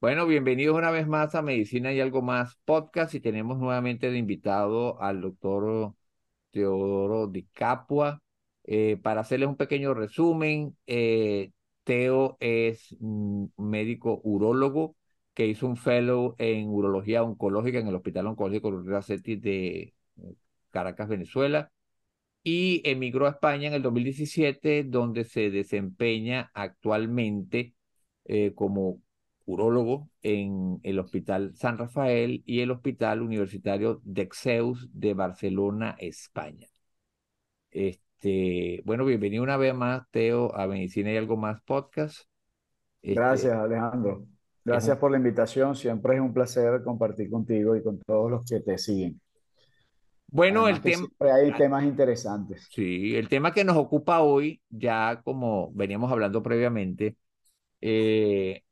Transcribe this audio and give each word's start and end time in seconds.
Bueno, 0.00 0.26
bienvenidos 0.26 0.76
una 0.78 0.90
vez 0.90 1.06
más 1.06 1.34
a 1.34 1.42
Medicina 1.42 1.92
y 1.92 2.00
algo 2.00 2.22
más 2.22 2.56
podcast 2.64 3.14
y 3.14 3.20
tenemos 3.20 3.58
nuevamente 3.58 4.10
de 4.10 4.16
invitado 4.16 5.00
al 5.00 5.20
doctor 5.20 5.94
Teodoro 6.50 7.26
Di 7.28 7.44
Capua. 7.52 8.22
Eh, 8.64 8.98
para 9.02 9.20
hacerles 9.22 9.48
un 9.50 9.56
pequeño 9.56 9.92
resumen, 9.94 10.76
eh, 10.86 11.52
Teo 11.84 12.38
es 12.40 12.96
un 13.00 13.52
médico 13.58 14.20
urólogo 14.24 14.96
que 15.34 15.46
hizo 15.46 15.66
un 15.66 15.76
fellow 15.76 16.34
en 16.38 16.68
urología 16.70 17.22
oncológica 17.22 17.78
en 17.78 17.88
el 17.88 17.94
Hospital 17.96 18.28
Oncológico 18.28 18.70
Racetti 18.82 19.36
de 19.36 19.94
eh, 20.16 20.34
Caracas, 20.70 21.08
Venezuela, 21.08 21.70
y 22.42 22.82
emigró 22.88 23.26
a 23.26 23.30
España 23.30 23.68
en 23.68 23.74
el 23.74 23.82
2017, 23.82 24.84
donde 24.84 25.24
se 25.24 25.50
desempeña 25.50 26.50
actualmente 26.54 27.74
como 28.54 29.00
urólogo 29.50 30.08
en 30.22 30.78
el 30.84 30.98
Hospital 30.98 31.54
San 31.54 31.76
Rafael 31.76 32.42
y 32.46 32.60
el 32.60 32.70
Hospital 32.70 33.20
Universitario 33.20 34.00
Dexeus 34.04 34.88
de 34.92 35.14
Barcelona, 35.14 35.96
España. 35.98 36.68
Este, 37.70 38.80
bueno, 38.84 39.04
bienvenido 39.04 39.42
una 39.42 39.56
vez 39.56 39.74
más, 39.74 40.08
Teo, 40.10 40.54
a 40.54 40.66
Medicina 40.66 41.12
y 41.12 41.16
algo 41.16 41.36
más 41.36 41.60
podcast. 41.62 42.28
Este, 43.02 43.14
Gracias, 43.14 43.52
Alejandro. 43.52 44.26
Gracias 44.64 44.96
por 44.98 45.10
la 45.10 45.16
invitación. 45.16 45.74
Siempre 45.74 46.14
es 46.14 46.20
un 46.20 46.32
placer 46.32 46.82
compartir 46.84 47.28
contigo 47.28 47.74
y 47.74 47.82
con 47.82 47.98
todos 48.00 48.30
los 48.30 48.44
que 48.44 48.60
te 48.60 48.78
siguen. 48.78 49.20
Bueno, 50.28 50.68
el 50.68 50.80
tema. 50.80 50.98
Siempre 50.98 51.32
hay 51.32 51.52
temas 51.52 51.82
interesantes. 51.82 52.68
Sí, 52.70 53.16
el 53.16 53.28
tema 53.28 53.52
que 53.52 53.64
nos 53.64 53.76
ocupa 53.76 54.20
hoy, 54.20 54.60
ya 54.68 55.20
como 55.24 55.72
veníamos 55.72 56.12
hablando 56.12 56.40
previamente, 56.40 57.16
eh, 57.80 58.62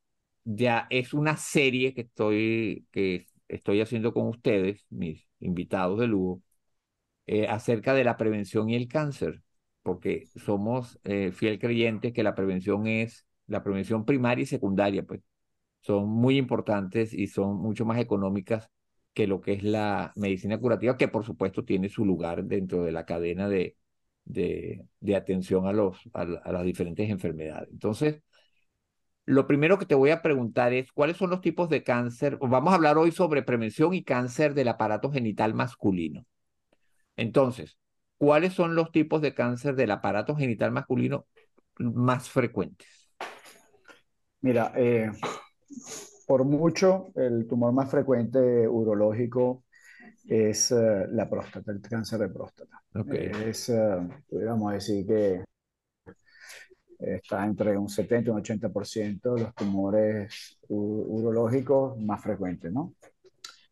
ya 0.56 0.86
es 0.90 1.12
una 1.14 1.36
serie 1.36 1.94
que 1.94 2.02
estoy, 2.02 2.86
que 2.92 3.26
estoy 3.48 3.80
haciendo 3.80 4.12
con 4.14 4.28
ustedes, 4.28 4.86
mis 4.90 5.28
invitados 5.40 6.00
de 6.00 6.06
lujo, 6.08 6.42
eh, 7.26 7.46
acerca 7.48 7.94
de 7.94 8.04
la 8.04 8.16
prevención 8.16 8.68
y 8.70 8.76
el 8.76 8.88
cáncer, 8.88 9.42
porque 9.82 10.26
somos 10.36 10.98
eh, 11.04 11.32
fiel 11.32 11.58
creyentes 11.58 12.12
que 12.12 12.22
la 12.22 12.34
prevención 12.34 12.86
es 12.86 13.26
la 13.46 13.62
prevención 13.62 14.04
primaria 14.04 14.42
y 14.42 14.46
secundaria, 14.46 15.02
pues 15.04 15.20
son 15.82 16.08
muy 16.08 16.36
importantes 16.38 17.12
y 17.14 17.26
son 17.28 17.56
mucho 17.56 17.84
más 17.86 17.98
económicas 18.00 18.70
que 19.14 19.26
lo 19.26 19.40
que 19.40 19.54
es 19.54 19.62
la 19.64 20.12
medicina 20.16 20.58
curativa, 20.58 20.96
que 20.96 21.08
por 21.08 21.24
supuesto 21.24 21.64
tiene 21.64 21.88
su 21.88 22.04
lugar 22.04 22.44
dentro 22.44 22.84
de 22.84 22.92
la 22.92 23.04
cadena 23.06 23.48
de, 23.48 23.76
de, 24.24 24.84
de 25.00 25.16
atención 25.16 25.66
a, 25.66 25.72
los, 25.72 25.98
a 26.14 26.24
las 26.52 26.64
diferentes 26.64 27.08
enfermedades. 27.10 27.68
Entonces, 27.72 28.22
lo 29.28 29.46
primero 29.46 29.78
que 29.78 29.84
te 29.84 29.94
voy 29.94 30.08
a 30.08 30.22
preguntar 30.22 30.72
es, 30.72 30.90
¿cuáles 30.90 31.18
son 31.18 31.28
los 31.28 31.42
tipos 31.42 31.68
de 31.68 31.82
cáncer? 31.82 32.38
Vamos 32.40 32.72
a 32.72 32.76
hablar 32.76 32.96
hoy 32.96 33.12
sobre 33.12 33.42
prevención 33.42 33.92
y 33.92 34.02
cáncer 34.02 34.54
del 34.54 34.68
aparato 34.68 35.12
genital 35.12 35.52
masculino. 35.52 36.24
Entonces, 37.14 37.76
¿cuáles 38.16 38.54
son 38.54 38.74
los 38.74 38.90
tipos 38.90 39.20
de 39.20 39.34
cáncer 39.34 39.74
del 39.76 39.90
aparato 39.90 40.34
genital 40.34 40.72
masculino 40.72 41.26
más 41.76 42.30
frecuentes? 42.30 43.12
Mira, 44.40 44.72
eh, 44.74 45.12
por 46.26 46.44
mucho, 46.46 47.12
el 47.14 47.46
tumor 47.46 47.74
más 47.74 47.90
frecuente 47.90 48.66
urológico 48.66 49.64
es 50.26 50.72
eh, 50.72 51.06
la 51.10 51.28
próstata, 51.28 51.70
el 51.70 51.82
cáncer 51.82 52.20
de 52.20 52.28
próstata. 52.30 52.82
Okay. 52.94 53.30
Es, 53.44 53.68
uh, 53.68 54.08
podríamos 54.26 54.72
decir 54.72 55.06
que 55.06 55.44
está 56.98 57.44
entre 57.44 57.76
un 57.78 57.88
70 57.88 58.30
y 58.30 58.32
un 58.32 58.42
80% 58.42 59.34
de 59.34 59.42
los 59.42 59.54
tumores 59.54 60.58
urológicos 60.68 61.98
más 61.98 62.22
frecuentes, 62.22 62.72
¿no? 62.72 62.94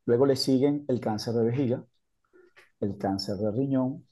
Luego 0.05 0.27
le 0.27 0.37
siguen 0.37 0.85
el 0.89 1.01
cáncer 1.01 1.35
de 1.35 1.45
vejiga, 1.45 1.85
el 2.81 2.97
cáncer 2.97 3.37
de 3.37 3.51
riñón, 3.51 4.07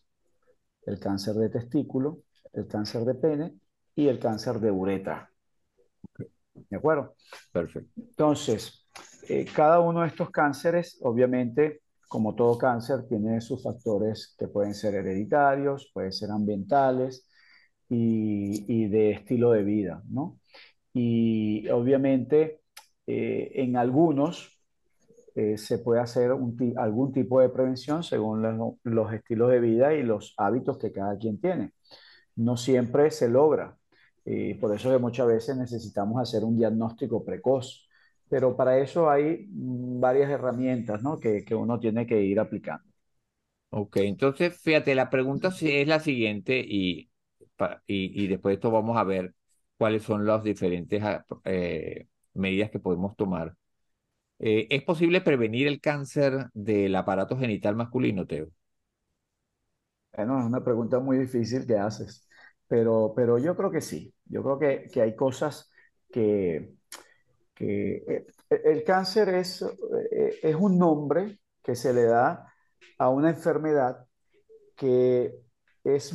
el 0.87 0.99
cáncer 0.99 1.35
de 1.35 1.51
testículo, 1.51 2.19
el 2.53 2.67
cáncer 2.67 3.05
de 3.05 3.15
pene 3.15 3.55
y 3.95 4.09
el 4.09 4.19
cáncer 4.19 4.59
de 4.59 4.71
uretra. 4.71 5.31
¿De 6.55 6.77
acuerdo? 6.77 7.15
Perfecto. 7.53 7.91
Entonces, 7.97 8.87
eh, 9.29 9.45
cada 9.55 9.81
uno 9.81 10.03
de 10.03 10.09
estos 10.09 10.31
cánceres, 10.31 10.99
obviamente, 11.03 11.83
como 12.09 12.35
todo 12.35 12.59
cáncer, 12.59 13.07
tiene 13.09 13.41
sus 13.41 13.63
factores 13.63 14.35
que 14.39 14.49
pueden 14.49 14.75
ser 14.75 14.95
hereditarios, 14.95 15.91
pueden 15.93 16.13
ser 16.13 16.31
ambientales, 16.31 17.29
y, 17.89 18.87
de 18.89 19.13
estilo 19.13 19.53
de 19.53 19.63
vida, 19.63 20.03
¿no? 20.09 20.41
Y 20.93 21.69
obviamente 21.69 22.61
eh, 23.07 23.53
en 23.55 23.77
algunos 23.77 24.55
eh, 25.35 25.59
se 25.59 25.79
puede 25.79 26.01
hacer 26.01 26.31
algún 26.77 27.13
tipo 27.13 27.41
de 27.41 27.49
prevención 27.49 28.05
según 28.05 28.43
los, 28.85 29.13
estilos 29.13 29.51
de 29.51 29.61
vida 29.61 29.95
y 29.95 30.03
los 30.05 30.35
hábitos 30.37 30.79
que 30.79 30.93
cada 30.93 31.19
quien 31.19 31.41
tiene. 31.41 31.73
No 32.37 32.57
siempre 32.57 33.11
se 33.11 33.29
logra. 33.29 33.77
Eh, 34.25 34.57
por 34.61 34.75
eso 34.75 34.91
que 34.91 34.99
muchas 34.99 35.27
veces 35.27 35.57
necesitamos 35.57 36.21
hacer 36.23 36.45
un 36.45 36.57
diagnóstico 36.57 37.25
precoz. 37.25 37.89
Pero 38.29 38.57
para 38.57 38.79
eso 38.79 39.11
hay 39.11 39.47
mm, 39.51 40.01
varias 40.01 40.31
herramientas 40.31 41.03
¿no? 41.03 41.19
que, 41.19 41.45
que 41.45 41.55
uno 41.55 41.79
tiene 41.81 42.07
que 42.07 42.21
ir 42.23 42.39
aplicando. 42.41 42.85
Ok, 43.71 43.97
entonces 43.99 44.57
fíjate, 44.57 44.95
la 44.95 45.11
pregunta 45.11 45.49
es 45.49 45.89
la 45.89 45.99
siguiente 45.99 46.61
y 46.61 47.11
y, 47.87 48.27
después 48.27 48.53
de 48.53 48.55
esto 48.55 48.71
vamos 48.71 48.97
a 48.97 49.05
ver 49.05 49.35
cuáles 49.77 50.03
son 50.03 50.27
las 50.27 50.43
diferentes 50.43 51.03
eh, 51.45 52.07
medidas 52.35 52.71
que 52.71 52.79
podemos 52.79 53.17
tomar. 53.17 53.55
Eh, 54.39 54.67
¿Es 54.71 54.83
posible 54.83 55.21
prevenir 55.21 55.67
el 55.69 55.81
cáncer 55.81 56.49
del 56.53 56.95
aparato 56.97 57.37
genital 57.39 57.77
masculino, 57.77 58.27
Teo? 58.27 58.49
Bueno, 60.17 60.41
es 60.41 60.47
una 60.47 60.63
pregunta 60.63 61.01
muy 61.01 61.19
difícil 61.19 61.67
que 61.67 61.77
haces, 61.77 62.29
pero, 62.69 63.13
pero 63.17 63.39
yo 63.39 63.57
creo 63.57 63.71
que 63.71 63.81
sí. 63.81 64.15
Yo 64.27 64.43
creo 64.43 64.59
que, 64.59 64.89
que 64.93 65.03
hay 65.03 65.17
cosas 65.17 65.71
que, 66.11 66.75
que 67.55 68.05
eh, 68.09 68.27
el 68.65 68.85
cáncer 68.85 69.29
es, 69.31 69.65
es 70.11 70.55
un 70.55 70.79
nombre 70.79 71.39
que 71.63 71.75
se 71.75 71.93
le 71.93 72.05
da 72.05 72.53
a 72.99 73.09
una 73.09 73.31
enfermedad 73.31 74.07
que 74.77 75.35
es 75.85 76.13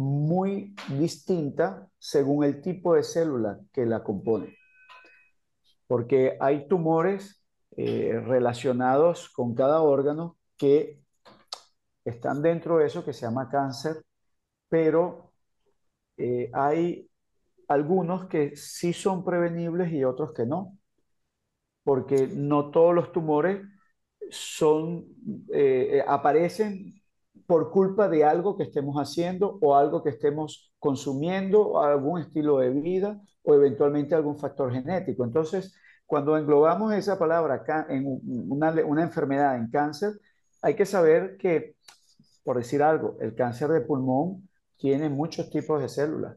muy 0.00 0.74
distinta 0.98 1.88
según 1.98 2.44
el 2.44 2.62
tipo 2.62 2.94
de 2.94 3.02
célula 3.02 3.60
que 3.70 3.84
la 3.84 4.02
compone. 4.02 4.56
Porque 5.86 6.38
hay 6.40 6.66
tumores 6.68 7.44
eh, 7.76 8.18
relacionados 8.24 9.28
con 9.28 9.54
cada 9.54 9.82
órgano 9.82 10.38
que 10.56 11.02
están 12.04 12.40
dentro 12.40 12.78
de 12.78 12.86
eso 12.86 13.04
que 13.04 13.12
se 13.12 13.26
llama 13.26 13.50
cáncer, 13.50 14.02
pero 14.68 15.32
eh, 16.16 16.50
hay 16.54 17.10
algunos 17.68 18.26
que 18.26 18.56
sí 18.56 18.94
son 18.94 19.22
prevenibles 19.22 19.92
y 19.92 20.02
otros 20.04 20.32
que 20.32 20.46
no, 20.46 20.78
porque 21.84 22.26
no 22.26 22.70
todos 22.70 22.94
los 22.94 23.12
tumores 23.12 23.62
son, 24.30 25.04
eh, 25.52 26.02
aparecen 26.06 26.99
por 27.50 27.72
culpa 27.72 28.08
de 28.08 28.22
algo 28.22 28.56
que 28.56 28.62
estemos 28.62 28.94
haciendo 28.94 29.58
o 29.60 29.74
algo 29.74 30.04
que 30.04 30.10
estemos 30.10 30.72
consumiendo, 30.78 31.60
o 31.70 31.80
algún 31.82 32.20
estilo 32.20 32.58
de 32.58 32.70
vida 32.70 33.20
o 33.42 33.54
eventualmente 33.54 34.14
algún 34.14 34.38
factor 34.38 34.72
genético. 34.72 35.24
Entonces, 35.24 35.74
cuando 36.06 36.38
englobamos 36.38 36.94
esa 36.94 37.18
palabra 37.18 37.64
en 37.88 38.04
una, 38.48 39.02
enfermedad 39.02 39.56
en 39.56 39.68
cáncer, 39.68 40.12
hay 40.62 40.76
que 40.76 40.86
saber 40.86 41.36
que, 41.38 41.74
por 42.44 42.56
decir 42.56 42.84
algo, 42.84 43.16
el 43.20 43.34
cáncer 43.34 43.70
de 43.70 43.80
pulmón 43.80 44.48
tiene 44.76 45.08
muchos 45.08 45.50
tipos 45.50 45.82
de 45.82 45.88
células 45.88 46.36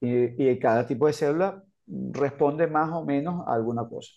y 0.00 0.56
cada 0.60 0.86
tipo 0.86 1.08
de 1.08 1.14
célula 1.14 1.64
responde 2.12 2.68
más 2.68 2.92
o 2.92 3.04
menos 3.04 3.44
a 3.44 3.54
alguna 3.54 3.88
cosa. 3.88 4.12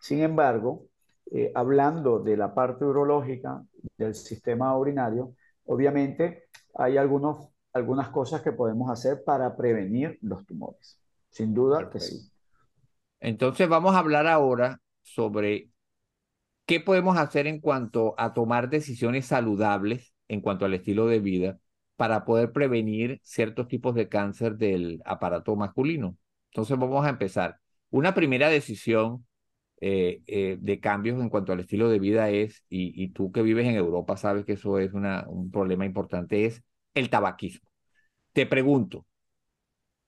Sin 0.00 0.20
embargo, 0.20 0.84
eh, 1.30 1.52
hablando 1.54 2.18
de 2.18 2.36
la 2.36 2.54
parte 2.54 2.84
urológica 2.84 3.62
del 3.96 4.14
sistema 4.14 4.76
urinario, 4.76 5.34
obviamente 5.66 6.44
hay 6.74 6.96
algunos, 6.96 7.48
algunas 7.72 8.08
cosas 8.10 8.42
que 8.42 8.52
podemos 8.52 8.90
hacer 8.90 9.22
para 9.24 9.56
prevenir 9.56 10.18
los 10.22 10.44
tumores. 10.46 11.00
Sin 11.30 11.54
duda 11.54 11.90
que 11.90 12.00
sí. 12.00 12.30
Entonces 13.20 13.68
vamos 13.68 13.94
a 13.94 13.98
hablar 13.98 14.26
ahora 14.26 14.80
sobre 15.02 15.70
qué 16.66 16.80
podemos 16.80 17.16
hacer 17.16 17.46
en 17.46 17.60
cuanto 17.60 18.14
a 18.18 18.34
tomar 18.34 18.68
decisiones 18.68 19.26
saludables 19.26 20.14
en 20.28 20.40
cuanto 20.40 20.64
al 20.64 20.74
estilo 20.74 21.06
de 21.06 21.20
vida 21.20 21.58
para 21.96 22.24
poder 22.24 22.52
prevenir 22.52 23.20
ciertos 23.22 23.68
tipos 23.68 23.94
de 23.94 24.08
cáncer 24.08 24.56
del 24.56 25.00
aparato 25.04 25.54
masculino. 25.56 26.16
Entonces 26.50 26.78
vamos 26.78 27.04
a 27.06 27.10
empezar. 27.10 27.58
Una 27.90 28.14
primera 28.14 28.48
decisión 28.48 29.26
eh, 29.80 30.22
eh, 30.26 30.56
de 30.60 30.80
cambios 30.80 31.20
en 31.20 31.28
cuanto 31.28 31.52
al 31.52 31.60
estilo 31.60 31.88
de 31.88 31.98
vida 31.98 32.30
es, 32.30 32.64
y, 32.68 33.08
tú 33.10 33.32
que 33.32 33.42
vives 33.42 33.66
en 33.66 33.74
Europa 33.76 34.16
sabes 34.16 34.44
que 34.44 34.54
eso 34.54 34.78
es 34.78 34.92
una, 34.94 35.26
un 35.28 35.50
problema 35.50 35.84
importante, 35.86 36.46
es 36.46 36.62
el 36.94 37.10
tabaquismo. 37.10 37.68
Te 38.32 38.46
pregunto, 38.46 39.06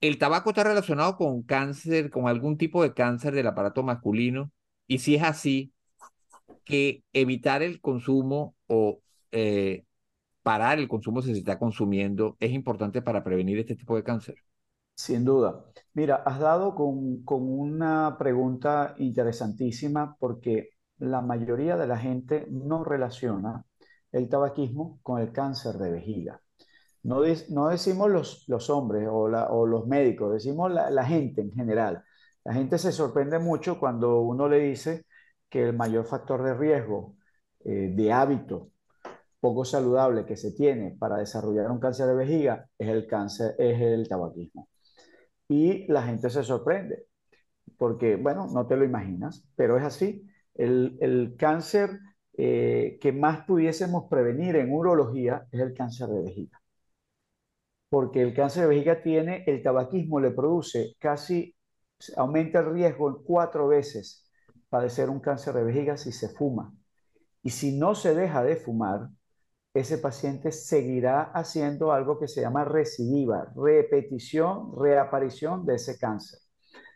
¿el 0.01 0.19
tabaco 0.19 0.51
está 0.51 0.65
relacionado 0.65 1.17
con 1.17 1.43
cáncer, 1.43 2.11
con 2.11 2.29
algún 2.29 2.57
tipo 2.59 2.83
de 2.83 2.95
cáncer 2.95 3.35
del 3.35 3.47
aparato 3.47 3.83
masculino? 3.83 4.51
Y 4.87 4.99
si 4.99 5.17
es 5.17 5.23
así, 5.23 5.73
que 6.65 7.05
evitar 7.13 7.63
el 7.63 7.81
consumo 7.81 8.57
o 8.67 9.01
eh, 9.33 9.85
parar 10.43 10.79
el 10.79 10.89
consumo 10.89 11.23
si 11.23 11.33
se 11.33 11.39
está 11.39 11.59
consumiendo 11.59 12.37
es 12.41 12.53
importante 12.53 13.03
para 13.03 13.25
prevenir 13.25 13.59
este 13.59 13.77
tipo 13.77 13.97
de 13.97 14.05
cáncer. 14.05 14.37
Sin 14.97 15.25
duda. 15.25 15.65
Mira, 15.95 16.17
has 16.25 16.39
dado 16.41 16.75
con, 16.75 17.23
una 17.27 18.17
pregunta 18.19 18.95
interesantísima 18.99 20.17
porque 20.19 20.71
la 20.99 21.21
mayoría 21.21 21.77
de 21.77 21.87
la 21.87 21.99
gente 21.99 22.47
no 22.51 22.83
relaciona 22.85 23.65
el 24.13 24.29
tabaquismo 24.29 24.99
con 25.03 25.21
el 25.21 25.33
cáncer 25.33 25.75
de 25.77 25.91
vejiga. 25.91 26.41
No, 27.03 27.21
no 27.51 27.69
decimos 27.69 28.11
los, 28.49 28.71
hombres 28.71 29.09
o, 29.11 29.67
los 29.67 29.87
médicos, 29.87 30.33
decimos 30.33 30.73
la, 30.73 30.91
la, 30.91 31.05
gente 31.05 31.43
en 31.43 31.53
general. 31.53 32.03
La 32.45 32.55
gente 32.55 32.79
se 32.79 32.93
sorprende 32.93 33.39
mucho 33.39 33.79
cuando 33.79 34.21
uno 34.21 34.49
le 34.49 34.61
dice 34.61 35.07
que 35.49 35.63
el 35.63 35.75
mayor 35.77 36.07
factor 36.07 36.43
de 36.43 36.55
riesgo 36.55 37.17
eh, 37.65 37.93
de 37.95 38.13
hábito 38.13 38.71
poco 39.41 39.65
saludable 39.65 40.27
que 40.27 40.37
se 40.37 40.53
tiene 40.53 40.97
para 40.99 41.19
desarrollar 41.19 41.71
un 41.71 41.81
cáncer 41.81 42.07
de 42.09 42.15
vejiga 42.15 42.69
es 42.79 42.89
el 42.89 43.07
cáncer, 43.07 43.55
es 43.59 43.81
el 43.81 44.09
tabaquismo. 44.09 44.69
Y 45.49 45.87
la 45.93 46.03
gente 46.03 46.31
se 46.31 46.43
sorprende, 46.45 47.07
porque, 47.79 48.17
bueno, 48.17 48.49
no 48.53 48.67
te 48.67 48.77
lo 48.77 48.85
imaginas, 48.85 49.49
pero 49.57 49.79
es 49.79 49.85
así. 49.85 50.27
El, 50.55 50.99
el 51.01 51.37
cáncer 51.39 52.01
eh, 52.39 52.99
que 53.01 53.13
más 53.13 53.45
pudiésemos 53.47 54.07
prevenir 54.11 54.57
en 54.57 54.73
urología 54.73 55.47
es 55.53 55.61
el 55.61 55.75
cáncer 55.75 56.09
de 56.09 56.23
vejiga. 56.23 56.61
Porque 57.89 58.23
el 58.23 58.35
cáncer 58.35 58.63
de 58.63 58.69
vejiga 58.69 59.03
tiene, 59.03 59.45
el 59.47 59.63
tabaquismo 59.63 60.21
le 60.21 60.31
produce 60.33 60.95
casi, 60.99 61.55
aumenta 62.17 62.61
el 62.61 62.73
riesgo 62.73 63.23
cuatro 63.25 63.69
veces 63.69 64.29
padecer 64.69 65.09
un 65.11 65.21
cáncer 65.21 65.55
de 65.55 65.65
vejiga 65.65 65.97
si 65.97 66.13
se 66.13 66.29
fuma. 66.29 66.73
Y 67.43 67.51
si 67.51 67.79
no 67.79 67.95
se 67.95 68.15
deja 68.15 68.45
de 68.45 68.57
fumar, 68.57 69.09
ese 69.81 69.99
paciente 69.99 70.53
seguirá 70.53 71.23
haciendo 71.23 71.93
algo 71.93 72.19
que 72.19 72.29
se 72.29 72.41
llama 72.41 72.65
recidiva, 72.65 73.53
repetición, 73.55 74.73
reaparición 74.79 75.67
de 75.67 75.75
ese 75.75 75.99
cáncer. 75.99 76.41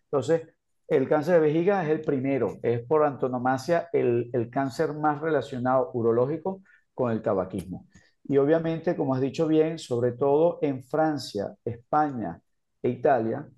Entonces, 0.05 0.43
el 0.89 1.09
cáncer 1.09 1.35
de 1.35 1.41
vejiga 1.41 1.85
es 1.85 1.91
el 1.91 2.01
primero, 2.01 2.59
es 2.63 2.81
por 2.87 3.05
antonomasia 3.05 3.89
el, 3.93 4.31
el 4.33 4.51
cáncer 4.51 4.95
más 4.95 5.21
relacionado 5.21 5.91
urológico 5.95 6.63
con 6.95 7.13
el 7.13 7.23
tabaquismo. 7.23 7.87
Y 8.25 8.39
obviamente, 8.39 8.97
como 8.97 9.15
has 9.15 9.21
dicho 9.21 9.47
bien, 9.47 9.79
sobre 9.79 10.13
todo 10.13 10.59
en 10.63 10.83
Francia, 10.85 11.55
España 11.65 12.41
e 12.83 12.89
Italia, 12.91 13.49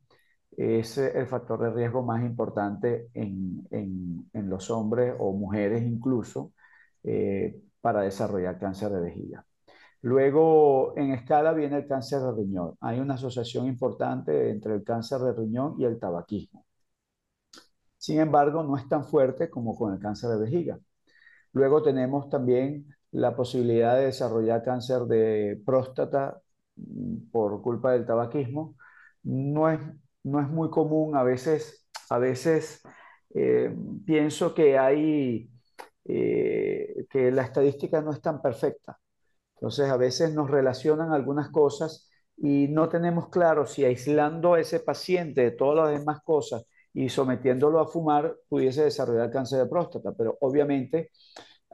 es 0.56 0.98
el 0.98 1.26
factor 1.26 1.62
de 1.62 1.70
riesgo 1.70 2.02
más 2.02 2.22
importante 2.22 3.08
en, 3.14 3.66
en, 3.70 4.28
en 4.32 4.50
los 4.50 4.70
hombres 4.70 5.14
o 5.18 5.32
mujeres 5.32 5.82
incluso, 5.82 6.52
eh, 7.02 7.56
para 7.82 8.02
desarrollar 8.02 8.58
cáncer 8.58 8.92
de 8.92 9.00
vejiga. 9.02 9.46
Luego, 10.02 10.96
en 10.98 11.12
escala 11.12 11.52
viene 11.54 11.78
el 11.78 11.86
cáncer 11.88 12.20
de 12.22 12.32
riñón. 12.32 12.76
Hay 12.80 13.00
una 13.00 13.14
asociación 13.14 13.66
importante 13.66 14.50
entre 14.50 14.74
el 14.74 14.84
cáncer 14.84 15.20
de 15.20 15.32
riñón 15.34 15.76
y 15.78 15.84
el 15.84 15.98
tabaquismo. 16.00 16.66
Sin 17.98 18.20
embargo, 18.20 18.62
no 18.64 18.76
es 18.76 18.88
tan 18.88 19.04
fuerte 19.04 19.48
como 19.50 19.76
con 19.76 19.94
el 19.94 20.00
cáncer 20.00 20.30
de 20.30 20.38
vejiga. 20.38 20.78
Luego 21.52 21.82
tenemos 21.82 22.28
también 22.30 22.86
la 23.12 23.36
posibilidad 23.36 23.96
de 23.96 24.06
desarrollar 24.06 24.64
cáncer 24.64 25.02
de 25.02 25.62
próstata 25.64 26.42
mm, 26.76 27.30
por 27.32 27.62
culpa 27.62 27.92
del 27.92 28.06
tabaquismo. 28.06 28.76
No 29.24 29.70
es, 29.70 29.80
no 30.24 30.40
es 30.40 30.48
muy 30.48 30.70
común, 30.70 31.16
a 31.16 31.22
veces, 31.22 31.86
a 32.10 32.18
veces 32.18 32.82
eh, 33.34 33.74
pienso 34.06 34.54
que 34.54 34.78
hay 34.78 35.51
eh, 36.04 37.06
que 37.10 37.30
la 37.30 37.42
estadística 37.42 38.00
no 38.00 38.12
es 38.12 38.20
tan 38.20 38.42
perfecta. 38.42 38.98
Entonces, 39.54 39.88
a 39.90 39.96
veces 39.96 40.34
nos 40.34 40.50
relacionan 40.50 41.12
algunas 41.12 41.50
cosas 41.50 42.10
y 42.36 42.68
no 42.68 42.88
tenemos 42.88 43.28
claro 43.28 43.66
si 43.66 43.84
aislando 43.84 44.54
a 44.54 44.60
ese 44.60 44.80
paciente 44.80 45.42
de 45.42 45.50
todas 45.52 45.86
las 45.90 46.00
demás 46.00 46.20
cosas 46.24 46.66
y 46.92 47.08
sometiéndolo 47.08 47.80
a 47.80 47.86
fumar 47.86 48.36
pudiese 48.48 48.84
desarrollar 48.84 49.30
cáncer 49.30 49.60
de 49.60 49.66
próstata, 49.66 50.12
pero 50.16 50.36
obviamente 50.40 51.10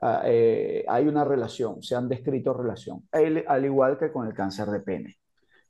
ah, 0.02 0.22
eh, 0.26 0.84
hay 0.88 1.06
una 1.06 1.24
relación, 1.24 1.82
se 1.82 1.96
han 1.96 2.08
descrito 2.08 2.52
relación, 2.52 3.08
al 3.12 3.64
igual 3.64 3.98
que 3.98 4.12
con 4.12 4.26
el 4.26 4.34
cáncer 4.34 4.68
de 4.68 4.80
pene. 4.80 5.16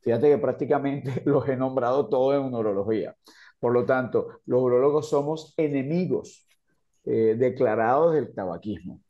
Fíjate 0.00 0.28
que 0.30 0.38
prácticamente 0.38 1.22
los 1.26 1.48
he 1.48 1.56
nombrado 1.56 2.08
todo 2.08 2.34
en 2.34 2.52
urología. 2.52 3.14
Por 3.60 3.72
lo 3.72 3.84
tanto, 3.84 4.40
los 4.46 4.62
urologos 4.62 5.08
somos 5.08 5.54
enemigos 5.56 6.47
eh, 7.04 7.36
declarados 7.38 8.14
del 8.14 8.34
tabaquismo. 8.34 9.00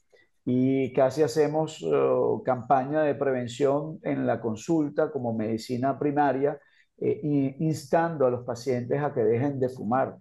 Y 0.45 0.93
casi 0.95 1.23
hacemos 1.23 1.83
uh, 1.83 2.43
campaña 2.43 3.03
de 3.03 3.15
prevención 3.15 3.99
en 4.03 4.27
la 4.27 4.41
consulta 4.41 5.11
como 5.11 5.35
medicina 5.35 5.99
primaria, 5.99 6.59
eh, 7.01 7.21
instando 7.61 8.27
a 8.27 8.31
los 8.31 8.45
pacientes 8.45 9.03
a 9.03 9.13
que 9.13 9.23
dejen 9.23 9.61
de 9.61 9.69
fumar, 9.69 10.17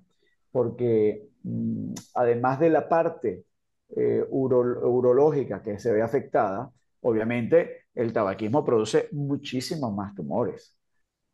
porque 0.51 1.29
mm, 1.43 1.93
además 2.15 2.59
de 2.59 2.69
la 2.69 2.89
parte 2.89 3.45
eh, 3.95 4.23
urológica 4.29 5.61
que 5.63 5.79
se 5.79 5.93
ve 5.93 6.01
afectada, 6.01 6.71
obviamente 7.01 7.85
el 7.95 8.11
tabaquismo 8.13 8.65
produce 8.65 9.07
muchísimos 9.13 9.93
más 9.95 10.13
tumores. 10.13 10.75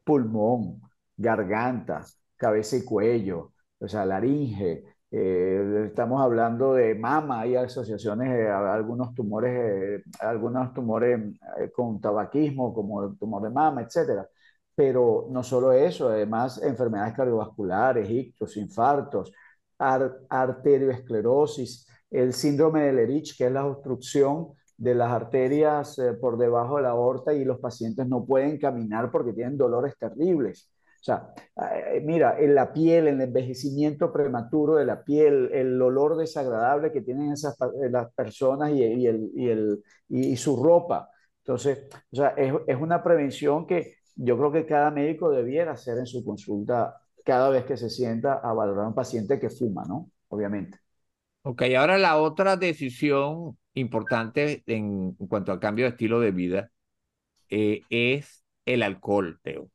Pulmón, 0.04 0.82
garganta, 1.18 2.06
cabeza 2.38 2.78
y 2.78 2.84
cuello, 2.84 3.54
o 3.80 3.88
sea, 3.88 4.06
laringe, 4.06 4.84
eh, 5.16 5.84
estamos 5.86 6.20
hablando 6.24 6.74
de 6.74 6.96
mama, 6.96 7.42
hay 7.42 7.56
asociaciones, 7.56 8.34
de 8.34 8.50
algunos 8.50 9.14
tumores, 9.14 10.02
eh, 10.02 10.04
algunos 10.20 10.74
tumores 10.74 11.20
eh, 11.60 11.70
con 11.72 12.02
tabaquismo, 12.02 12.74
como 12.74 13.04
el 13.04 13.16
tumor 13.20 13.44
de 13.44 13.52
mama, 13.52 13.84
etcétera. 13.84 14.28
Pero 14.74 15.28
no 15.30 15.44
solo 15.44 15.72
eso, 15.72 16.10
además 16.10 16.60
enfermedades 16.64 17.14
cardiovasculares, 17.14 18.10
ictus, 18.10 18.58
infartos, 18.58 19.32
arterioesclerosis, 19.78 21.88
el 22.10 22.34
síndrome 22.34 22.86
de 22.86 22.94
Lerich, 22.94 23.38
que 23.38 23.46
es 23.46 23.52
la 23.52 23.68
obstrucción 23.68 24.54
de 24.78 24.96
las 24.96 25.12
arterias 25.12 25.96
por 26.22 26.38
debajo 26.40 26.78
de 26.78 26.84
la 26.84 26.90
aorta 26.90 27.34
y 27.34 27.46
los 27.46 27.60
pacientes 27.60 28.08
no 28.08 28.26
pueden 28.26 28.58
caminar 28.58 29.12
porque 29.12 29.34
tienen 29.34 29.58
dolores 29.58 29.96
terribles. 30.00 30.73
O 31.04 31.06
sea, 31.06 31.34
eh, 31.58 32.00
mira, 32.02 32.40
en 32.40 32.56
la 32.56 32.72
piel, 32.72 33.10
en 33.10 33.16
el 33.16 33.28
envejecimiento 33.28 34.14
prematuro 34.14 34.76
de 34.76 34.86
la 34.86 35.04
piel, 35.04 35.50
el 35.52 35.82
olor 35.82 36.16
desagradable 36.16 36.94
que 36.94 37.02
tienen 37.02 37.34
esas 37.34 37.58
eh, 37.60 37.90
las 37.92 38.10
personas 38.14 38.72
y, 38.72 38.84
el, 38.84 39.30
y, 39.36 39.50
el, 39.50 39.84
y, 40.08 40.38
su 40.38 40.64
ropa. 40.64 41.10
Entonces, 41.40 41.90
o 42.10 42.16
sea, 42.16 42.30
es, 42.38 42.54
es, 42.68 42.78
una 42.80 43.04
prevención 43.04 43.68
que 43.68 43.96
yo 44.16 44.38
creo 44.38 44.54
que 44.54 44.66
cada 44.66 44.92
médico 44.92 45.30
debiera 45.30 45.74
hacer 45.74 45.98
en 45.98 46.06
su 46.06 46.24
consulta 46.24 46.96
cada 47.26 47.50
vez 47.50 47.66
que 47.66 47.76
se 47.76 47.90
sienta 47.90 48.36
a 48.36 48.54
valorar 48.54 48.86
a 48.86 48.88
un 48.88 48.96
paciente 48.96 49.42
que 49.42 49.50
fuma, 49.50 49.84
¿no? 49.86 50.10
Obviamente. 50.30 50.78
Ok, 51.42 51.64
ahora 51.78 51.98
la 51.98 52.16
otra 52.16 52.56
decisión 52.56 53.58
importante 53.74 54.64
en, 54.68 55.18
en 55.20 55.28
cuanto 55.28 55.52
al 55.52 55.60
cambio 55.60 55.84
de 55.84 55.90
estilo 55.90 56.22
de 56.22 56.32
vida 56.32 56.72
eh, 57.50 57.82
es 57.90 58.46
el 58.66 58.84
alcohol, 58.84 59.42
Teo. 59.44 59.73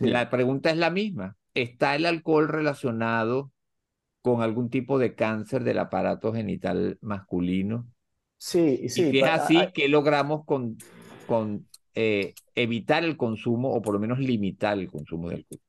La 0.00 0.30
pregunta 0.30 0.70
es 0.70 0.76
la 0.76 0.90
misma. 0.90 1.36
¿Está 1.54 1.96
el 1.96 2.06
alcohol 2.06 2.48
relacionado 2.48 3.52
con 4.22 4.42
algún 4.42 4.70
tipo 4.70 4.98
de 4.98 5.14
cáncer 5.14 5.64
del 5.64 5.78
aparato 5.78 6.32
genital 6.32 6.98
masculino? 7.00 7.86
Sí, 8.38 8.88
sí. 8.88 9.02
Y 9.02 9.10
si 9.10 9.18
es 9.18 9.24
así, 9.24 9.58
¿qué 9.74 9.88
logramos 9.88 10.44
con, 10.44 10.76
con 11.26 11.66
eh, 11.94 12.34
evitar 12.54 13.04
el 13.04 13.16
consumo 13.16 13.72
o 13.72 13.82
por 13.82 13.94
lo 13.94 14.00
menos 14.00 14.18
limitar 14.18 14.78
el 14.78 14.90
consumo 14.90 15.28
de 15.28 15.36
alcohol? 15.36 15.60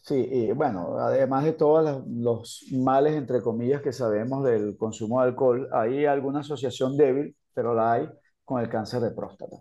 Sí, 0.00 0.26
y 0.30 0.52
bueno, 0.52 0.98
además 0.98 1.44
de 1.44 1.52
todos 1.52 2.02
los 2.08 2.64
males, 2.72 3.14
entre 3.14 3.42
comillas, 3.42 3.82
que 3.82 3.92
sabemos 3.92 4.42
del 4.44 4.76
consumo 4.76 5.20
de 5.20 5.28
alcohol, 5.28 5.68
hay 5.72 6.06
alguna 6.06 6.40
asociación 6.40 6.96
débil, 6.96 7.36
pero 7.52 7.74
la 7.74 7.92
hay 7.92 8.08
con 8.44 8.60
el 8.60 8.70
cáncer 8.70 9.00
de 9.00 9.10
próstata. 9.10 9.56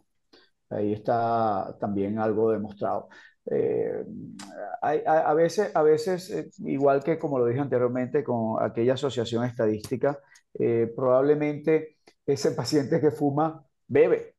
Ahí 0.69 0.93
está 0.93 1.77
también 1.79 2.19
algo 2.19 2.51
demostrado. 2.51 3.09
Eh, 3.49 4.03
a, 4.81 5.33
veces, 5.33 5.71
a 5.73 5.81
veces 5.83 6.29
eh, 6.31 6.49
igual 6.65 7.03
que 7.03 7.17
como 7.17 7.39
lo 7.39 7.45
dije 7.45 7.61
anteriormente 7.61 8.23
con 8.23 8.61
aquella 8.61 8.93
asociación 8.93 9.45
estadística, 9.45 10.19
eh, 10.53 10.91
probablemente 10.95 11.97
ese 12.25 12.51
paciente 12.51 12.99
que 12.99 13.11
fuma 13.11 13.65
bebe. 13.87 14.35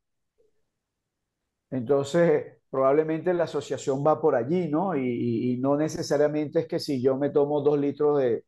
Entonces, 1.71 2.59
probablemente 2.71 3.35
la 3.35 3.45
asociación 3.45 4.05
va 4.07 4.21
por 4.21 4.35
allí, 4.35 4.69
¿no? 4.69 4.97
Y, 4.97 5.53
y, 5.53 5.59
no 5.59 5.77
necesariamente 5.77 6.61
es 6.61 6.67
que 6.67 6.79
si 6.79 7.03
yo 7.03 7.17
me 7.17 7.31
tomo 7.31 7.61
dos 7.63 7.79
litros 7.79 8.19
de 8.19 8.45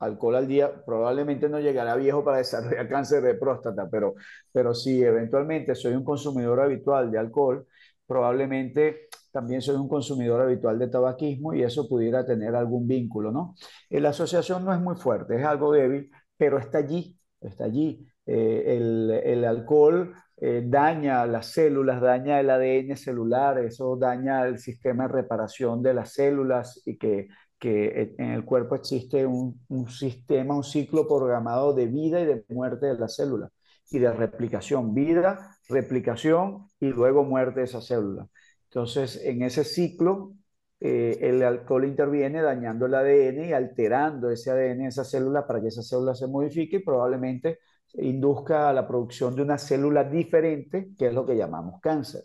alcohol 0.00 0.36
al 0.36 0.48
día, 0.48 0.84
probablemente 0.84 1.48
no 1.48 1.60
llegará 1.60 1.96
viejo 1.96 2.24
para 2.24 2.38
desarrollar 2.38 2.88
cáncer 2.90 3.22
de 3.22 3.34
próstata, 3.34 3.88
pero, 3.90 4.14
pero 4.52 4.74
si 4.74 5.02
eventualmente 5.02 5.74
soy 5.74 5.94
un 5.94 6.04
consumidor 6.04 6.60
habitual 6.60 7.10
de 7.10 7.18
alcohol, 7.18 7.66
probablemente 8.06 9.08
también 9.34 9.60
soy 9.60 9.74
un 9.74 9.88
consumidor 9.88 10.42
habitual 10.42 10.78
de 10.78 10.86
tabaquismo 10.86 11.54
y 11.54 11.64
eso 11.64 11.88
pudiera 11.88 12.24
tener 12.24 12.54
algún 12.54 12.86
vínculo, 12.86 13.32
¿no? 13.32 13.56
Eh, 13.90 14.00
la 14.00 14.10
asociación 14.10 14.64
no 14.64 14.72
es 14.72 14.80
muy 14.80 14.94
fuerte, 14.94 15.36
es 15.36 15.44
algo 15.44 15.72
débil, 15.72 16.08
pero 16.36 16.56
está 16.58 16.78
allí, 16.78 17.18
está 17.40 17.64
allí. 17.64 18.06
Eh, 18.26 18.76
el, 19.24 19.44
alcohol 19.44 20.14
eh, 20.36 20.62
daña 20.64 21.26
las 21.26 21.46
células, 21.48 22.00
daña 22.00 22.38
el 22.38 22.48
ADN 22.48 22.96
celular, 22.96 23.58
eso 23.58 23.96
daña 23.96 24.46
el 24.46 24.58
sistema 24.60 25.08
de 25.08 25.14
reparación 25.14 25.82
de 25.82 25.94
las 25.94 26.12
células 26.12 26.80
y 26.86 26.96
que, 26.96 27.26
que 27.58 28.14
en 28.18 28.30
el 28.30 28.44
cuerpo 28.44 28.76
existe 28.76 29.26
un, 29.26 29.60
un 29.68 29.88
sistema, 29.88 30.54
un 30.54 30.64
ciclo 30.64 31.08
programado 31.08 31.74
de 31.74 31.86
vida 31.88 32.20
y 32.20 32.26
de 32.26 32.44
muerte 32.50 32.86
de 32.86 32.98
las 32.98 33.16
células 33.16 33.50
y 33.90 33.98
de 33.98 34.12
replicación, 34.12 34.94
vida, 34.94 35.58
replicación 35.68 36.70
y 36.78 36.86
luego 36.86 37.24
muerte 37.24 37.60
de 37.60 37.66
esa 37.66 37.80
célula. 37.80 38.28
Entonces, 38.74 39.20
en 39.24 39.42
ese 39.42 39.62
ciclo, 39.62 40.32
eh, 40.80 41.16
el 41.20 41.44
alcohol 41.44 41.84
interviene 41.84 42.42
dañando 42.42 42.86
el 42.86 42.94
ADN 42.94 43.46
y 43.46 43.52
alterando 43.52 44.30
ese 44.30 44.50
ADN 44.50 44.72
en 44.72 44.86
esa 44.86 45.04
célula 45.04 45.46
para 45.46 45.60
que 45.60 45.68
esa 45.68 45.84
célula 45.84 46.12
se 46.16 46.26
modifique 46.26 46.78
y 46.78 46.82
probablemente 46.82 47.60
induzca 47.92 48.68
a 48.68 48.72
la 48.72 48.84
producción 48.84 49.36
de 49.36 49.42
una 49.42 49.58
célula 49.58 50.02
diferente, 50.02 50.88
que 50.98 51.06
es 51.06 51.14
lo 51.14 51.24
que 51.24 51.36
llamamos 51.36 51.80
cáncer. 51.80 52.24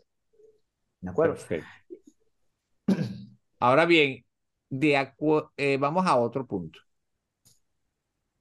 ¿De 0.99 1.11
acuerdo? 1.11 1.35
Perfecto. 1.35 1.67
Ahora 3.59 3.85
bien, 3.85 4.25
de 4.71 5.13
eh, 5.55 5.77
vamos 5.77 6.07
a 6.07 6.17
otro 6.17 6.47
punto. 6.47 6.79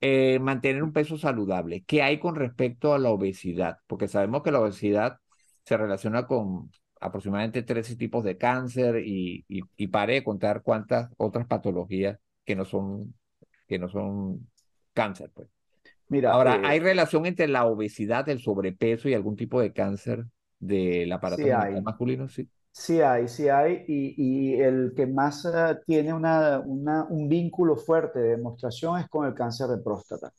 Eh, 0.00 0.38
mantener 0.38 0.82
un 0.82 0.94
peso 0.94 1.18
saludable. 1.18 1.84
¿Qué 1.84 2.02
hay 2.02 2.18
con 2.18 2.36
respecto 2.36 2.94
a 2.94 2.98
la 2.98 3.10
obesidad? 3.10 3.80
Porque 3.86 4.08
sabemos 4.08 4.42
que 4.42 4.50
la 4.50 4.60
obesidad 4.60 5.18
se 5.64 5.76
relaciona 5.76 6.26
con 6.26 6.70
aproximadamente 7.00 7.62
13 7.62 7.96
tipos 7.96 8.24
de 8.24 8.36
cáncer 8.36 9.02
y, 9.04 9.44
y, 9.48 9.60
y 9.76 9.86
pare 9.88 10.14
de 10.14 10.24
contar 10.24 10.62
cuántas 10.62 11.10
otras 11.16 11.46
patologías 11.46 12.18
que 12.44 12.56
no 12.56 12.64
son, 12.64 13.14
que 13.66 13.78
no 13.78 13.88
son 13.88 14.48
cáncer. 14.92 15.30
Pues. 15.34 15.48
Mira, 16.08 16.32
Ahora, 16.32 16.56
eh, 16.56 16.62
¿hay 16.64 16.80
relación 16.80 17.26
entre 17.26 17.48
la 17.48 17.66
obesidad, 17.66 18.28
el 18.28 18.40
sobrepeso 18.40 19.08
y 19.08 19.14
algún 19.14 19.36
tipo 19.36 19.60
de 19.60 19.72
cáncer 19.72 20.24
del 20.58 21.12
aparato 21.12 21.42
sí 21.42 21.50
masculino? 21.82 22.28
Sí. 22.28 22.48
Sí 22.70 23.00
hay, 23.00 23.26
sí 23.26 23.48
hay, 23.48 23.84
y, 23.88 24.14
y 24.16 24.60
el 24.60 24.92
que 24.94 25.06
más 25.06 25.44
uh, 25.44 25.76
tiene 25.84 26.12
una, 26.12 26.60
una, 26.60 27.04
un 27.04 27.28
vínculo 27.28 27.76
fuerte 27.76 28.20
de 28.20 28.36
demostración 28.36 29.00
es 29.00 29.08
con 29.08 29.26
el 29.26 29.34
cáncer 29.34 29.66
de 29.66 29.78
próstata. 29.78 30.32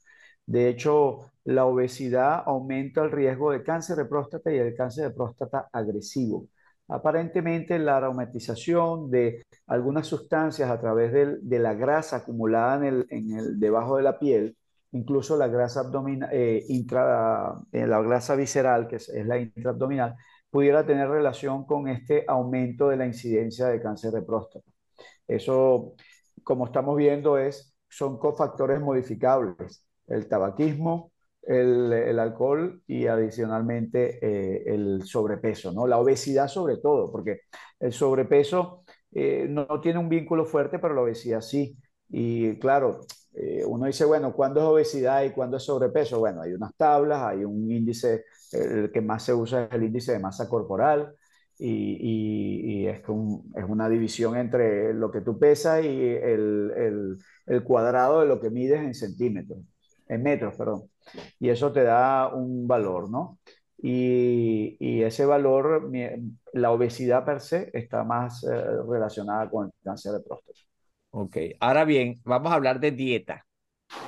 De 0.46 0.70
hecho, 0.70 1.20
la 1.50 1.66
obesidad 1.66 2.44
aumenta 2.46 3.02
el 3.02 3.12
riesgo 3.12 3.52
de 3.52 3.64
cáncer 3.64 3.98
de 3.98 4.06
próstata 4.06 4.52
y 4.54 4.58
el 4.58 4.76
cáncer 4.76 5.06
de 5.06 5.16
próstata 5.16 5.68
agresivo. 5.74 6.48
Aparentemente, 6.88 7.80
la 7.80 7.98
aromatización 7.98 9.10
de 9.10 9.46
algunas 9.68 10.06
sustancias 10.08 10.70
a 10.70 10.80
través 10.80 11.12
de, 11.12 11.60
la 11.60 11.74
grasa 11.74 12.18
acumulada 12.18 12.88
en 12.88 13.32
el, 13.32 13.60
debajo 13.60 13.98
de 13.98 14.04
la 14.04 14.20
piel, 14.20 14.58
incluso 14.92 15.38
la 15.38 15.48
grasa 15.48 15.82
abdominal, 15.82 16.30
eh, 16.32 16.64
intra, 16.70 17.56
eh, 17.72 17.88
la 17.88 18.02
grasa 18.02 18.36
visceral, 18.36 18.88
que 18.88 18.98
es, 18.98 19.10
es 19.10 19.26
la 19.26 19.40
intraabdominal, 19.40 20.16
pudiera 20.52 20.86
tener 20.86 21.10
relación 21.10 21.66
con 21.66 21.88
este 21.88 22.26
aumento 22.28 22.90
de 22.90 22.98
la 22.98 23.08
incidencia 23.08 23.68
de 23.68 23.82
cáncer 23.82 24.12
de 24.12 24.22
próstata. 24.22 24.70
Eso, 25.28 25.96
como 26.44 26.66
estamos 26.66 26.96
viendo, 26.96 27.38
es, 27.40 27.74
son 27.88 28.20
cofactores 28.20 28.80
modificables. 28.82 29.84
El 30.08 30.28
tabaquismo, 30.28 31.09
el, 31.44 32.20
alcohol 32.20 32.82
y 32.88 33.08
adicionalmente 33.08 34.20
eh, 34.22 34.64
el 34.74 35.04
sobrepeso, 35.04 35.72
¿no? 35.72 35.88
La 35.88 35.98
obesidad 35.98 36.48
sobre 36.48 36.78
todo, 36.78 37.12
porque 37.12 37.42
el 37.80 37.94
sobrepeso 37.94 38.84
eh, 39.12 39.48
no, 39.50 39.68
tiene 39.82 40.00
un 40.00 40.10
vínculo 40.10 40.46
fuerte, 40.46 40.80
pero 40.80 40.94
la 40.94 41.02
obesidad 41.02 41.42
sí. 41.42 41.78
Y 42.10 42.58
claro, 42.60 43.02
eh, 43.34 43.64
uno 43.66 43.86
dice, 43.86 44.06
bueno, 44.06 44.34
¿cuándo 44.34 44.60
es 44.60 44.66
obesidad 44.66 45.24
y 45.24 45.32
cuándo 45.32 45.58
es 45.58 45.64
sobrepeso? 45.64 46.20
Bueno, 46.20 46.42
hay 46.42 46.54
unas 46.54 46.76
tablas, 46.76 47.22
hay 47.24 47.44
un 47.46 47.72
índice, 47.72 48.26
el 48.52 48.92
que 48.92 49.02
más 49.02 49.24
se 49.24 49.34
usa 49.34 49.66
es 49.66 49.72
el 49.74 49.84
índice 49.84 50.12
de 50.14 50.20
masa 50.20 50.50
corporal 50.50 51.16
y, 51.60 52.88
es, 52.88 53.08
un, 53.10 53.52
es, 53.56 53.66
una 53.68 53.90
división 53.90 54.38
entre 54.38 54.94
lo 54.94 55.12
que 55.12 55.22
tú 55.22 55.38
pesas 55.38 55.84
y 55.84 55.88
el, 55.88 57.18
cuadrado 57.64 58.22
de 58.22 58.28
lo 58.28 58.40
que 58.40 58.50
mides 58.50 58.80
en 58.82 58.94
centímetros, 58.94 59.60
en 60.10 60.24
metros, 60.24 60.56
perdón. 60.56 60.90
Y 61.40 61.50
eso 61.50 61.72
te 61.72 61.84
da 61.84 62.28
un 62.28 62.68
valor, 62.68 63.10
¿no? 63.10 63.40
Y, 63.78 64.76
y, 64.80 65.04
ese 65.04 65.26
valor, 65.26 65.90
la 66.52 66.72
obesidad 66.72 67.24
per 67.24 67.40
se, 67.40 67.70
está 67.74 68.04
más 68.04 68.44
eh, 68.44 68.48
relacionada 68.90 69.50
con 69.50 69.68
el 69.68 69.72
cáncer 69.82 70.12
de 70.14 70.20
próstata. 70.20 70.60
Ok, 71.12 71.38
ahora 71.62 71.86
bien, 71.86 72.16
vamos 72.26 72.52
a 72.52 72.56
hablar 72.56 72.82
de 72.82 72.92
dieta 72.92 73.46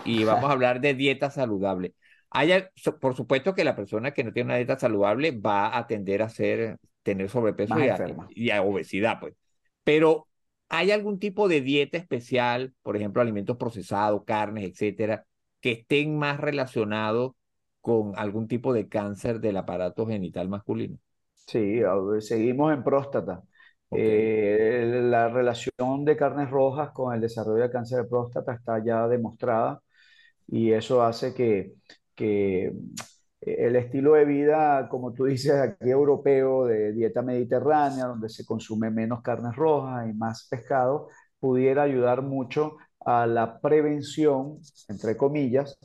y 0.04 0.26
vamos 0.26 0.50
a 0.50 0.54
hablar 0.54 0.82
de 0.82 0.94
dieta 0.94 1.32
saludable. 1.32 1.96
Hay, 2.30 2.52
por 3.00 3.16
supuesto 3.16 3.56
que 3.56 3.64
la 3.64 3.76
persona 3.76 4.12
que 4.12 4.24
no 4.24 4.34
tiene 4.34 4.48
una 4.48 4.58
dieta 4.58 4.78
saludable 4.78 5.32
va 5.32 5.78
a 5.78 5.88
tender 5.88 6.22
a 6.22 6.30
ser, 6.30 6.78
tener 7.02 7.30
sobrepeso 7.30 7.80
y 7.80 7.88
a, 7.88 7.98
y 8.30 8.50
a, 8.50 8.62
obesidad, 8.62 9.20
pues. 9.22 9.36
Pero 9.84 10.28
¿hay 10.70 10.92
algún 10.92 11.18
tipo 11.18 11.48
de 11.48 11.62
dieta 11.62 11.98
especial, 11.98 12.74
por 12.84 12.98
ejemplo, 12.98 13.22
alimentos 13.22 13.58
procesados, 13.58 14.24
carnes, 14.26 14.70
etcétera, 14.70 15.26
que 15.62 15.72
estén 15.74 16.18
más 16.18 16.40
relacionados 16.40 17.34
con 17.82 18.14
algún 18.18 18.48
tipo 18.48 18.74
de 18.74 18.90
cáncer 18.90 19.40
del 19.40 19.58
aparato 19.58 20.08
genital 20.08 20.50
masculino? 20.50 20.98
Sí, 21.34 21.82
seguimos 22.22 22.74
en 22.74 22.84
próstata. 22.84 23.44
Eh, 23.92 25.02
la 25.04 25.28
relación 25.28 26.06
de 26.06 26.16
carnes 26.16 26.50
rojas 26.50 26.92
con 26.92 27.14
el 27.14 27.20
desarrollo 27.22 27.64
de 27.64 27.70
cáncer 27.72 28.04
de 28.04 28.10
próstata 28.10 28.54
está 28.54 28.82
ya 28.84 29.06
demostrada 29.08 29.82
y 30.48 30.72
eso 30.74 31.04
hace 31.04 31.34
que, 31.34 31.74
que 32.16 32.74
el 33.42 33.76
estilo 33.76 34.14
de 34.14 34.26
vida, 34.26 34.90
como 34.90 35.14
tú 35.14 35.26
dices, 35.26 35.54
aquí 35.54 35.90
europeo, 35.90 36.66
de 36.68 36.94
dieta 36.94 37.22
mediterránea, 37.24 38.06
donde 38.08 38.30
se 38.30 38.46
consume 38.46 38.92
menos 38.92 39.22
carnes 39.22 39.56
rojas 39.56 40.10
y 40.10 40.14
más 40.14 40.48
pescado, 40.50 41.10
pudiera 41.40 41.84
ayudar 41.84 42.22
mucho 42.24 42.78
a 43.06 43.26
la 43.28 43.60
prevención, 43.60 44.60
entre 44.90 45.18
comillas, 45.18 45.78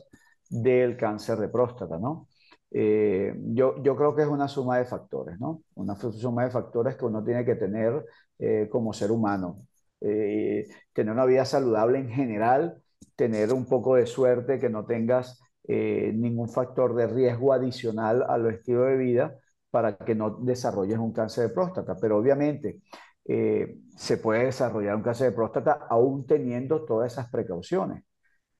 del 0.49 0.97
cáncer 0.97 1.37
de 1.39 1.49
próstata, 1.49 1.97
¿no? 1.97 2.27
Eh, 2.71 3.33
yo, 3.53 3.81
yo 3.81 3.95
creo 3.95 4.15
que 4.15 4.23
es 4.23 4.27
una 4.27 4.47
suma 4.47 4.77
de 4.77 4.85
factores, 4.85 5.39
¿no? 5.39 5.63
Una 5.75 5.95
suma 5.95 6.43
de 6.43 6.51
factores 6.51 6.95
que 6.95 7.05
uno 7.05 7.23
tiene 7.23 7.45
que 7.45 7.55
tener 7.55 8.05
eh, 8.39 8.67
como 8.71 8.93
ser 8.93 9.11
humano. 9.11 9.65
Eh, 10.01 10.67
tener 10.93 11.13
una 11.13 11.25
vida 11.25 11.43
saludable 11.45 11.97
en 11.99 12.09
general, 12.09 12.81
tener 13.15 13.51
un 13.51 13.65
poco 13.65 13.95
de 13.95 14.05
suerte 14.05 14.59
que 14.59 14.69
no 14.69 14.85
tengas 14.85 15.39
eh, 15.67 16.11
ningún 16.15 16.49
factor 16.49 16.95
de 16.95 17.07
riesgo 17.07 17.51
adicional 17.53 18.23
a 18.27 18.37
lo 18.37 18.49
estilo 18.49 18.83
de 18.83 18.97
vida 18.97 19.35
para 19.71 19.97
que 19.97 20.15
no 20.15 20.37
desarrolles 20.41 20.97
un 20.97 21.13
cáncer 21.13 21.47
de 21.47 21.53
próstata. 21.53 21.95
Pero 21.99 22.17
obviamente 22.17 22.79
eh, 23.27 23.77
se 23.95 24.17
puede 24.17 24.45
desarrollar 24.45 24.95
un 24.95 25.03
cáncer 25.03 25.29
de 25.29 25.35
próstata 25.35 25.87
aún 25.89 26.25
teniendo 26.25 26.85
todas 26.85 27.11
esas 27.11 27.29
precauciones, 27.29 28.03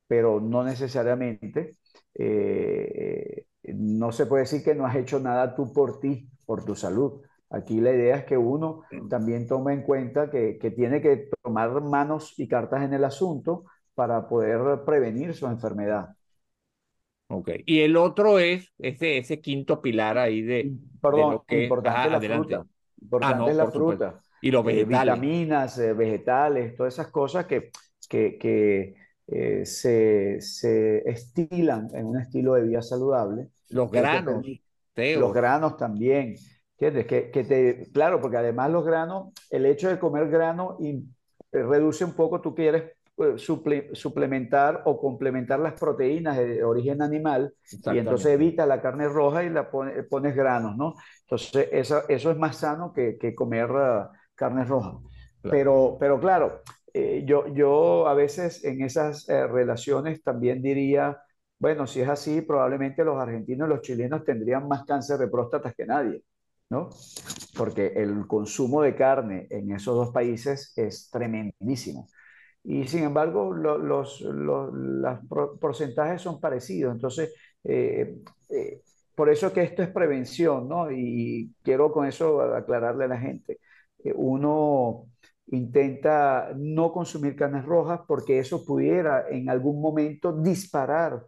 pero 0.07 0.39
no 0.41 0.63
necesariamente 0.63 1.77
eh, 2.15 3.45
no 3.63 4.11
se 4.11 4.25
puede 4.25 4.43
decir 4.43 4.63
que 4.63 4.75
no 4.75 4.85
has 4.85 4.95
hecho 4.95 5.19
nada 5.19 5.55
tú 5.55 5.71
por 5.73 5.99
ti, 5.99 6.29
por 6.45 6.65
tu 6.65 6.75
salud. 6.75 7.21
Aquí 7.49 7.79
la 7.79 7.93
idea 7.93 8.17
es 8.17 8.25
que 8.25 8.37
uno 8.37 8.83
también 9.09 9.47
tome 9.47 9.73
en 9.73 9.83
cuenta 9.83 10.29
que, 10.29 10.57
que, 10.57 10.71
tiene 10.71 11.01
que 11.01 11.29
tomar 11.41 11.81
manos 11.81 12.33
y 12.37 12.47
cartas 12.47 12.83
en 12.83 12.93
el 12.93 13.05
asunto 13.05 13.65
para 13.95 14.27
poder 14.27 14.83
prevenir 14.85 15.33
su 15.33 15.47
enfermedad. 15.47 16.09
Ok. 17.29 17.49
Y 17.65 17.81
el 17.81 17.97
otro 17.97 18.39
es 18.39 18.71
ese, 18.77 19.17
ese 19.17 19.41
quinto 19.41 19.81
pilar 19.81 20.17
ahí 20.17 20.41
de. 20.41 20.73
Perdón, 21.01 21.29
de 21.29 21.35
lo 21.35 21.43
que, 21.43 21.63
importante 21.63 21.99
ah, 21.99 22.07
la 22.07 22.17
adelante. 22.17 22.55
fruta. 22.55 22.69
Importante 23.01 23.35
ah, 23.35 23.39
no, 23.39 23.49
es 23.49 23.55
la 23.55 23.71
fruta. 23.71 24.21
Y 24.41 24.51
los 24.51 24.63
vegetales. 24.63 25.13
Eh, 25.13 25.19
vitaminas, 25.19 25.79
eh, 25.79 25.93
vegetales, 25.93 26.75
todas 26.75 26.93
esas 26.93 27.07
cosas 27.07 27.45
que, 27.45 27.71
que, 28.09 28.37
que 28.37 28.95
eh, 29.27 29.65
se, 29.65 30.39
se 30.41 31.09
estilan 31.09 31.89
en 31.93 32.05
un 32.05 32.19
estilo 32.19 32.53
de 32.53 32.63
vida 32.63 32.81
saludable 32.81 33.49
los 33.69 33.91
granos. 33.91 34.45
Los 34.95 35.33
granos 35.33 35.77
también. 35.77 36.35
¿Entiendes? 36.79 37.07
Que, 37.07 37.31
que 37.31 37.43
te, 37.43 37.91
claro, 37.91 38.21
porque 38.21 38.37
además 38.37 38.69
los 38.69 38.85
granos, 38.85 39.33
el 39.49 39.65
hecho 39.65 39.89
de 39.89 39.97
comer 39.97 40.29
grano 40.29 40.77
y, 40.79 41.03
eh, 41.51 41.63
reduce 41.63 42.05
un 42.05 42.13
poco, 42.13 42.39
tú 42.39 42.53
quieres 42.53 42.91
eh, 43.17 43.33
suple, 43.37 43.89
suplementar 43.93 44.83
o 44.85 44.99
complementar 44.99 45.59
las 45.59 45.73
proteínas 45.73 46.37
de 46.37 46.63
origen 46.63 47.01
animal 47.01 47.53
y 47.91 47.97
entonces 47.97 48.27
evita 48.27 48.67
la 48.67 48.79
carne 48.79 49.07
roja 49.07 49.43
y 49.43 49.49
la 49.49 49.71
pone, 49.71 50.03
pones 50.03 50.35
granos, 50.35 50.77
¿no? 50.77 50.93
Entonces 51.21 51.67
eso, 51.71 52.03
eso 52.09 52.31
es 52.31 52.37
más 52.37 52.57
sano 52.57 52.93
que, 52.93 53.17
que 53.17 53.33
comer 53.33 53.71
uh, 53.71 54.07
carne 54.37 54.63
roja. 54.63 54.99
Claro. 55.41 55.57
Pero, 55.57 55.97
pero 55.99 56.19
claro, 56.21 56.61
eh, 56.93 57.23
yo, 57.25 57.47
yo 57.53 58.07
a 58.07 58.13
veces 58.13 58.63
en 58.63 58.81
esas 58.83 59.27
eh, 59.27 59.47
relaciones 59.47 60.23
también 60.23 60.61
diría, 60.61 61.21
bueno, 61.59 61.87
si 61.87 62.01
es 62.01 62.07
así, 62.09 62.41
probablemente 62.41 63.03
los 63.03 63.19
argentinos 63.19 63.67
y 63.67 63.71
los 63.71 63.81
chilenos 63.81 64.23
tendrían 64.23 64.67
más 64.67 64.85
cáncer 64.85 65.17
de 65.17 65.27
próstata 65.27 65.73
que 65.73 65.85
nadie. 65.85 66.23
¿no? 66.69 66.89
Porque 67.55 67.93
el 67.95 68.27
consumo 68.27 68.81
de 68.81 68.95
carne 68.95 69.47
en 69.49 69.71
esos 69.71 69.95
dos 69.95 70.13
países 70.13 70.73
es 70.77 71.09
tremendísimo. 71.09 72.07
Y 72.63 72.87
sin 72.87 73.03
embargo, 73.03 73.53
lo, 73.53 73.77
los, 73.77 74.21
los, 74.21 75.19
porcentajes 75.59 76.21
son 76.21 76.39
parecidos. 76.41 76.93
Entonces, 76.93 77.33
eh, 77.63 78.17
eh, 78.49 78.81
por 79.15 79.29
eso 79.29 79.53
que 79.53 79.63
esto 79.63 79.83
es 79.83 79.89
prevención, 79.89 80.67
¿no? 80.67 80.91
Y 80.91 81.53
quiero 81.63 81.91
con 81.91 82.05
eso 82.05 82.41
aclararle 82.41 83.05
a 83.05 83.07
la 83.07 83.17
gente. 83.17 83.59
Uno 84.15 85.07
intenta 85.47 86.51
no 86.55 86.91
consumir 86.91 87.35
carnes 87.35 87.65
rojas 87.65 88.01
porque 88.07 88.39
eso 88.39 88.65
pudiera 88.65 89.29
en 89.29 89.49
algún 89.49 89.81
momento 89.81 90.33
disparar 90.33 91.25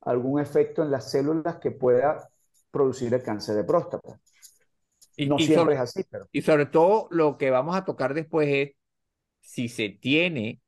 algún 0.00 0.40
efecto 0.40 0.82
en 0.82 0.90
las 0.90 1.10
células 1.10 1.56
que 1.56 1.70
pueda 1.70 2.28
producir 2.70 3.12
el 3.12 3.22
cáncer 3.22 3.56
de 3.56 3.64
próstata. 3.64 4.18
Y, 5.16 5.26
no 5.26 5.38
siempre 5.38 5.74
es 5.74 5.80
así. 5.80 6.04
Pero... 6.08 6.26
Y 6.32 6.42
sobre 6.42 6.66
todo 6.66 7.06
lo 7.10 7.36
que 7.36 7.50
vamos 7.50 7.76
a 7.76 7.84
tocar 7.84 8.14
después 8.14 8.48
es 8.48 8.70
si 9.40 9.68
se 9.68 9.90
tiene 9.90 10.61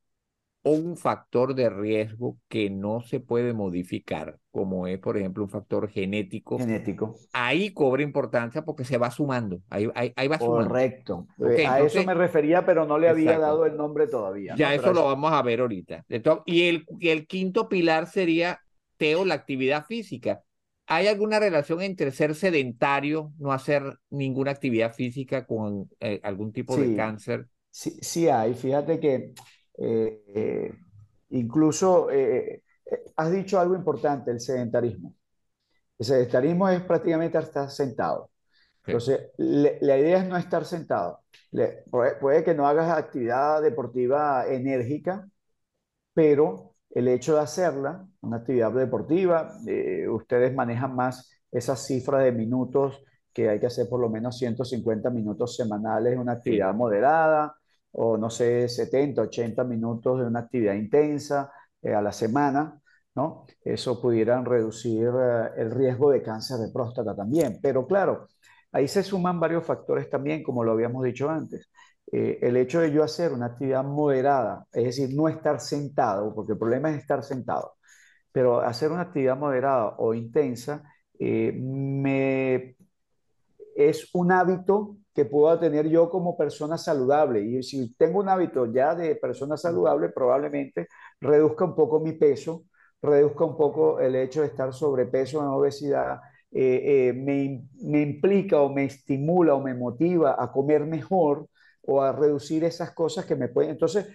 un 0.65 0.97
factor 0.97 1.55
de 1.55 1.69
riesgo 1.69 2.39
que 2.49 2.71
no 2.71 3.03
se 3.03 3.21
puede 3.21 3.53
modificar, 3.53 4.39
como 4.51 4.87
es, 4.87 4.99
por 4.99 5.19
ejemplo, 5.19 5.45
un 5.45 5.51
factor 5.51 5.89
genético. 5.91 6.59
Genético. 6.59 7.15
Ahí 7.35 7.71
cobra 7.75 8.03
importancia 8.03 8.63
porque 8.63 8.85
se 8.85 8.97
va 8.97 9.11
sumando. 9.11 9.61
Ahí, 9.69 9.91
ahí, 9.95 10.27
va 10.27 10.39
sumando. 10.39 10.71
Correcto. 10.71 11.27
A 11.69 11.81
eso 11.81 12.03
me 12.05 12.15
refería, 12.15 12.65
pero 12.65 12.87
no 12.87 12.99
le 12.99 13.11
había 13.11 13.39
dado 13.39 13.67
el 13.67 13.77
nombre 13.77 14.07
todavía. 14.07 14.55
Ya 14.57 14.75
eso 14.75 14.93
lo 14.95 15.05
vamos 15.05 15.33
a 15.33 15.43
ver 15.43 15.61
ahorita. 15.61 16.05
Y 16.47 16.63
el, 16.69 16.87
el 17.01 17.27
quinto 17.27 17.69
pilar 17.69 18.07
sería, 18.07 18.61
Teo, 18.97 19.27
la 19.27 19.35
actividad 19.35 19.85
física. 19.85 20.43
¿Hay 20.87 21.09
alguna 21.09 21.41
relación 21.41 21.83
entre 21.83 22.11
ser 22.11 22.35
sedentario, 22.35 23.33
no 23.39 23.53
hacer 23.53 23.99
ninguna 24.11 24.51
actividad 24.51 24.95
física 24.95 25.47
con 25.47 25.91
eh, 26.01 26.21
algún 26.23 26.53
tipo 26.53 26.77
de 26.77 26.97
cáncer? 26.97 27.49
Sí, 27.71 27.91
sí 28.01 28.29
hay. 28.29 28.55
Fíjate 28.55 29.01
que 29.01 29.33
eh, 29.79 30.23
eh, 30.35 30.75
incluso 31.31 32.11
eh, 32.11 32.63
has 33.17 33.33
dicho 33.33 33.59
algo 33.59 33.75
importante, 33.75 34.31
el 34.31 34.41
sedentarismo. 34.41 35.15
El 35.99 36.07
sedentarismo 36.07 36.69
es 36.69 36.83
prácticamente 36.83 37.39
estar 37.39 37.71
sentado. 37.71 38.31
Entonces, 38.87 39.31
la 39.39 39.99
idea 39.99 40.19
es 40.19 40.29
no 40.29 40.37
estar 40.37 40.65
sentado. 40.67 41.21
puede, 41.91 42.45
que 42.45 42.55
no 42.55 42.67
hagas 42.69 42.91
actividad 42.91 43.63
deportiva 43.63 44.47
enérgica, 44.47 45.27
pero 46.13 46.75
el 46.91 47.09
hecho 47.09 47.35
de 47.35 47.41
hacerla, 47.41 48.07
una 48.21 48.39
actividad 48.39 48.73
deportiva, 48.73 49.57
ustedes 50.11 50.55
manejan 50.55 50.95
más 50.95 51.31
esa 51.51 51.77
cifra 51.77 52.19
de 52.19 52.33
minutos 52.33 53.03
que 53.33 53.49
hay 53.49 53.59
que 53.59 53.67
hacer 53.67 53.89
por 53.89 54.01
lo 54.01 54.11
menos 54.11 54.37
150 54.37 55.09
minutos 55.11 55.57
semanales, 55.57 56.19
una 56.19 56.33
actividad 56.33 56.75
moderada, 56.75 57.57
o 57.95 58.17
no 58.17 58.31
sé, 58.31 58.69
70, 58.69 59.23
80 59.23 59.65
minutos 59.65 60.21
de 60.21 60.27
una 60.27 60.41
actividad 60.41 60.75
intensa 60.75 61.53
eh, 61.83 61.95
a 61.95 62.03
la 62.03 62.13
semana, 62.13 62.81
¿no? 63.15 63.47
Eso 63.65 64.01
pudieran 64.01 64.45
reducir 64.45 65.09
eh, 65.09 65.51
el 65.57 65.71
riesgo 65.71 66.11
de 66.11 66.23
cáncer 66.23 66.59
de 66.59 66.73
próstata 66.73 67.15
también. 67.15 67.59
Pero 67.63 67.87
claro, 67.87 68.29
ahí 68.73 68.89
se 68.89 69.03
suman 69.03 69.39
varios 69.41 69.65
factores 69.65 70.11
también, 70.11 70.43
como 70.43 70.65
lo 70.65 70.73
habíamos 70.73 71.05
dicho 71.05 71.31
antes. 71.31 71.71
Eh, 72.11 72.39
el 72.43 72.57
hecho 72.57 72.81
de 72.81 72.93
yo 72.93 73.03
hacer 73.05 73.33
una 73.33 73.47
actividad 73.47 73.85
moderada, 73.85 74.67
es 74.73 74.85
decir, 74.85 75.15
no 75.15 75.29
estar 75.29 75.61
sentado, 75.61 76.35
porque 76.35 76.53
el 76.53 76.59
problema 76.59 76.91
es 76.91 76.99
estar 76.99 77.23
sentado, 77.23 77.75
pero 78.33 78.61
hacer 78.61 78.91
una 78.93 79.03
actividad 79.03 79.39
moderada 79.39 79.95
o 79.99 80.15
intensa 80.15 80.83
me, 81.19 82.77
es 83.77 84.11
un 84.15 84.33
hábito 84.33 84.97
que 85.15 85.25
pueda 85.25 85.59
tener 85.61 85.89
yo 85.89 86.11
como 86.11 86.37
persona 86.37 86.77
saludable. 86.79 87.41
Y 87.43 87.63
si 87.63 87.95
tengo 87.95 88.21
un 88.21 88.29
hábito 88.29 88.67
ya 88.73 88.95
de 88.95 89.17
persona 89.17 89.57
saludable, 89.57 90.09
probablemente 90.11 90.89
reduzca 91.21 91.65
un 91.65 91.75
poco 91.77 92.01
mi 92.01 92.13
peso, 92.13 92.65
reduzca 93.01 93.45
un 93.45 93.57
poco 93.57 94.01
el 94.01 94.17
hecho 94.17 94.41
de 94.41 94.49
estar 94.49 94.73
sobrepeso 94.73 95.41
en 95.41 95.47
obesidad, 95.47 96.19
eh, 96.51 97.09
eh, 97.09 97.13
me, 97.13 97.65
me, 97.83 98.03
implica 98.03 98.61
o 98.61 98.69
me 98.73 98.85
estimula 98.85 99.55
o 99.55 99.61
me 99.61 99.75
motiva 99.75 100.37
a 100.39 100.53
comer 100.53 100.87
mejor 100.87 101.49
o 101.83 102.01
a 102.01 102.13
reducir 102.13 102.65
esas 102.65 102.93
cosas 102.93 103.25
que 103.27 103.37
me 103.37 103.49
pueden. 103.49 103.73
Entonces, 103.73 104.07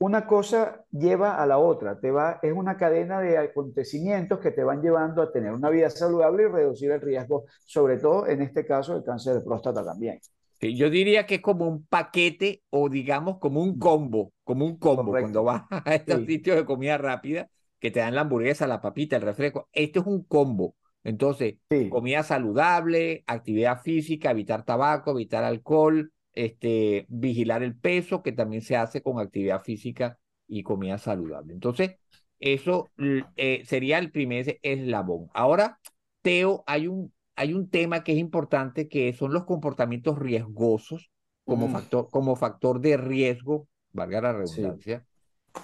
una 0.00 0.26
cosa 0.26 0.82
lleva 0.90 1.36
a 1.36 1.46
la 1.46 1.58
otra, 1.58 2.00
te 2.00 2.10
va, 2.10 2.40
es 2.42 2.54
una 2.54 2.78
cadena 2.78 3.20
de 3.20 3.36
acontecimientos 3.36 4.40
que 4.40 4.50
te 4.50 4.64
van 4.64 4.80
llevando 4.80 5.20
a 5.20 5.30
tener 5.30 5.52
una 5.52 5.68
vida 5.68 5.90
saludable 5.90 6.44
y 6.44 6.46
reducir 6.46 6.90
el 6.90 7.02
riesgo, 7.02 7.44
sobre 7.66 7.98
todo 7.98 8.26
en 8.26 8.40
este 8.40 8.64
caso 8.64 8.94
del 8.94 9.04
cáncer 9.04 9.34
de 9.34 9.40
próstata 9.42 9.84
también. 9.84 10.18
Sí, 10.58 10.74
yo 10.74 10.88
diría 10.88 11.26
que 11.26 11.36
es 11.36 11.40
como 11.42 11.68
un 11.68 11.84
paquete 11.84 12.62
o 12.70 12.88
digamos 12.88 13.38
como 13.38 13.62
un 13.62 13.78
combo, 13.78 14.32
como 14.42 14.64
un 14.64 14.78
combo 14.78 15.10
cuando 15.10 15.44
vas 15.44 15.64
a 15.70 15.94
estos 15.94 16.24
sitios 16.24 16.56
de 16.56 16.64
comida 16.64 16.96
rápida 16.96 17.48
que 17.78 17.90
te 17.90 18.00
dan 18.00 18.14
la 18.14 18.22
hamburguesa, 18.22 18.66
la 18.66 18.80
papita, 18.80 19.16
el 19.16 19.22
refresco. 19.22 19.68
Esto 19.72 20.00
es 20.00 20.06
un 20.06 20.24
combo. 20.24 20.76
Entonces, 21.04 21.56
comida 21.90 22.22
saludable, 22.22 23.24
actividad 23.26 23.80
física, 23.82 24.30
evitar 24.30 24.64
tabaco, 24.64 25.12
evitar 25.12 25.44
alcohol, 25.44 26.12
este, 26.34 27.06
vigilar 27.08 27.62
el 27.62 27.76
peso, 27.76 28.22
que 28.22 28.32
también 28.32 28.62
se 28.62 28.76
hace 28.76 29.02
con 29.02 29.18
actividad 29.18 29.62
física 29.62 30.18
y 30.46 30.62
comida 30.62 30.98
saludable. 30.98 31.52
Entonces, 31.52 31.96
eso 32.38 32.90
eh, 33.36 33.62
sería 33.66 33.98
el 33.98 34.10
primer 34.10 34.58
eslabón. 34.62 35.28
Ahora, 35.34 35.78
Teo, 36.22 36.64
hay 36.66 36.88
un, 36.88 37.12
hay 37.36 37.54
un 37.54 37.68
tema 37.68 38.02
que 38.02 38.12
es 38.12 38.18
importante 38.18 38.88
que 38.88 39.12
son 39.12 39.32
los 39.32 39.44
comportamientos 39.44 40.18
riesgosos 40.18 41.10
como, 41.44 41.68
mm. 41.68 41.72
factor, 41.72 42.08
como 42.10 42.36
factor 42.36 42.80
de 42.80 42.96
riesgo, 42.96 43.68
valga 43.92 44.20
la 44.20 44.32
redundancia. 44.32 45.04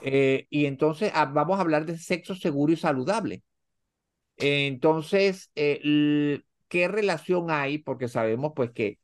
Eh, 0.03 0.47
y 0.51 0.67
entonces 0.67 1.13
ah, 1.15 1.27
vamos 1.27 1.59
a 1.59 1.61
hablar 1.61 1.87
de 1.87 1.97
sexo 1.97 2.35
seguro 2.35 2.73
y 2.73 2.77
saludable. 2.77 3.43
entonces, 4.37 5.51
eh, 5.55 6.41
¿qué 6.69 6.89
relación 6.89 7.51
hay? 7.51 7.79
Porque 7.79 8.09
sabemos 8.09 8.53
pues 8.55 8.73
que 8.73 8.99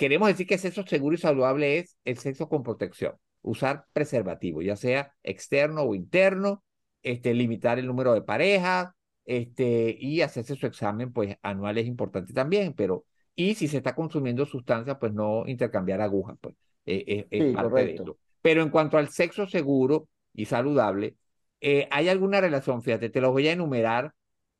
queremos 0.00 0.28
decir 0.28 0.46
que 0.46 0.56
sexo 0.56 0.82
seguro 0.86 1.14
y 1.14 1.18
saludable 1.18 1.76
es 1.76 1.98
el 2.06 2.16
sexo 2.16 2.48
con 2.48 2.62
protección. 2.62 3.16
Usar 3.42 3.84
preservativo, 3.92 4.62
ya 4.62 4.74
sea 4.74 5.12
externo 5.22 5.82
o 5.82 5.94
interno, 5.94 6.64
este, 7.02 7.34
limitar 7.34 7.78
el 7.78 7.86
número 7.86 8.14
de 8.14 8.22
parejas, 8.22 8.92
este, 9.26 9.94
y 10.00 10.22
hacerse 10.22 10.56
su 10.56 10.66
examen 10.66 11.12
pues 11.12 11.36
anual 11.42 11.76
es 11.76 11.86
importante 11.86 12.32
también, 12.32 12.72
pero 12.72 13.04
y 13.36 13.54
si 13.54 13.68
se 13.68 13.76
está 13.76 13.94
consumiendo 13.94 14.46
sustancias, 14.46 14.96
pues 14.98 15.12
no 15.12 15.46
intercambiar 15.46 16.00
agujas, 16.00 16.38
pues 16.40 16.54
eh, 16.86 17.26
es 17.30 17.54
parte 17.54 17.84
de 17.84 17.94
esto. 17.96 18.16
Pero 18.40 18.62
en 18.62 18.70
cuanto 18.70 18.96
al 18.96 19.10
sexo 19.10 19.46
seguro 19.46 20.08
y 20.32 20.46
saludable, 20.46 21.16
eh, 21.60 21.88
¿hay 21.90 22.08
alguna 22.08 22.40
relación? 22.40 22.80
Fíjate, 22.80 23.10
te 23.10 23.20
lo 23.20 23.32
voy 23.32 23.48
a 23.48 23.52
enumerar 23.52 24.14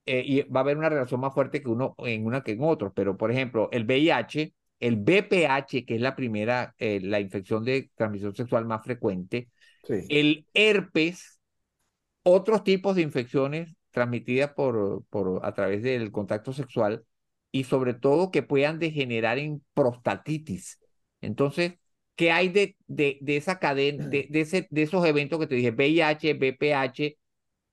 eh, 0.04 0.22
y 0.22 0.42
va 0.42 0.60
a 0.60 0.64
haber 0.64 0.76
una 0.76 0.90
relación 0.90 1.18
más 1.18 1.32
fuerte 1.32 1.62
que 1.62 1.70
uno 1.70 1.94
en 1.96 2.26
una 2.26 2.42
que 2.42 2.52
en 2.52 2.62
otro, 2.62 2.92
pero 2.92 3.16
por 3.16 3.30
ejemplo, 3.30 3.70
el 3.72 3.86
VIH 3.86 4.52
el 4.80 4.96
BPH, 4.96 5.84
que 5.86 5.94
es 5.94 6.00
la 6.00 6.16
primera, 6.16 6.74
eh, 6.78 7.00
la 7.00 7.20
infección 7.20 7.64
de 7.64 7.90
transmisión 7.94 8.34
sexual 8.34 8.64
más 8.64 8.82
frecuente, 8.82 9.48
el 9.88 10.46
herpes, 10.54 11.38
otros 12.22 12.64
tipos 12.64 12.96
de 12.96 13.02
infecciones 13.02 13.76
transmitidas 13.90 14.52
por, 14.54 15.04
por, 15.10 15.44
a 15.44 15.54
través 15.54 15.82
del 15.82 16.10
contacto 16.10 16.52
sexual 16.52 17.04
y 17.52 17.64
sobre 17.64 17.94
todo 17.94 18.30
que 18.30 18.42
puedan 18.42 18.78
degenerar 18.78 19.38
en 19.38 19.62
prostatitis. 19.74 20.78
Entonces, 21.20 21.74
¿qué 22.14 22.30
hay 22.30 22.48
de, 22.48 22.76
de, 22.86 23.18
de 23.20 23.36
esa 23.36 23.58
cadena, 23.58 24.06
de, 24.06 24.26
de, 24.30 24.40
ese, 24.40 24.66
de 24.70 24.82
esos 24.82 25.04
eventos 25.04 25.38
que 25.38 25.46
te 25.46 25.56
dije, 25.56 25.72
VIH, 25.72 26.34
BPH, 26.34 27.18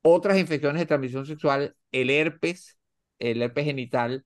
otras 0.01 0.37
infecciones 0.37 0.81
de 0.81 0.85
transmisión 0.85 1.25
sexual, 1.25 1.75
el 1.91 2.09
herpes, 2.09 2.77
el 3.19 3.41
herpes 3.41 3.65
genital 3.65 4.25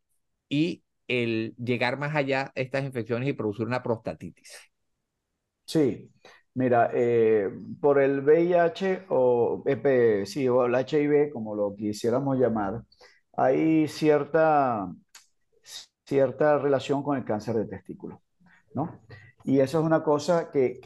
y 0.50 0.84
el 1.12 1.56
llegar 1.58 1.97
más 1.97 2.15
allá 2.15 2.52
de 2.56 2.62
estas 2.63 2.86
infecciones 2.86 3.28
y 3.28 3.34
producir 3.34 3.65
una 3.65 3.84
prostatitis. 3.84 4.58
Sí, 5.65 6.10
mira, 6.54 6.89
eh, 6.93 7.50
por 7.82 8.02
el 8.02 8.21
VIH 8.21 9.06
o, 9.10 9.63
sí, 10.26 10.47
o 10.47 10.65
el 10.65 10.76
HIV, 10.76 11.32
como 11.32 11.56
lo 11.56 11.76
quisiéramos 11.76 12.38
llamar, 12.38 12.82
hay 13.34 13.88
cierta, 13.88 14.89
cierta 16.06 16.58
relación 16.58 17.04
con 17.04 17.17
el 17.17 17.26
cáncer 17.26 17.56
de 17.56 17.65
testículo, 17.65 18.21
¿no? 18.74 19.02
Y 19.43 19.60
eso 19.60 19.80
es 19.80 19.86
una 19.86 20.04
cosa 20.04 20.50
que, 20.52 20.80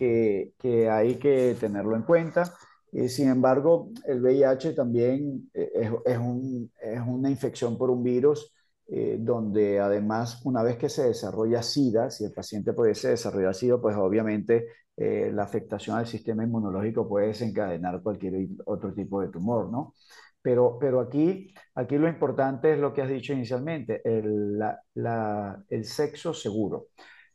que, 0.57 0.89
hay 0.89 1.15
que 1.15 1.55
tenerlo 1.59 1.95
en 1.95 2.03
cuenta. 2.03 2.53
Y 2.91 3.09
sin 3.09 3.29
embargo, 3.29 3.89
el 4.07 4.21
VIH 4.21 4.73
también 4.73 5.49
eh, 5.53 5.69
es, 5.73 5.91
es, 6.05 6.17
un, 6.17 6.71
es 6.81 7.01
una 7.05 7.29
infección 7.29 7.77
por 7.77 7.89
un 7.91 8.01
virus 8.01 8.54
eh, 8.88 9.17
donde 9.19 9.80
además 9.80 10.41
una 10.45 10.63
vez 10.63 10.78
que 10.78 10.89
se 10.89 11.04
desarrolla 11.08 11.63
SIDA, 11.63 12.10
si 12.10 12.26
el 12.26 12.34
paciente 12.34 12.74
puede 12.74 12.95
ser 12.95 13.12
desarrollar 13.12 13.56
SIDA, 13.56 13.78
pues 13.82 13.95
obviamente 13.98 14.67
eh, 14.98 15.32
la 15.34 15.43
afectación 15.43 15.98
al 15.98 16.08
sistema 16.08 16.43
inmunológico 16.43 17.08
puede 17.08 17.28
desencadenar 17.28 18.02
cualquier 18.02 18.48
otro 18.65 18.93
tipo 18.93 19.21
de 19.21 19.30
tumor, 19.30 19.69
¿no? 19.71 19.93
Pero, 20.41 20.78
pero 20.80 21.00
aquí, 21.02 21.54
aquí 21.76 21.98
lo 21.98 22.08
importante 22.08 22.74
es 22.74 22.80
lo 22.80 22.93
que 22.93 23.02
has 23.02 23.10
dicho 23.10 23.34
inicialmente, 23.34 24.02
el, 24.06 24.58
la- 24.60 24.80
la- 24.93 25.63
el 25.69 25.86
sexo 25.86 26.34
seguro. 26.34 26.88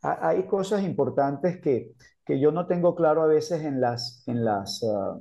Ha- 0.02 0.28
Hay 0.28 0.46
cosas 0.46 0.82
importantes 0.84 1.60
que, 1.60 1.92
que 2.24 2.38
yo 2.40 2.52
no 2.52 2.66
tengo 2.66 2.94
claro 2.94 3.22
a 3.22 3.26
veces 3.26 3.62
en 3.64 3.80
las, 3.80 4.22
en 4.26 4.44
las, 4.44 4.82
ah, 4.84 5.18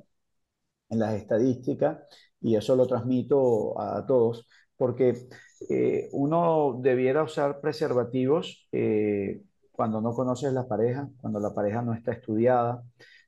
en 0.89 1.00
las 1.00 1.13
estadísticas 1.15 2.00
y 2.42 2.56
eso 2.56 2.76
lo 2.76 2.88
transmito 2.88 3.80
a, 3.80 4.06
todos, 4.06 4.48
porque 4.80 5.28
eh, 5.70 6.08
uno 6.13 6.80
debiera 6.82 7.22
usar 7.22 7.60
preservativos 7.60 8.65
eh, 8.72 9.42
cuando 9.74 10.00
no 10.00 10.13
conoces 10.13 10.54
la 10.54 10.68
pareja, 10.70 11.10
cuando 11.20 11.38
la 11.42 11.54
pareja 11.54 11.82
no 11.82 11.94
está 11.94 12.13
estudiada, 12.13 12.82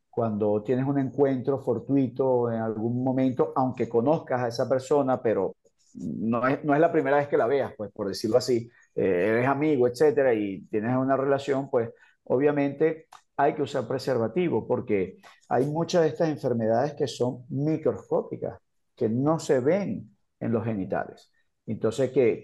cuando 0.09 0.63
tienes 0.63 0.85
un 0.85 0.97
encuentro 0.97 1.59
fortuito 1.59 2.49
en 2.49 2.61
algún 2.61 3.03
momento, 3.03 3.51
aunque 3.55 3.89
conozcas 3.89 4.41
a 4.41 4.47
esa 4.47 4.69
persona, 4.69 5.21
pero 5.21 5.57
no 5.95 6.47
es, 6.47 6.63
no 6.63 6.73
es 6.73 6.79
la 6.79 6.91
primera 6.91 7.17
vez 7.17 7.27
que 7.27 7.37
la 7.37 7.47
veas, 7.47 7.73
pues 7.75 7.91
por 7.91 8.07
decirlo 8.07 8.37
así, 8.37 8.69
eh, 8.95 9.25
eres 9.31 9.47
amigo, 9.47 9.87
etcétera, 9.89 10.33
y 10.33 10.61
tienes 10.67 10.95
una 10.95 11.17
relación, 11.17 11.69
pues 11.69 11.89
obviamente 12.23 13.07
hay 13.35 13.55
que 13.55 13.63
usar 13.63 13.87
preservativo 13.87 14.65
porque 14.65 15.17
hay 15.49 15.65
muchas 15.65 16.03
de 16.03 16.09
estas 16.09 16.29
enfermedades 16.29 16.93
que 16.93 17.07
son 17.07 17.43
microscópicas, 17.49 18.57
que 18.95 19.09
no 19.09 19.37
se 19.37 19.59
ven 19.59 20.15
en 20.39 20.51
los 20.51 20.63
genitales. 20.63 21.30
Entonces, 21.65 22.11
que, 22.11 22.41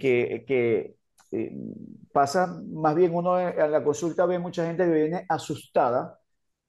eh, 1.32 1.52
pasa, 2.12 2.48
más 2.72 2.96
bien 2.96 3.14
uno 3.16 3.40
en 3.40 3.72
la 3.72 3.84
consulta 3.84 4.26
ve 4.26 4.40
mucha 4.40 4.66
gente 4.66 4.86
que 4.86 4.92
viene 4.92 5.26
asustada 5.30 6.20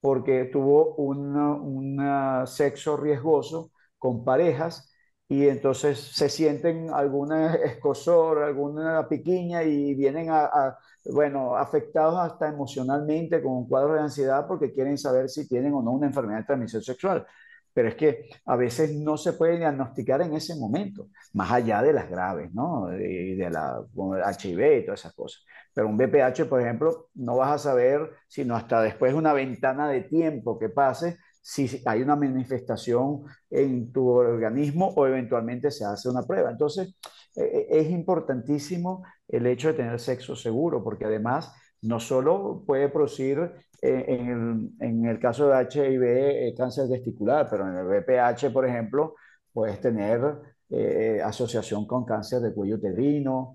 porque 0.00 0.44
tuvo 0.52 0.94
un 0.96 1.36
un 1.36 2.46
sexo 2.46 2.96
riesgoso 2.96 3.72
con 3.98 4.24
parejas 4.24 4.92
y 5.28 5.46
entonces 5.48 5.98
se 5.98 6.28
sienten 6.28 6.90
alguna 6.92 7.54
escosor, 7.56 8.42
alguna 8.42 9.06
piquiña 9.08 9.62
y 9.64 9.94
vienen 9.94 10.30
a, 10.30 10.44
a, 10.46 10.78
bueno, 11.12 11.56
afectados 11.56 12.18
hasta 12.18 12.48
emocionalmente 12.48 13.42
con 13.42 13.52
un 13.52 13.68
cuadro 13.68 13.94
de 13.94 14.00
ansiedad 14.00 14.46
porque 14.46 14.72
quieren 14.72 14.96
saber 14.98 15.28
si 15.28 15.46
tienen 15.48 15.74
o 15.74 15.82
no 15.82 15.92
una 15.92 16.06
enfermedad 16.06 16.38
de 16.40 16.44
transmisión 16.46 16.82
sexual. 16.82 17.26
Pero 17.72 17.88
es 17.88 17.94
que 17.94 18.28
a 18.46 18.56
veces 18.56 18.94
no 18.94 19.16
se 19.16 19.34
puede 19.34 19.58
diagnosticar 19.58 20.20
en 20.22 20.34
ese 20.34 20.56
momento, 20.56 21.08
más 21.32 21.50
allá 21.52 21.82
de 21.82 21.92
las 21.92 22.10
graves, 22.10 22.52
¿no? 22.52 22.92
Y 22.92 23.34
de 23.34 23.50
la 23.50 23.80
HIV 23.94 24.78
y 24.78 24.84
todas 24.84 25.00
esas 25.00 25.14
cosas. 25.14 25.44
Pero 25.72 25.88
un 25.88 25.96
BPH, 25.96 26.48
por 26.48 26.60
ejemplo, 26.60 27.08
no 27.14 27.36
vas 27.36 27.52
a 27.52 27.70
saber 27.70 28.10
sino 28.26 28.56
hasta 28.56 28.82
después 28.82 29.12
de 29.12 29.18
una 29.18 29.32
ventana 29.32 29.88
de 29.88 30.02
tiempo 30.02 30.58
que 30.58 30.68
pase 30.68 31.18
si 31.40 31.82
hay 31.86 32.02
una 32.02 32.16
manifestación 32.16 33.22
en 33.48 33.92
tu 33.92 34.08
organismo 34.08 34.88
o 34.96 35.06
eventualmente 35.06 35.70
se 35.70 35.84
hace 35.84 36.08
una 36.08 36.22
prueba. 36.22 36.50
Entonces, 36.50 36.94
eh, 37.36 37.66
es 37.70 37.90
importantísimo 37.90 39.04
el 39.28 39.46
hecho 39.46 39.68
de 39.68 39.74
tener 39.74 40.00
sexo 40.00 40.36
seguro, 40.36 40.82
porque 40.82 41.04
además 41.04 41.52
no 41.82 42.00
solo 42.00 42.62
puede 42.66 42.88
producir 42.88 43.38
eh, 43.80 44.04
en, 44.08 44.28
el, 44.80 44.86
en, 44.88 45.04
el, 45.06 45.20
caso 45.20 45.48
de 45.48 45.62
HIV 45.62 46.02
eh, 46.02 46.54
cáncer 46.56 46.88
testicular, 46.88 47.46
pero 47.48 47.68
en 47.68 47.76
el 47.76 47.86
VPH, 47.86 48.52
por 48.52 48.66
ejemplo, 48.66 49.14
puedes 49.52 49.80
tener 49.80 50.20
eh, 50.70 51.20
asociación 51.24 51.86
con 51.86 52.04
cáncer 52.04 52.40
de 52.40 52.52
cuello 52.52 52.76
uterino, 52.76 53.54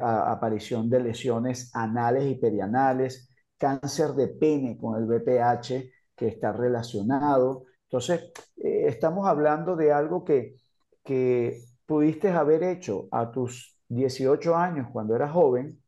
aparición 0.00 0.88
de 0.88 1.00
lesiones 1.00 1.74
anales 1.74 2.24
y 2.26 2.36
perianales, 2.36 3.28
cáncer 3.58 4.10
de 4.12 4.28
pene 4.28 4.76
con 4.76 4.96
el 4.96 5.06
VPH 5.08 5.90
que 6.14 6.28
está 6.28 6.52
relacionado. 6.52 7.64
Entonces, 7.84 8.30
estamos 8.56 9.26
hablando 9.26 9.74
de 9.74 9.92
algo 9.92 10.24
que, 10.24 10.54
que 11.02 11.64
pudiste 11.84 12.30
haber 12.30 12.62
hecho 12.62 13.08
a 13.10 13.32
tus 13.32 13.76
18 13.88 14.54
años 14.54 14.88
cuando 14.92 15.16
eras 15.16 15.32
joven 15.32 15.82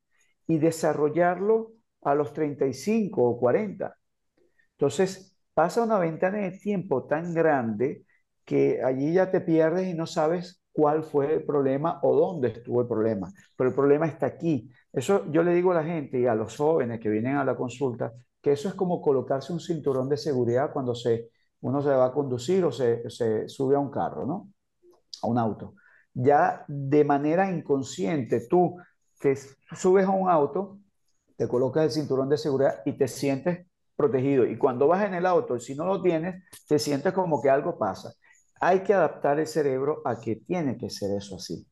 y 0.47 0.59
desarrollarlo 0.59 1.74
a 2.05 2.15
los 2.15 2.33
35 2.33 3.23
o 3.23 3.39
40. 3.39 3.97
Entonces, 4.73 5.37
pasa 5.55 5.83
una 5.83 5.99
ventana 5.99 6.39
de 6.39 6.53
tiempo 6.53 7.05
tan 7.07 7.35
grande 7.35 8.05
que 8.45 8.83
allí 8.83 9.15
ya 9.15 9.31
te 9.31 9.41
pierdes 9.41 9.89
y 9.89 9.95
no 9.95 10.07
sabes 10.07 10.63
cuál 10.73 11.05
fue 11.05 11.35
el 11.35 11.45
problema 11.45 12.01
o 12.03 12.15
dónde 12.17 12.49
estuvo 12.49 12.81
el 12.83 12.89
problema. 12.89 13.33
Pero 13.57 13.71
el 13.71 13.77
problema 13.77 14.07
está 14.07 14.27
aquí. 14.27 14.71
Eso 14.93 15.31
yo 15.31 15.43
le 15.43 15.55
digo 15.55 15.71
a 15.73 15.77
la 15.77 15.85
gente 15.85 16.19
y 16.21 16.27
a 16.27 16.35
los 16.35 16.57
jóvenes 16.57 17.01
que 17.01 17.09
vienen 17.09 17.37
a 17.37 17.45
la 17.45 17.57
consulta, 17.57 18.13
que 18.43 18.53
eso 18.53 18.69
es 18.69 18.75
como 18.75 19.01
colocarse 19.01 19.53
un 19.53 19.61
cinturón 19.61 20.09
de 20.09 20.17
seguridad 20.17 20.73
cuando 20.73 20.95
se, 20.95 21.31
uno 21.61 21.81
se 21.81 21.91
va 21.91 22.07
a 22.07 22.13
conducir 22.13 22.65
o 22.65 22.73
se, 22.73 23.09
se 23.09 23.49
sube 23.49 23.77
a 23.77 23.79
un 23.79 23.91
carro, 23.91 24.27
¿no? 24.27 24.51
A 25.23 25.27
un 25.29 25.39
auto. 25.39 25.75
Ya 26.13 26.65
de 26.69 27.05
manera 27.05 27.51
inconsciente 27.51 28.47
tú 28.49 28.77
te 29.21 29.35
subes 29.75 30.07
a 30.07 30.11
un 30.11 30.29
auto, 30.29 30.79
te 31.37 31.49
colocas 31.49 31.85
el 31.85 31.91
cinturón 31.91 32.29
de 32.29 32.39
seguridad 32.39 32.81
y 32.85 32.93
te 32.93 33.09
sientes 33.09 33.67
protegido. 33.97 34.45
Y 34.47 34.57
cuando 34.59 34.87
vas 34.89 35.05
en 35.05 35.15
el 35.15 35.27
auto, 35.27 35.59
si 35.59 35.75
no 35.75 35.85
lo 35.87 36.03
tienes, 36.03 36.43
te 36.69 36.79
sientes 36.79 37.13
como 37.13 37.41
que 37.43 37.51
algo 37.51 37.79
pasa. 37.79 38.13
Hay 38.61 38.81
que 38.83 38.95
adaptar 38.95 39.39
el 39.41 39.47
cerebro 39.47 40.03
a 40.05 40.19
que 40.21 40.37
tiene 40.37 40.77
que 40.79 40.91
ser 40.91 41.11
eso 41.17 41.37
así. 41.37 41.67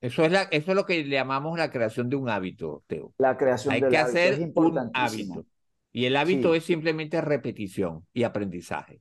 Eso 0.00 0.24
es, 0.24 0.30
la, 0.30 0.42
eso 0.42 0.72
es 0.72 0.76
lo 0.76 0.84
que 0.84 1.04
llamamos 1.08 1.58
la 1.58 1.70
creación 1.70 2.10
de 2.10 2.16
un 2.16 2.28
hábito, 2.28 2.84
Teo. 2.86 3.12
La 3.18 3.36
creación 3.36 3.74
Hay 3.74 3.80
del 3.80 3.90
que 3.90 3.96
hábito 3.96 4.18
hacer 4.18 4.32
es 4.34 4.40
un 4.54 4.90
hábito. 4.92 5.46
Y 5.92 6.04
el 6.04 6.16
hábito 6.16 6.52
Sí. 6.52 6.58
es 6.58 6.64
simplemente 6.64 7.20
repetición 7.20 8.06
y 8.12 8.24
aprendizaje. 8.24 9.00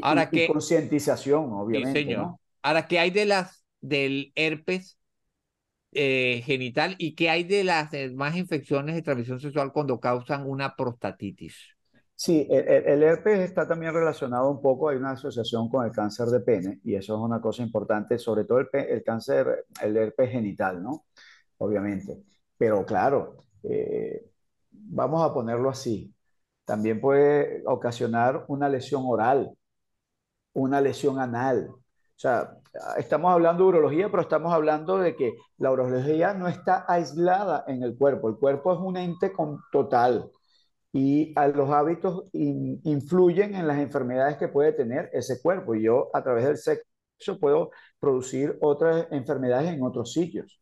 Ahora 0.00 0.28
y- 0.30 0.36
y 0.36 0.46
que- 0.46 0.52
concientización, 0.52 1.44
Sí, 1.46 1.50
obviamente, 1.52 2.00
señor. 2.00 2.18
¿no? 2.20 2.40
Ahora, 2.62 2.86
¿qué 2.86 2.98
hay 2.98 3.10
de 3.10 3.24
las 3.24 3.64
del 3.80 4.32
herpes 4.36 4.98
eh, 5.92 6.42
genital 6.44 6.94
y 6.98 7.14
qué 7.14 7.30
hay 7.30 7.44
de 7.44 7.64
las 7.64 7.90
demás 7.90 8.36
infecciones 8.36 8.94
de 8.94 9.02
transmisión 9.02 9.40
sexual 9.40 9.72
cuando 9.72 10.00
causan 10.00 10.48
una 10.48 10.76
prostatitis? 10.76 11.56
Sí, 12.14 12.46
el, 12.50 12.68
el- 12.86 13.02
herpes 13.02 13.40
está 13.40 13.66
también 13.66 13.92
relacionado 13.92 14.50
un 14.50 14.60
poco, 14.62 14.88
hay 14.88 14.96
una 14.96 15.12
asociación 15.12 15.68
con 15.68 15.84
el 15.84 15.92
cáncer 15.92 16.26
de 16.28 16.40
pene 16.40 16.80
y 16.84 16.94
eso 16.94 17.14
es 17.14 17.20
una 17.20 17.40
cosa 17.40 17.62
importante, 17.62 18.18
sobre 18.18 18.44
todo 18.44 18.60
el, 18.60 18.68
el 18.72 19.02
cáncer, 19.02 19.66
el 19.82 19.96
herpes 19.96 20.30
genital, 20.30 20.82
¿no? 20.82 21.06
Obviamente. 21.58 22.22
Pero 22.56 22.84
claro, 22.86 23.36
eh, 23.64 24.30
vamos 24.70 25.22
a 25.28 25.34
ponerlo 25.34 25.70
así, 25.70 26.14
también 26.64 27.00
puede 27.00 27.62
ocasionar 27.66 28.44
una 28.48 28.68
lesión 28.68 29.02
oral, 29.06 29.50
una 30.54 30.80
lesión 30.80 31.18
anal. 31.20 31.68
O 31.70 31.82
sea, 32.16 32.56
estamos 32.96 33.32
hablando 33.32 33.64
de 33.64 33.68
urología, 33.70 34.10
pero 34.10 34.22
estamos 34.22 34.52
hablando 34.52 34.98
de 34.98 35.16
que 35.16 35.34
la 35.58 35.70
urología 35.72 36.34
no 36.34 36.48
está 36.48 36.84
aislada 36.88 37.64
en 37.66 37.82
el 37.82 37.96
cuerpo, 37.96 38.28
el 38.28 38.36
cuerpo 38.36 38.72
es 38.74 38.80
un 38.80 38.96
ente 38.96 39.32
total 39.72 40.30
y 40.92 41.32
a 41.38 41.48
los 41.48 41.70
hábitos 41.70 42.24
in- 42.32 42.80
influyen 42.84 43.54
en 43.56 43.66
las 43.68 43.78
enfermedades 43.78 44.38
que 44.38 44.48
puede 44.48 44.72
tener 44.72 45.10
ese 45.12 45.40
cuerpo. 45.42 45.74
Y 45.74 45.84
yo 45.84 46.10
a 46.14 46.22
través 46.22 46.44
del 46.46 46.58
sexo 46.58 47.38
puedo 47.40 47.72
producir 48.00 48.58
otras 48.62 49.08
enfermedades 49.12 49.70
en 49.72 49.82
otros 49.82 50.12
sitios. 50.12 50.61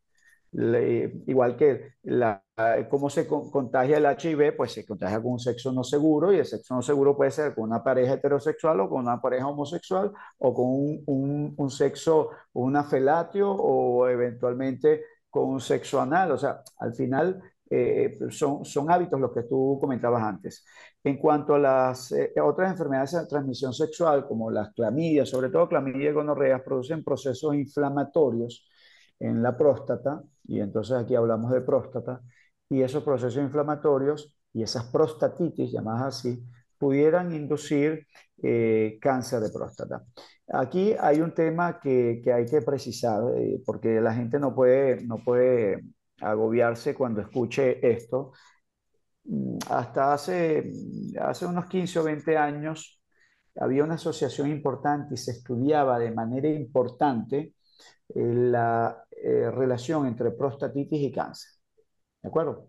Igual 0.53 1.57
que 1.57 1.93
la, 2.03 2.43
cómo 2.91 3.09
se 3.09 3.27
con- 3.27 3.51
contagia 3.51 3.99
el 3.99 4.07
HIV, 4.07 4.53
pues 4.57 4.73
se 4.73 4.85
contagia 4.85 5.23
con 5.23 5.33
un 5.33 5.39
sexo 5.39 5.73
no 5.73 5.85
seguro 5.85 6.33
y 6.33 6.39
el 6.39 6.45
sexo 6.47 6.75
no 6.75 6.83
seguro 6.83 7.17
puede 7.17 7.31
ser 7.31 7.55
con 7.55 7.65
una 7.65 7.83
pareja 7.85 8.15
heterosexual 8.15 8.81
o 8.81 8.89
con 8.89 9.01
una 9.03 9.21
pareja 9.21 9.47
homosexual 9.47 10.11
o 10.39 10.55
con 10.55 10.67
un, 11.07 11.55
un, 11.57 11.71
sexo, 11.71 12.31
una 12.55 12.83
felatio 12.85 13.51
o 13.53 14.09
eventualmente 14.09 15.05
con 15.31 15.45
un 15.49 15.61
sexo 15.61 16.01
anal. 16.01 16.33
O 16.33 16.39
sea, 16.39 16.63
al 16.79 16.95
final 16.95 17.41
eh, 17.71 18.19
son, 18.31 18.65
son 18.65 18.91
hábitos 18.91 19.21
los 19.21 19.33
que 19.33 19.45
tú 19.45 19.79
comentabas 19.81 20.23
antes. 20.23 20.65
En 21.05 21.17
cuanto 21.19 21.55
a 21.55 21.59
las 21.61 22.11
eh, 22.13 22.33
otras 22.43 22.73
enfermedades 22.73 23.13
de 23.13 23.27
transmisión 23.27 23.73
sexual, 23.73 24.27
como 24.27 24.51
las 24.51 24.73
clamidias, 24.75 25.29
sobre 25.29 25.49
todo 25.51 25.69
clamidia 25.69 26.11
y 26.11 26.13
gonorrea, 26.13 26.63
producen 26.65 27.05
procesos 27.05 27.55
inflamatorios 27.55 28.67
en 29.21 29.43
la 29.43 29.57
próstata, 29.57 30.23
y 30.45 30.61
entonces 30.61 30.97
aquí 30.97 31.15
hablamos 31.15 31.53
de 31.53 31.61
próstata, 31.63 32.23
y 32.69 32.83
esos 32.83 33.05
procesos 33.05 33.43
inflamatorios 33.43 34.37
y 34.53 34.63
esas 34.63 34.87
prostatitis, 34.87 35.73
llamadas 35.73 36.17
así, 36.19 36.45
pudieran 36.79 37.33
inducir 37.33 38.07
eh, 38.43 38.99
cáncer 39.01 39.41
de 39.41 39.51
próstata. 39.51 40.05
Aquí 40.49 40.95
hay 40.99 41.21
un 41.21 41.35
tema 41.35 41.79
que, 41.81 42.21
que 42.25 42.33
hay 42.33 42.47
que 42.47 42.63
precisar, 42.63 43.23
eh, 43.37 43.63
porque 43.67 44.01
la 44.01 44.15
gente 44.15 44.39
no 44.41 44.55
puede, 44.55 45.05
no 45.07 45.19
puede 45.25 45.83
agobiarse 46.21 46.95
cuando 46.95 47.21
escuche 47.21 47.87
esto. 47.89 48.33
Mm, 49.25 49.59
Hasta 49.69 50.13
hace, 50.13 50.71
hace 51.21 51.47
unos 51.47 51.67
15 51.67 51.99
o 52.01 52.05
20 52.05 52.37
años 52.37 53.01
había 53.57 53.85
una 53.85 53.95
asociación 53.95 54.51
importante 54.51 55.15
y 55.15 55.17
se 55.17 55.33
estudiaba 55.33 55.99
de 55.99 56.13
manera 56.13 56.49
importante 56.49 57.55
la 58.15 59.05
eh, 59.11 59.51
relación 59.51 60.07
entre 60.07 60.31
prostatitis 60.31 61.01
y 61.01 61.13
cáncer. 61.13 61.51
¿De 62.23 62.29
acuerdo? 62.29 62.69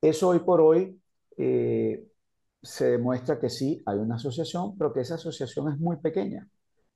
Eso 0.00 0.28
hoy 0.28 0.40
por 0.40 0.60
hoy 0.60 1.00
eh, 1.36 2.06
se 2.62 2.90
demuestra 2.92 3.38
que 3.38 3.50
sí, 3.50 3.82
hay 3.86 3.98
una 3.98 4.16
asociación, 4.16 4.76
pero 4.76 4.92
que 4.92 5.00
esa 5.00 5.14
asociación 5.14 5.72
es 5.72 5.78
muy 5.78 5.96
pequeña, 5.96 6.48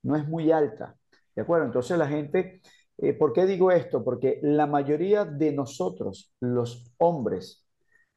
no 0.03 0.15
es 0.15 0.27
muy 0.27 0.51
alta. 0.51 0.95
¿De 1.35 1.41
acuerdo? 1.41 1.65
Entonces 1.65 1.97
la 1.97 2.07
gente, 2.07 2.61
eh, 2.97 3.13
¿por 3.13 3.33
qué 3.33 3.45
digo 3.45 3.71
esto? 3.71 4.03
Porque 4.03 4.39
la 4.41 4.67
mayoría 4.67 5.25
de 5.25 5.51
nosotros, 5.51 6.33
los 6.39 6.93
hombres 6.97 7.65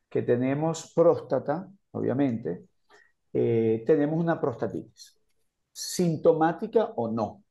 que 0.09 0.23
tenemos 0.23 0.93
próstata, 0.95 1.69
obviamente, 1.91 2.65
tenemos 3.31 4.19
una 4.19 4.41
prostatitis, 4.41 5.21
sintomática 5.71 6.93
o 6.97 7.09
no. 7.09 7.45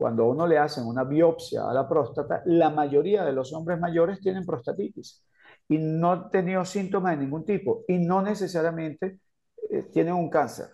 Cuando 0.00 0.24
uno 0.24 0.46
le 0.46 0.56
hacen 0.56 0.86
una 0.86 1.04
biopsia 1.04 1.68
a 1.68 1.74
la 1.74 1.86
próstata, 1.86 2.42
la 2.46 2.70
mayoría 2.70 3.22
de 3.22 3.34
los 3.34 3.52
hombres 3.52 3.78
mayores 3.78 4.18
tienen 4.18 4.46
prostatitis 4.46 5.22
y 5.68 5.76
no 5.76 6.12
han 6.12 6.30
tenido 6.30 6.64
síntomas 6.64 7.18
de 7.18 7.22
ningún 7.22 7.44
tipo 7.44 7.84
y 7.86 7.98
no 7.98 8.22
necesariamente 8.22 9.20
eh, 9.68 9.82
tienen 9.92 10.14
un 10.14 10.30
cáncer. 10.30 10.68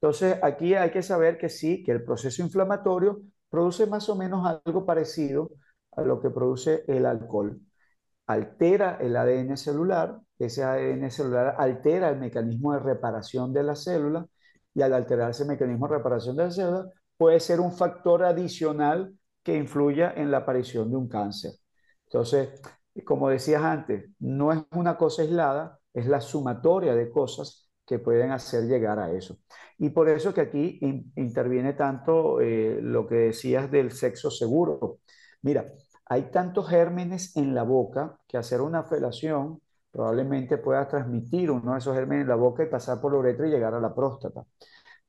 Entonces, 0.00 0.38
aquí 0.42 0.72
hay 0.74 0.90
que 0.90 1.02
saber 1.02 1.36
que 1.36 1.50
sí, 1.50 1.82
que 1.84 1.92
el 1.92 2.02
proceso 2.02 2.40
inflamatorio 2.40 3.20
produce 3.50 3.86
más 3.86 4.08
o 4.08 4.16
menos 4.16 4.46
algo 4.64 4.86
parecido 4.86 5.50
a 5.92 6.00
lo 6.00 6.18
que 6.22 6.30
produce 6.30 6.82
el 6.88 7.04
alcohol. 7.04 7.60
Altera 8.26 8.96
el 9.02 9.16
ADN 9.16 9.58
celular, 9.58 10.18
ese 10.38 10.64
ADN 10.64 11.10
celular 11.10 11.56
altera 11.58 12.08
el 12.08 12.18
mecanismo 12.18 12.72
de 12.72 12.78
reparación 12.78 13.52
de 13.52 13.64
la 13.64 13.74
célula 13.76 14.26
y 14.72 14.80
al 14.80 14.94
alterar 14.94 15.32
ese 15.32 15.44
mecanismo 15.44 15.88
de 15.88 15.96
reparación 15.96 16.36
de 16.36 16.44
la 16.44 16.50
célula 16.50 16.90
puede 17.16 17.40
ser 17.40 17.60
un 17.60 17.72
factor 17.72 18.24
adicional 18.24 19.14
que 19.42 19.56
influya 19.56 20.12
en 20.16 20.30
la 20.30 20.38
aparición 20.38 20.90
de 20.90 20.96
un 20.96 21.08
cáncer. 21.08 21.52
Entonces, 22.06 22.60
como 23.04 23.28
decías 23.28 23.62
antes, 23.62 24.10
no 24.18 24.52
es 24.52 24.62
una 24.72 24.96
cosa 24.96 25.22
aislada, 25.22 25.78
es 25.92 26.06
la 26.06 26.20
sumatoria 26.20 26.94
de 26.94 27.10
cosas 27.10 27.70
que 27.86 27.98
pueden 27.98 28.32
hacer 28.32 28.64
llegar 28.64 28.98
a 28.98 29.12
eso. 29.12 29.38
Y 29.78 29.90
por 29.90 30.08
eso 30.08 30.34
que 30.34 30.40
aquí 30.40 30.78
interviene 31.16 31.74
tanto 31.74 32.40
eh, 32.40 32.78
lo 32.82 33.06
que 33.06 33.14
decías 33.16 33.70
del 33.70 33.92
sexo 33.92 34.30
seguro. 34.30 34.98
Mira, 35.42 35.66
hay 36.06 36.30
tantos 36.30 36.68
gérmenes 36.68 37.36
en 37.36 37.54
la 37.54 37.62
boca 37.62 38.18
que 38.26 38.38
hacer 38.38 38.60
una 38.60 38.82
felación 38.84 39.60
probablemente 39.96 40.58
pueda 40.58 40.86
transmitir 40.86 41.50
uno 41.50 41.72
de 41.72 41.78
esos 41.78 41.94
gérmenes 41.94 42.24
en 42.24 42.28
la 42.28 42.34
boca 42.34 42.62
y 42.62 42.66
pasar 42.66 43.00
por 43.00 43.12
la 43.12 43.18
uretra 43.18 43.46
y 43.46 43.50
llegar 43.50 43.72
a 43.72 43.80
la 43.80 43.94
próstata. 43.94 44.44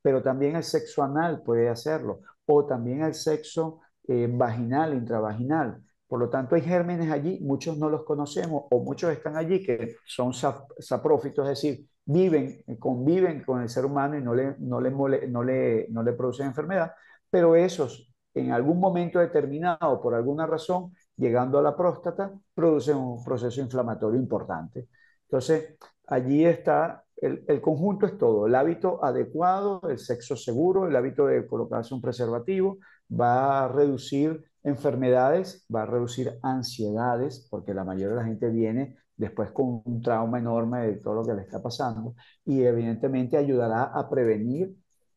Pero 0.08 0.24
también 0.24 0.56
el 0.56 0.64
sexo 0.64 1.04
anal 1.04 1.42
puede 1.44 1.68
hacerlo, 1.68 2.22
o 2.46 2.66
también 2.66 3.02
el 3.02 3.14
sexo 3.14 3.82
eh, 4.08 4.30
vaginal, 4.32 4.94
intravaginal. 4.94 5.84
Por 6.08 6.22
lo 6.22 6.30
tanto, 6.30 6.56
hay 6.56 6.62
gérmenes 6.62 7.12
allí, 7.12 7.40
muchos 7.42 7.78
no 7.78 7.90
los 7.90 8.06
conocemos 8.06 8.64
o 8.72 8.80
muchos 8.82 9.12
están 9.12 9.36
allí 9.36 9.62
que 9.62 9.98
son 10.06 10.32
saprófitos, 10.34 11.44
es 11.50 11.62
decir, 11.62 11.90
viven, 12.06 12.64
conviven 12.80 13.44
con 13.44 13.62
el 13.62 13.68
ser 13.68 13.84
humano 13.84 14.18
y 14.18 14.22
no 14.22 14.34
le, 14.34 14.56
no 14.60 14.80
le, 14.80 14.92
no 15.28 15.44
le, 15.44 15.88
no 15.90 16.04
le 16.04 16.14
producen 16.14 16.48
enfermedad, 16.48 16.94
pero 17.30 17.54
esos 17.58 18.14
en 18.34 18.54
algún 18.54 18.80
momento 18.80 19.20
determinado, 19.20 20.00
por 20.02 20.16
alguna 20.16 20.46
razón, 20.48 20.94
llegando 21.18 21.60
a 21.60 21.62
la 21.62 21.76
próstata, 21.76 22.32
producen 22.54 22.96
un 22.96 23.22
proceso 23.26 23.60
inflamatorio 23.60 24.18
importante. 24.18 24.88
Entonces, 25.24 25.76
allí 26.08 26.46
está, 26.46 27.04
el, 27.18 27.44
el, 27.48 27.62
conjunto 27.62 28.06
es 28.06 28.18
todo, 28.18 28.48
el 28.48 28.56
hábito 28.56 29.04
adecuado, 29.04 29.82
el 29.90 29.98
sexo 29.98 30.36
seguro, 30.36 30.88
el 30.88 30.96
hábito 30.96 31.26
de 31.26 31.46
colocarse 31.48 31.94
un 31.94 32.02
preservativo, 32.02 32.78
va 33.10 33.66
a 33.66 33.68
reducir 33.68 34.44
enfermedades, 34.64 35.66
va 35.74 35.84
a 35.84 35.86
reducir 35.86 36.38
ansiedades, 36.44 37.48
porque 37.50 37.74
la 37.74 37.84
mayoría 37.84 38.10
de 38.10 38.16
la 38.16 38.26
gente 38.26 38.50
viene 38.50 38.98
después 39.16 39.52
con 39.52 39.82
un 39.84 40.02
trauma 40.02 40.40
enorme 40.40 40.86
de 40.86 40.94
todo 40.98 41.16
lo 41.16 41.26
que 41.26 41.34
le 41.34 41.42
está 41.42 41.62
pasando, 41.62 42.16
y 42.46 42.64
evidentemente 42.64 43.38
ayudará 43.38 43.84
a 43.84 44.10
prevenir 44.10 44.76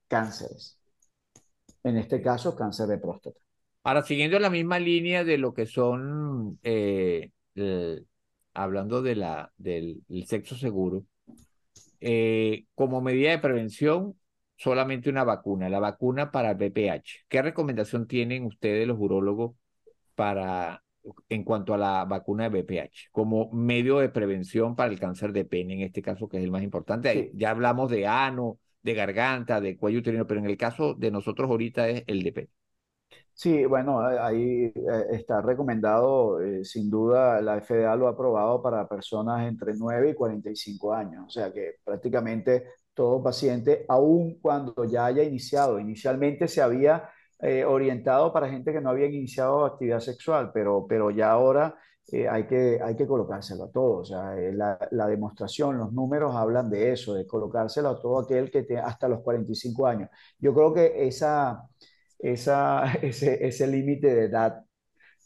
cánceres. 0.08 0.78
En 1.82 1.96
este 1.96 2.22
caso, 2.22 2.56
cáncer 2.56 2.86
de 2.86 2.98
próstata. 2.98 3.38
Ahora, 3.82 4.02
siguiendo 4.02 4.38
la 4.38 4.50
misma 4.50 4.78
línea 4.78 5.24
de 5.24 5.38
lo 5.38 5.54
que 5.54 5.66
son, 5.66 6.58
eh, 6.62 7.30
hablando 8.54 9.02
de 9.02 9.16
la, 9.16 9.52
del 9.56 10.02
sexo 10.26 10.54
seguro, 10.56 11.04
eh, 12.00 12.64
como 12.74 13.00
medida 13.00 13.30
de 13.30 13.38
prevención, 13.38 14.16
solamente 14.56 15.10
una 15.10 15.24
vacuna, 15.24 15.68
la 15.68 15.80
vacuna 15.80 16.30
para 16.30 16.54
BPH. 16.54 17.26
¿Qué 17.28 17.42
recomendación 17.42 18.06
tienen 18.06 18.44
ustedes, 18.44 18.86
los 18.86 18.98
urólogos, 18.98 19.52
para 20.14 20.82
en 21.30 21.44
cuanto 21.44 21.72
a 21.72 21.78
la 21.78 22.04
vacuna 22.04 22.48
de 22.48 22.62
BPH 22.62 23.08
como 23.10 23.50
medio 23.52 23.98
de 24.00 24.10
prevención 24.10 24.76
para 24.76 24.92
el 24.92 25.00
cáncer 25.00 25.32
de 25.32 25.46
pene, 25.46 25.74
en 25.74 25.80
este 25.80 26.02
caso 26.02 26.28
que 26.28 26.36
es 26.38 26.44
el 26.44 26.50
más 26.50 26.62
importante? 26.62 27.30
Ya 27.34 27.50
hablamos 27.50 27.90
de 27.90 28.06
ano, 28.06 28.58
de 28.82 28.94
garganta, 28.94 29.60
de 29.60 29.76
cuello 29.76 30.00
uterino, 30.00 30.26
pero 30.26 30.40
en 30.40 30.46
el 30.46 30.56
caso 30.56 30.94
de 30.94 31.10
nosotros 31.10 31.48
ahorita 31.50 31.88
es 31.88 32.04
el 32.06 32.22
de 32.22 32.32
pene. 32.32 32.48
Sí, 33.42 33.64
bueno, 33.64 34.00
ahí 34.00 34.64
eh, 34.66 34.72
está 35.12 35.40
recomendado, 35.40 36.42
eh, 36.42 36.62
sin 36.62 36.90
duda 36.90 37.40
la 37.40 37.56
FDA 37.56 37.96
lo 37.96 38.06
ha 38.06 38.10
aprobado 38.10 38.60
para 38.62 38.86
personas 38.86 39.48
entre 39.48 39.72
9 39.74 40.10
y 40.10 40.14
45 40.14 40.92
años, 40.92 41.24
o 41.26 41.30
sea 41.30 41.50
que 41.50 41.76
prácticamente 41.82 42.66
todo 42.92 43.22
paciente, 43.22 43.86
aun 43.88 44.38
cuando 44.42 44.84
ya 44.84 45.06
haya 45.06 45.22
iniciado. 45.22 45.80
Inicialmente 45.80 46.48
se 46.48 46.60
había 46.60 47.08
eh, 47.40 47.64
orientado 47.64 48.30
para 48.32 48.50
gente 48.50 48.72
que 48.74 48.80
no 48.82 48.90
había 48.90 49.06
iniciado 49.06 49.64
actividad 49.64 50.00
sexual, 50.00 50.50
pero, 50.52 50.84
pero 50.86 51.10
ya 51.10 51.30
ahora 51.30 51.74
eh, 52.12 52.28
hay, 52.28 52.46
que, 52.46 52.78
hay 52.82 52.96
que 52.96 53.06
colocárselo 53.06 53.64
a 53.64 53.70
todo. 53.72 53.98
O 54.00 54.04
sea, 54.04 54.36
eh, 54.38 54.52
la, 54.52 54.78
la, 54.90 55.06
demostración, 55.06 55.78
los 55.78 55.92
números 55.92 56.34
hablan 56.34 56.68
de 56.68 56.92
eso, 56.92 57.14
de 57.14 57.26
colocárselo 57.26 57.88
a 57.90 58.00
todo 58.00 58.20
aquel 58.20 58.50
que 58.50 58.64
te, 58.64 58.78
hasta 58.78 59.08
los 59.08 59.20
45 59.20 59.86
años. 59.86 60.10
Yo 60.38 60.52
creo 60.54 60.74
que 60.74 61.06
esa, 61.06 61.62
esa, 62.22 62.92
ese, 63.02 63.46
ese 63.46 63.66
límite 63.66 64.14
de 64.14 64.24
edad 64.26 64.64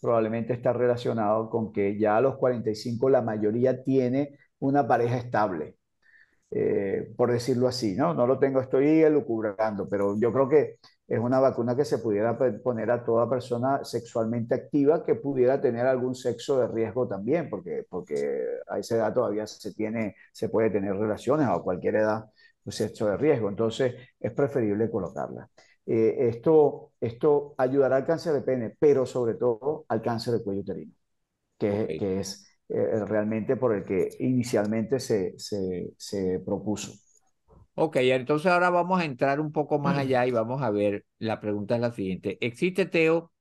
probablemente 0.00 0.52
está 0.52 0.72
relacionado 0.72 1.50
con 1.50 1.72
que 1.72 1.98
ya 1.98 2.16
a 2.18 2.20
los 2.20 2.37
45 2.37 3.09
la 3.11 3.22
mayoría 3.22 3.83
tiene 3.83 4.38
una 4.61 4.87
pareja 4.87 5.16
estable. 5.16 5.76
Eh, 6.50 7.12
por 7.16 7.33
decirlo 7.33 7.66
así, 7.66 7.96
¿no? 7.96 8.14
No 8.14 8.26
lo 8.28 8.38
tengo, 8.38 8.61
estoy 8.61 9.02
elucubrando, 9.02 9.88
pero 9.88 10.16
yo 10.18 10.33
creo 10.33 10.48
que 10.48 10.78
es 11.09 11.18
una 11.18 11.40
vacuna 11.40 11.74
que 11.76 11.85
se 11.85 11.98
pudiera 11.98 12.38
poner 12.62 12.90
a 12.92 13.04
toda 13.04 13.28
persona 13.28 13.85
sexualmente 13.85 14.54
activa 14.54 15.04
que 15.04 15.16
pudiera 15.16 15.61
tener 15.61 15.85
algún 15.87 16.14
sexo 16.14 16.61
de 16.61 16.68
riesgo 16.68 17.09
también, 17.09 17.50
porque, 17.50 17.85
porque 17.88 18.44
a 18.68 18.78
esa 18.78 18.96
edad 18.96 19.12
todavía 19.12 19.46
se, 19.48 19.74
tiene, 19.74 20.14
se 20.33 20.48
puede 20.48 20.70
tener 20.70 20.94
relaciones 20.96 21.48
a 21.48 21.59
cualquier 21.59 21.96
edad, 21.96 22.24
un 22.24 22.30
pues, 22.64 22.76
sexo 22.76 23.07
de 23.07 23.16
riesgo, 23.16 23.48
entonces 23.48 23.94
es 24.20 24.33
preferible 24.33 24.88
colocarla. 24.90 25.50
Eh, 25.87 26.29
esto, 26.29 26.92
esto 27.01 27.55
ayudará 27.59 27.97
al 27.97 28.07
cáncer 28.07 28.33
de 28.33 28.42
pene, 28.42 28.75
pero 28.79 29.05
sobre 29.05 29.35
todo 29.35 29.85
al 29.88 30.01
cáncer 30.01 30.35
de 30.35 30.42
cuello 30.42 30.62
uterino, 30.62 30.92
que, 31.59 31.97
que 31.99 32.20
es 32.20 32.49
eh, 32.68 33.05
realmente 33.05 33.57
por 33.57 33.75
el 33.75 33.85
que 33.85 34.09
inicialmente 34.20 34.99
se, 34.99 35.35
se, 35.38 36.40
propuso. 36.44 36.92
Ok, 37.75 37.97
entonces 37.97 38.51
ahora 38.51 38.70
vamos 38.70 39.01
a 39.01 39.05
entrar 39.05 39.40
un 39.40 39.53
poco 39.53 39.79
más 39.79 39.99
allá 39.99 40.27
y 40.27 40.31
vamos 40.31 40.62
a 40.62 40.70
ver, 40.70 41.05
la 41.18 41.40
pregunta 41.40 41.75
es 41.75 41.83
la 41.83 41.92
siguiente. 41.92 42.38
¿Existe, 42.40 42.87
Teo, 42.87 43.33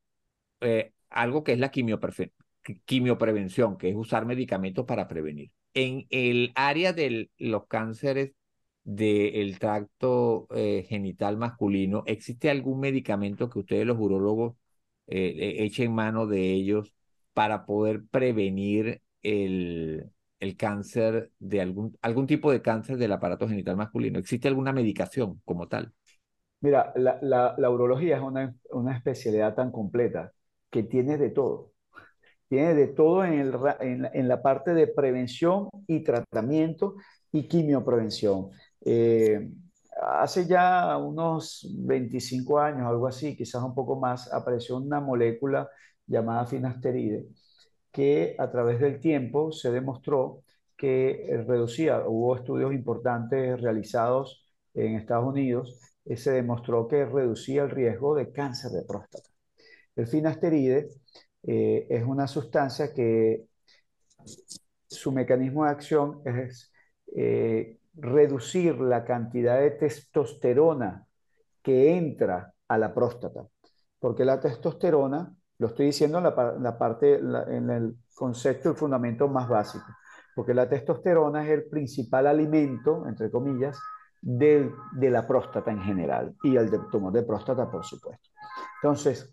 eh, 0.59 0.91
algo 1.09 1.43
que 1.43 1.53
es 1.53 1.59
la 1.59 1.71
quimioprevención, 1.71 3.77
que 3.77 3.89
es 3.89 3.95
usar 3.95 4.25
medicamentos 4.25 4.85
para 4.85 5.07
prevenir? 5.07 5.51
En 5.73 6.05
el 6.09 6.51
área 6.55 6.91
de 6.91 7.29
los 7.37 7.67
cánceres 7.67 8.33
del 8.83 9.59
tracto 9.59 10.47
eh, 10.55 10.85
genital 10.87 11.37
masculino, 11.37 12.03
¿existe 12.05 12.49
algún 12.49 12.79
medicamento 12.79 13.49
que 13.49 13.59
ustedes 13.59 13.85
los 13.85 13.97
urólogos 13.99 14.55
echen 15.05 15.93
mano 15.93 16.27
de 16.27 16.53
ellos 16.53 16.93
para 17.33 17.65
poder 17.65 18.03
prevenir 18.09 19.01
el, 19.21 20.09
el 20.39 20.57
cáncer 20.57 21.31
de 21.39 21.61
algún, 21.61 21.97
algún 22.01 22.27
tipo 22.27 22.51
de 22.51 22.61
cáncer 22.61 22.97
del 22.97 23.13
aparato 23.13 23.47
genital 23.47 23.77
masculino? 23.77 24.19
¿Existe 24.19 24.47
alguna 24.47 24.73
medicación 24.73 25.41
como 25.45 25.67
tal? 25.67 25.93
Mira, 26.59 26.93
la, 26.95 27.19
la, 27.57 27.69
urología 27.69 28.17
es 28.17 28.23
una, 28.23 28.55
una, 28.71 28.95
especialidad 28.95 29.53
tan 29.55 29.71
completa 29.71 30.31
que 30.69 30.83
tiene 30.83 31.17
de 31.17 31.29
todo. 31.29 31.73
Tiene 32.47 32.73
de 32.73 32.87
todo 32.87 33.25
en, 33.25 33.33
el, 33.33 33.53
en, 33.81 34.09
en 34.13 34.27
la 34.27 34.41
parte 34.41 34.73
de 34.73 34.87
prevención 34.87 35.69
y 35.87 36.03
tratamiento 36.03 36.95
y 37.33 37.47
quimioprevención. 37.47 38.49
Eh, 38.85 39.49
hace 40.01 40.45
ya 40.47 40.97
unos 40.97 41.67
25 41.77 42.59
años, 42.59 42.87
algo 42.87 43.07
así, 43.07 43.35
quizás 43.35 43.63
un 43.63 43.73
poco 43.75 43.99
más, 43.99 44.31
apareció 44.33 44.77
una 44.77 44.99
molécula 44.99 45.69
llamada 46.07 46.45
finasteride, 46.45 47.27
que 47.91 48.35
a 48.39 48.51
través 48.51 48.79
del 48.79 48.99
tiempo 48.99 49.51
se 49.51 49.71
demostró 49.71 50.43
que 50.77 51.27
eh, 51.29 51.43
reducía, 51.43 52.03
hubo 52.07 52.35
estudios 52.35 52.73
importantes 52.73 53.61
realizados 53.61 54.45
en 54.73 54.95
Estados 54.95 55.25
Unidos, 55.27 55.79
y 56.05 56.17
se 56.17 56.31
demostró 56.31 56.87
que 56.87 57.05
reducía 57.05 57.63
el 57.63 57.69
riesgo 57.71 58.15
de 58.15 58.31
cáncer 58.31 58.71
de 58.71 58.83
próstata. 58.83 59.29
El 59.95 60.07
finasteride 60.07 60.89
eh, 61.43 61.87
es 61.89 62.03
una 62.03 62.27
sustancia 62.27 62.93
que 62.93 63.45
su 64.87 65.11
mecanismo 65.11 65.65
de 65.65 65.71
acción 65.71 66.21
es 66.25 66.71
eh, 67.15 67.79
reducir 67.93 68.79
la 68.79 69.03
cantidad 69.03 69.59
de 69.59 69.71
testosterona 69.71 71.05
que 71.61 71.97
entra 71.97 72.53
a 72.67 72.77
la 72.77 72.93
próstata. 72.93 73.45
porque 73.99 74.25
la 74.25 74.39
testosterona, 74.41 75.33
lo 75.59 75.67
estoy 75.67 75.85
diciendo 75.85 76.17
en 76.17 76.25
la, 76.25 76.77
parte, 76.77 77.15
en 77.15 77.69
el 77.69 77.95
concepto 78.13 78.71
y 78.71 78.75
fundamento 78.75 79.29
más 79.29 79.47
básico, 79.47 79.85
porque 80.35 80.53
la 80.53 80.67
testosterona 80.67 81.45
es 81.45 81.51
el 81.51 81.69
principal 81.69 82.27
alimento, 82.27 83.07
entre 83.07 83.31
comillas, 83.31 83.79
de, 84.21 84.69
de 84.91 85.09
la 85.09 85.25
próstata 85.25 85.71
en 85.71 85.81
general 85.81 86.35
y 86.43 86.57
el 86.57 86.69
tumor 86.91 87.13
de 87.13 87.23
próstata, 87.23 87.71
por 87.71 87.85
supuesto. 87.85 88.29
Entonces, 88.81 89.31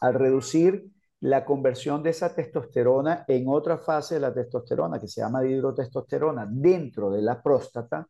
al 0.00 0.14
reducir 0.14 0.90
la 1.22 1.44
conversión 1.44 2.02
de 2.02 2.10
esa 2.10 2.34
testosterona 2.34 3.24
en 3.28 3.48
otra 3.48 3.78
fase 3.78 4.16
de 4.16 4.20
la 4.20 4.34
testosterona, 4.34 5.00
que 5.00 5.06
se 5.06 5.20
llama 5.20 5.44
hidrotestosterona, 5.46 6.48
dentro 6.50 7.10
de 7.10 7.22
la 7.22 7.40
próstata, 7.40 8.08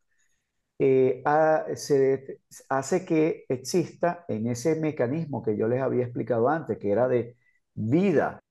eh, 0.79 1.23
hace 1.25 3.05
que 3.05 3.45
exista 3.49 4.25
en 4.29 4.49
ese 4.49 4.77
mecanismo 4.81 5.43
que 5.43 5.57
yo 5.57 5.69
les 5.69 5.83
había 5.83 6.05
explicado 6.05 6.49
antes, 6.49 6.79
que 6.79 6.91
era 6.91 7.07
de 7.07 7.37
vida, 7.75 8.43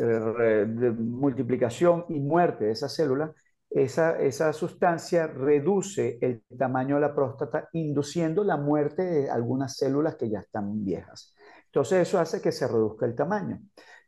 eh, 0.00 0.66
multiplicación 0.66 2.06
y 2.08 2.20
muerte 2.20 2.66
de 2.66 2.72
esa 2.72 2.88
célula, 2.88 3.32
esa, 3.68 4.18
esa 4.20 4.52
sustancia 4.52 5.26
reduce 5.26 6.18
el 6.20 6.44
tamaño 6.56 6.94
de 6.96 7.00
la 7.00 7.14
próstata, 7.14 7.68
induciendo 7.72 8.44
la 8.44 8.56
muerte 8.56 9.02
de 9.02 9.30
algunas 9.30 9.76
células 9.76 10.14
que 10.14 10.30
ya 10.30 10.38
están 10.38 10.84
viejas. 10.84 11.34
Entonces 11.66 12.06
eso 12.06 12.20
hace 12.20 12.40
que 12.40 12.52
se 12.52 12.68
reduzca 12.68 13.06
el 13.06 13.16
tamaño. 13.16 13.60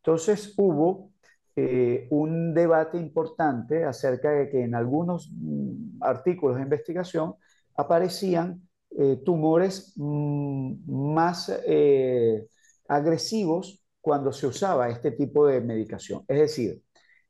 Entonces 0.06 0.54
hubo 0.56 1.10
eh, 1.56 2.06
un 2.10 2.54
debate 2.54 2.96
importante 2.96 3.84
acerca 3.84 4.30
de 4.30 4.48
que 4.48 4.62
en 4.62 4.76
algunos 4.76 5.32
mm, 5.32 6.00
artículos 6.00 6.56
de 6.56 6.62
investigación 6.62 7.34
aparecían 7.74 8.68
eh, 8.96 9.20
tumores 9.24 9.94
mm, 9.96 11.12
más 11.12 11.52
eh, 11.66 12.46
agresivos 12.86 13.82
cuando 14.00 14.30
se 14.32 14.46
usaba 14.46 14.88
este 14.90 15.10
tipo 15.10 15.48
de 15.48 15.60
medicación. 15.60 16.22
Es 16.28 16.38
decir, 16.38 16.82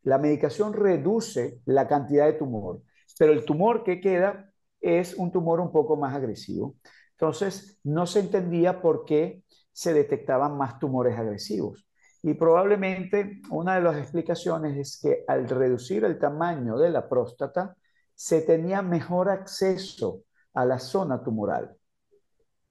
la 0.02 0.18
medicación 0.18 0.74
reduce 0.74 1.60
la 1.64 1.88
cantidad 1.88 2.26
de 2.26 2.34
tumor, 2.34 2.82
pero 3.18 3.32
el 3.32 3.46
tumor 3.46 3.84
que 3.84 4.02
queda 4.02 4.52
es 4.82 5.14
un 5.14 5.32
tumor 5.32 5.60
un 5.60 5.72
poco 5.72 5.96
más 5.96 6.14
agresivo. 6.14 6.76
Entonces, 7.12 7.80
no 7.84 8.06
se 8.06 8.20
entendía 8.20 8.82
por 8.82 9.06
qué 9.06 9.42
se 9.72 9.94
detectaban 9.94 10.58
más 10.58 10.78
tumores 10.78 11.18
agresivos. 11.18 11.85
Y 12.26 12.34
probablemente 12.34 13.40
una 13.50 13.76
de 13.76 13.82
las 13.82 13.96
explicaciones 13.98 14.76
es 14.76 15.00
que 15.00 15.24
al 15.28 15.48
reducir 15.48 16.04
el 16.04 16.18
tamaño 16.18 16.76
de 16.76 16.90
la 16.90 17.08
próstata, 17.08 17.76
se 18.16 18.40
tenía 18.40 18.82
mejor 18.82 19.28
acceso 19.28 20.22
a 20.52 20.64
la 20.64 20.80
zona 20.80 21.22
tumoral 21.22 21.76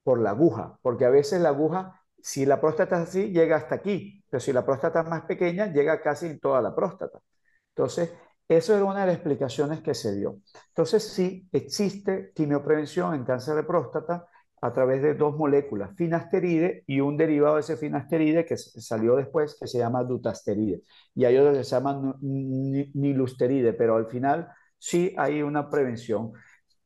por 0.04 0.20
la 0.20 0.32
aguja, 0.32 0.78
porque 0.82 1.06
a 1.06 1.10
veces 1.10 1.40
la 1.40 1.50
aguja 1.50 2.02
si 2.22 2.46
la 2.46 2.60
próstata 2.60 3.02
es 3.02 3.08
así, 3.08 3.32
llega 3.32 3.56
hasta 3.56 3.76
aquí, 3.76 4.26
pero 4.30 4.42
si 4.42 4.52
la 4.52 4.66
próstata 4.66 5.00
es 5.00 5.08
más 5.08 5.24
pequeña, 5.24 5.68
llega 5.68 6.02
casi 6.02 6.26
en 6.26 6.40
toda 6.42 6.62
la 6.62 6.76
próstata. 6.76 7.22
Entonces, 7.70 8.12
eso 8.50 8.76
era 8.76 8.84
una 8.84 9.02
de 9.02 9.06
las 9.06 9.16
explicaciones 9.16 9.82
que 9.82 9.94
se 9.94 10.14
dio. 10.18 10.42
Entonces, 10.68 11.02
sí, 11.02 11.48
existe 11.54 12.34
quimioprevención 12.36 13.16
en 13.16 13.24
cáncer 13.24 13.56
de 13.56 13.64
próstata 13.64 14.28
a 14.66 14.74
través 14.74 15.02
de 15.04 15.14
dos 15.14 15.36
moléculas, 15.38 15.96
finasteride 15.96 16.84
y 16.88 17.00
un 17.00 17.18
derivado 17.18 17.56
de 17.56 17.62
ese 17.62 17.78
finasteride 17.78 18.46
que 18.46 18.58
salió 18.58 19.16
después, 19.16 19.58
que 19.60 19.68
se 19.68 19.78
llama 19.78 20.04
dutasteride. 20.04 20.82
Y 21.14 21.26
hay 21.26 21.38
otro 21.38 21.54
que 21.54 21.64
se 21.64 21.76
llama 21.76 22.16
nilusteride, 22.22 23.74
pero 23.74 23.96
al 23.96 24.08
final 24.08 24.48
sí 24.80 25.14
hay 25.18 25.44
una 25.44 25.70
prevención. 25.70 26.34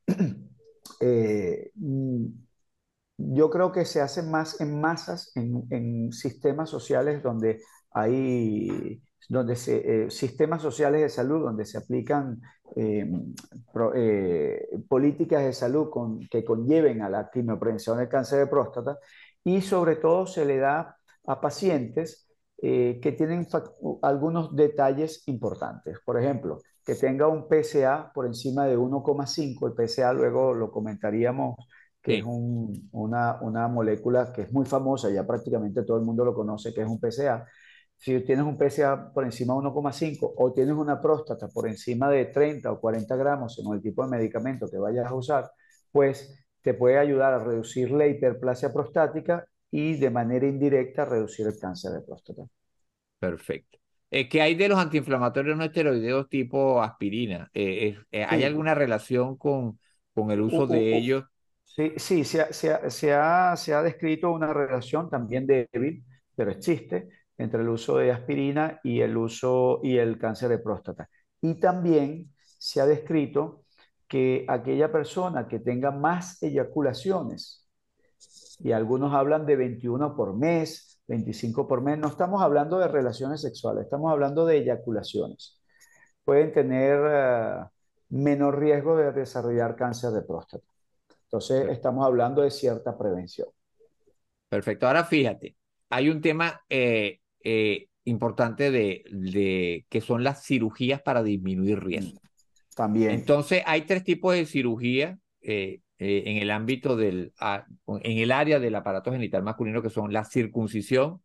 eh, 1.00 1.70
mm, 1.74 2.26
yo 3.16 3.50
creo 3.50 3.72
que 3.72 3.84
se 3.86 4.00
hace 4.02 4.22
más 4.22 4.60
en 4.60 4.78
masas, 4.80 5.32
en, 5.34 6.12
sistemas 6.12 6.68
sociales 6.68 7.22
donde 7.22 7.62
hay 7.92 9.02
donde 9.28 9.56
se, 9.56 10.04
eh, 10.04 10.10
sistemas 10.10 10.62
sociales 10.62 11.00
de 11.02 11.08
salud 11.08 11.42
donde 11.42 11.64
se 11.64 11.78
aplican 11.78 12.40
eh, 12.76 13.10
eh, 13.94 14.68
políticas 14.88 15.44
de 15.44 15.52
salud 15.52 15.88
que 16.30 16.44
conlleven 16.44 17.02
a 17.02 17.08
la 17.08 17.30
quimioprevención 17.30 17.98
del 17.98 18.08
cáncer 18.08 18.40
de 18.40 18.46
próstata 18.46 18.98
y 19.44 19.60
sobre 19.60 19.96
todo 19.96 20.26
se 20.26 20.44
le 20.44 20.58
da 20.58 20.96
a 21.26 21.40
pacientes 21.40 22.26
que 22.62 23.14
tienen 23.16 23.46
algunos 24.02 24.54
detalles 24.54 25.26
importantes. 25.28 25.96
Por 26.04 26.20
ejemplo, 26.20 26.60
que 26.84 26.94
tenga 26.94 27.26
un 27.26 27.46
PSA 27.48 28.12
por 28.12 28.26
encima 28.26 28.66
de 28.66 28.76
1,5, 28.76 29.66
el 29.66 29.88
PSA 29.88 30.12
luego 30.12 30.52
lo 30.52 30.70
comentaríamos 30.70 31.56
que 32.02 32.18
es 32.18 32.24
una, 32.26 33.38
una, 33.42 33.68
molécula 33.68 34.32
que 34.32 34.42
es 34.42 34.52
muy 34.52 34.64
famosa, 34.64 35.10
ya 35.10 35.26
prácticamente 35.26 35.82
todo 35.82 35.98
el 35.98 36.04
mundo 36.04 36.24
lo 36.24 36.34
conoce, 36.34 36.72
que 36.72 36.80
es 36.80 36.88
un 36.88 36.98
PSA. 36.98 37.46
Si 38.00 38.18
tienes 38.20 38.46
un 38.46 38.56
PSA 38.56 39.12
por 39.12 39.24
encima 39.24 39.52
de 39.52 39.60
1,5 39.60 40.32
o 40.38 40.52
tienes 40.54 40.74
una 40.74 40.98
próstata 41.02 41.48
por 41.48 41.68
encima 41.68 42.08
de 42.08 42.24
30 42.24 42.72
o 42.72 42.80
40 42.80 43.14
gramos 43.14 43.58
en 43.58 43.70
el 43.74 43.82
tipo 43.82 44.02
de 44.02 44.10
medicamento 44.10 44.70
que 44.70 44.78
vayas 44.78 45.06
a 45.06 45.14
usar, 45.14 45.50
pues 45.92 46.42
te 46.62 46.72
puede 46.72 46.96
ayudar 46.96 47.34
a 47.34 47.44
reducir 47.44 47.90
la 47.90 48.06
hiperplasia 48.06 48.72
prostática 48.72 49.44
y 49.70 49.96
de 49.96 50.08
manera 50.08 50.46
indirecta 50.46 51.04
reducir 51.04 51.46
el 51.46 51.58
cáncer 51.58 51.92
de 51.92 52.00
próstata. 52.00 52.42
Perfecto. 53.18 53.78
Eh, 54.10 54.30
¿Qué 54.30 54.40
hay 54.40 54.54
de 54.54 54.68
los 54.68 54.78
antiinflamatorios 54.78 55.58
no 55.58 55.64
esteroideos 55.64 56.26
tipo 56.30 56.82
aspirina? 56.82 57.50
Eh, 57.52 57.98
eh, 58.10 58.24
¿Hay 58.26 58.44
alguna 58.44 58.74
relación 58.74 59.36
con, 59.36 59.78
con 60.14 60.30
el 60.30 60.40
uso 60.40 60.66
de 60.66 60.96
ellos? 60.96 61.24
Sí, 61.64 61.92
sí 61.96 62.24
se, 62.24 62.40
ha, 62.40 62.52
se, 62.52 62.72
ha, 63.12 63.56
se, 63.56 63.74
ha, 63.74 63.82
descrito 63.82 64.32
una 64.32 64.54
relación 64.54 65.10
también 65.10 65.46
débil, 65.46 66.02
pero 66.34 66.50
existe, 66.50 67.08
entre 67.40 67.62
el 67.62 67.68
uso 67.68 67.96
de 67.96 68.12
aspirina 68.12 68.80
y 68.84 69.00
el 69.00 69.16
uso 69.16 69.80
y 69.82 69.96
el 69.96 70.18
cáncer 70.18 70.50
de 70.50 70.58
próstata. 70.58 71.08
Y 71.40 71.54
también 71.54 72.30
se 72.36 72.80
ha 72.80 72.86
descrito 72.86 73.64
que 74.06 74.44
aquella 74.46 74.92
persona 74.92 75.48
que 75.48 75.58
tenga 75.58 75.90
más 75.90 76.42
eyaculaciones, 76.42 77.66
y 78.58 78.72
algunos 78.72 79.14
hablan 79.14 79.46
de 79.46 79.56
21 79.56 80.14
por 80.14 80.36
mes, 80.36 81.00
25 81.06 81.66
por 81.66 81.80
mes, 81.80 81.98
no 81.98 82.08
estamos 82.08 82.42
hablando 82.42 82.78
de 82.78 82.88
relaciones 82.88 83.40
sexuales, 83.40 83.84
estamos 83.84 84.12
hablando 84.12 84.44
de 84.44 84.58
eyaculaciones. 84.58 85.62
Pueden 86.24 86.52
tener 86.52 87.00
eh, 87.08 87.64
menor 88.10 88.58
riesgo 88.58 88.96
de 88.96 89.12
desarrollar 89.12 89.76
cáncer 89.76 90.10
de 90.10 90.22
próstata. 90.22 90.66
Entonces, 91.24 91.68
estamos 91.70 92.04
hablando 92.04 92.42
de 92.42 92.50
cierta 92.50 92.98
prevención. 92.98 93.48
Perfecto. 94.48 94.86
Ahora 94.86 95.04
fíjate, 95.04 95.56
hay 95.88 96.10
un 96.10 96.20
tema 96.20 96.60
eh, 96.68 97.19
eh, 97.44 97.88
importante 98.04 98.70
de, 98.70 99.04
de, 99.10 99.86
que 99.88 100.00
son 100.00 100.24
las 100.24 100.44
cirugías 100.44 101.02
para 101.02 101.22
disminuir 101.22 101.80
riesgo. 101.80 102.20
También. 102.74 103.10
Entonces, 103.10 103.62
hay 103.66 103.82
tres 103.82 104.04
tipos 104.04 104.34
de 104.34 104.46
cirugía 104.46 105.18
eh, 105.42 105.80
en 105.98 106.38
el 106.38 106.50
ámbito 106.50 106.96
del, 106.96 107.32
en 108.02 108.18
el 108.18 108.32
área 108.32 108.58
del 108.58 108.74
aparato 108.74 109.12
genital 109.12 109.42
masculino, 109.42 109.82
que 109.82 109.90
son 109.90 110.12
la 110.12 110.24
circuncisión, 110.24 111.22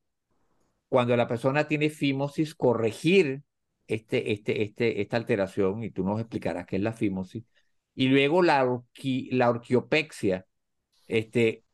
cuando 0.89 1.15
la 1.15 1.27
persona 1.27 1.67
tiene 1.67 1.89
fimosis, 1.89 2.55
corregir 2.55 3.41
este, 3.87 4.31
este, 4.33 4.63
este, 4.63 5.01
esta 5.01 5.17
alteración, 5.17 5.83
y 5.83 5.91
tú 5.91 6.03
nos 6.03 6.19
explicarás 6.19 6.65
qué 6.65 6.75
es 6.75 6.81
la 6.81 6.93
fimosis, 6.93 7.45
y 7.93 8.09
luego 8.09 8.41
la, 8.41 8.81
la 9.31 9.49
orquiopexia, 9.49 10.45
este, 11.07 11.64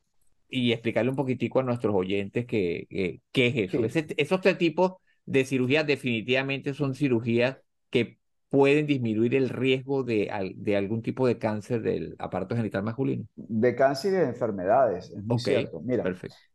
y 0.52 0.74
explicarle 0.74 1.10
un 1.10 1.16
poquitico 1.16 1.60
a 1.60 1.64
nuestros 1.64 1.96
oyentes 1.96 2.46
qué, 2.46 3.22
qué 3.32 3.48
es 3.48 3.74
eso. 3.74 3.84
esos 4.18 4.42
tres 4.42 4.58
tipos 4.58 4.94
de 5.26 5.46
cirugías 5.46 5.88
definitivamente 5.88 6.74
son 6.74 6.94
cirugías 6.94 7.58
que 7.90 8.20
pueden 8.50 8.86
disminuir 8.86 9.34
el 9.36 9.50
riesgo 9.50 10.04
de, 10.04 10.30
de 10.56 10.76
algún 10.76 11.02
tipo 11.02 11.26
de 11.26 11.38
cáncer 11.40 11.82
del 11.82 12.16
aparato 12.20 12.56
genital 12.56 12.84
masculino. 12.84 13.26
De 13.36 13.76
cáncer 13.76 14.14
y 14.14 14.16
de 14.18 14.24
enfermedades, 14.24 15.10
es 15.10 15.24
muy 15.24 15.40
cierto. 15.40 15.80
Mira, 15.82 16.04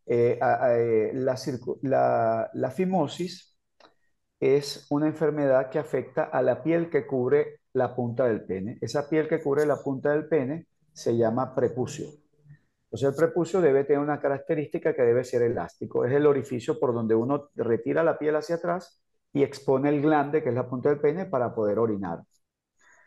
eh, 0.06 0.38
eh, 0.38 1.10
la, 1.14 1.36
la, 1.82 2.50
la 2.52 2.70
fimosis 2.70 3.56
es 4.38 4.86
una 4.90 5.06
enfermedad 5.06 5.70
que 5.70 5.78
afecta 5.78 6.24
a 6.24 6.42
la 6.42 6.62
piel 6.62 6.90
que 6.90 7.06
cubre 7.06 7.60
la 7.72 7.94
punta 7.94 8.26
del 8.26 8.44
pene. 8.44 8.78
Esa 8.80 9.08
piel 9.08 9.28
que 9.28 9.42
cubre 9.42 9.66
la 9.66 9.76
punta 9.82 10.12
del 10.12 10.28
pene 10.28 10.66
se 10.92 11.16
llama 11.16 11.54
prepucio. 11.54 12.08
Entonces 12.96 13.20
el 13.20 13.26
prepucio 13.26 13.60
debe 13.60 13.84
tener 13.84 14.00
una 14.00 14.18
característica 14.18 14.94
que 14.94 15.02
debe 15.02 15.22
ser 15.22 15.42
elástico. 15.42 16.06
Es 16.06 16.12
el 16.14 16.26
orificio 16.26 16.80
por 16.80 16.94
donde 16.94 17.14
uno 17.14 17.50
retira 17.54 18.02
la 18.02 18.18
piel 18.18 18.36
hacia 18.36 18.56
atrás 18.56 19.02
y 19.34 19.42
expone 19.42 19.90
el 19.90 20.00
glande, 20.00 20.42
que 20.42 20.48
es 20.48 20.54
la 20.54 20.66
punta 20.66 20.88
del 20.88 20.98
pene, 20.98 21.26
para 21.26 21.54
poder 21.54 21.78
orinar. 21.78 22.22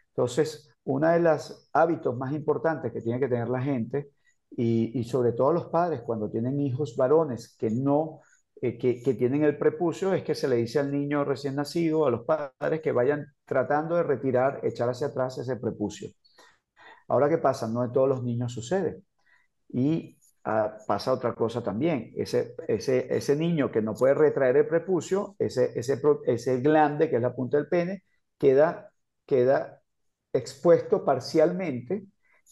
Entonces, 0.10 0.70
uno 0.84 1.08
de 1.10 1.20
los 1.20 1.70
hábitos 1.74 2.16
más 2.16 2.34
importantes 2.34 2.94
que 2.94 3.02
tiene 3.02 3.20
que 3.20 3.28
tener 3.28 3.50
la 3.50 3.62
gente, 3.64 4.12
y, 4.52 5.04
sobre 5.06 5.32
todo 5.34 5.54
los 5.54 5.66
padres 5.68 6.02
cuando 6.02 6.30
tienen 6.30 6.60
hijos 6.60 6.96
varones 6.98 7.56
que 7.58 7.70
no 7.70 8.22
eh, 8.62 8.78
que, 8.78 9.14
tienen 9.14 9.44
el 9.44 9.58
prepucio 9.58 10.14
es 10.14 10.24
que 10.24 10.36
se 10.36 10.48
le 10.48 10.56
dice 10.58 10.80
al 10.80 10.92
niño 10.92 11.24
recién 11.24 11.56
nacido, 11.56 12.06
a 12.06 12.12
los 12.12 12.26
padres, 12.26 12.82
que 12.82 12.92
vayan 12.92 13.26
tratando 13.46 13.96
de 13.96 14.04
retirar, 14.04 14.60
echar 14.64 14.90
hacia 14.90 15.08
atrás 15.08 15.38
ese 15.38 15.56
prepucio. 15.58 16.10
Ahora, 17.08 17.30
¿qué 17.30 17.38
pasa? 17.38 17.68
No 17.68 17.84
en 17.84 17.92
todos 17.92 18.10
los 18.10 18.24
niños 18.24 18.54
sucede. 18.54 19.04
Y 19.70 20.18
ah, 20.46 20.78
pasa 20.88 21.14
otra 21.14 21.34
cosa 21.36 21.64
también. 21.64 22.12
Ese, 22.18 22.56
ese, 22.68 23.08
ese 23.16 23.36
niño 23.36 23.72
que 23.72 23.82
no 23.82 23.94
puede 23.94 24.14
retraer 24.14 24.58
el 24.58 24.68
prepucio, 24.68 25.36
ese, 25.40 25.72
ese, 25.80 26.02
ese 26.26 26.60
glande, 26.62 27.10
que 27.10 27.18
es 27.18 27.22
la 27.22 27.36
punta 27.36 27.58
del 27.58 27.68
pene, 27.68 28.04
queda, 28.38 28.92
queda 29.26 29.82
expuesto 30.34 31.04
parcialmente 31.06 32.06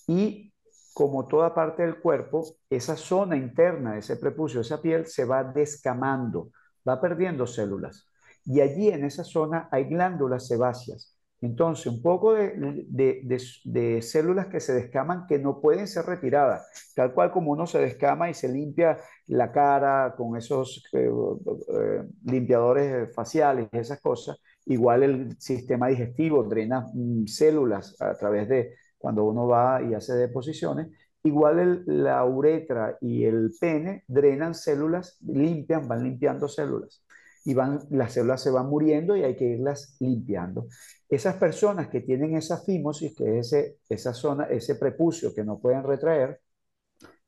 y 0.08 0.54
como 0.94 1.28
toda 1.28 1.54
parte 1.54 1.84
del 1.84 2.00
cuerpo, 2.00 2.44
esa 2.70 2.96
zona 2.98 3.38
interna 3.38 3.98
ese 4.00 4.18
prepucio, 4.18 4.62
esa 4.62 4.82
piel, 4.82 5.06
se 5.06 5.26
va 5.26 5.44
descamando, 5.44 6.52
va 6.88 7.00
perdiendo 7.00 7.46
células. 7.46 8.08
Y 8.46 8.62
allí 8.62 8.90
en 8.90 9.06
esa 9.06 9.24
zona 9.24 9.70
hay 9.72 9.84
glándulas 9.86 10.48
sebáceas. 10.48 11.17
Entonces, 11.42 11.86
un 11.88 12.02
poco 12.02 12.34
de, 12.34 14.02
células 14.02 14.48
que 14.48 14.60
se 14.60 14.74
descaman 14.74 15.28
que 15.28 15.38
no 15.38 15.62
pueden 15.62 15.88
ser 15.88 16.06
retiradas, 16.06 16.92
tal 16.96 17.14
cual 17.14 17.32
como 17.32 17.52
uno 17.52 17.68
se 17.68 17.80
descama 17.80 18.30
y 18.30 18.34
se 18.34 18.50
limpia 18.50 18.98
la 19.28 19.52
cara 19.52 20.16
con 20.18 20.36
esos 20.36 20.84
eh, 20.94 21.10
eh, 21.10 22.04
limpiadores 22.26 23.14
faciales, 23.14 23.68
esas 23.72 24.02
cosas, 24.02 24.38
igual 24.66 25.04
el 25.04 25.40
sistema 25.40 25.88
digestivo 25.90 26.44
drena 26.44 26.88
mm, 26.94 27.28
células 27.28 27.96
a 28.02 28.16
través 28.16 28.50
de 28.50 28.74
cuando 28.98 29.24
uno 29.26 29.48
va 29.48 29.82
y 29.84 29.94
hace 29.94 30.14
deposiciones, 30.16 30.88
igual 31.24 31.84
la 31.86 32.26
uretra 32.26 32.98
y 33.00 33.26
el 33.26 33.52
pene 33.60 34.04
drenan 34.08 34.56
células, 34.56 35.20
limpian, 35.22 35.88
van 35.88 36.04
limpiando 36.04 36.48
células 36.48 37.04
y 37.48 37.54
van, 37.54 37.80
las 37.92 38.12
células 38.12 38.42
se 38.42 38.52
van 38.52 38.68
muriendo 38.68 39.16
y 39.16 39.24
hay 39.24 39.38
que 39.38 39.46
irlas 39.46 39.96
limpiando. 40.02 40.68
Esas 41.08 41.38
personas 41.38 41.88
que 41.88 42.02
tienen 42.02 42.36
esa 42.36 42.58
fimosis, 42.62 43.16
que 43.16 43.40
es 43.40 43.54
ese, 43.54 43.78
esa 43.88 44.14
zona, 44.14 44.48
ese 44.48 44.76
prepucio 44.76 45.34
que 45.34 45.46
no 45.46 45.58
pueden 45.58 45.84
retraer, 45.86 46.42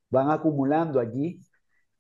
van 0.09 0.29
acumulando 0.29 0.99
allí 0.99 1.41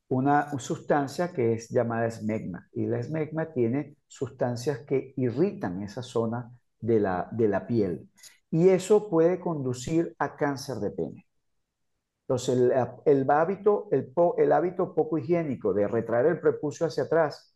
una 0.09 0.51
sustancia 0.59 1.31
que 1.31 1.53
es 1.53 1.69
llamada 1.69 2.07
esmegma. 2.07 2.67
Y 2.73 2.87
la 2.87 2.99
esmegma 2.99 3.53
tiene 3.53 3.95
sustancias 4.05 4.79
que 4.79 5.13
irritan 5.15 5.81
esa 5.83 6.03
zona 6.03 6.51
de 6.81 6.99
la, 6.99 7.29
de 7.31 7.47
la 7.47 7.65
piel 7.65 8.09
y 8.51 8.67
eso 8.67 9.09
puede 9.09 9.39
conducir 9.39 10.13
a 10.19 10.35
cáncer 10.35 10.77
de 10.77 10.91
pene. 10.91 11.25
Entonces, 12.23 12.59
el, 12.59 12.73
el 13.05 13.31
hábito, 13.31 13.87
el, 13.91 14.13
el, 14.37 14.51
hábito 14.51 14.93
poco 14.93 15.17
higiénico 15.17 15.73
de 15.73 15.87
retraer 15.87 16.25
el 16.27 16.41
prepucio 16.41 16.85
hacia 16.85 17.03
atrás, 17.03 17.48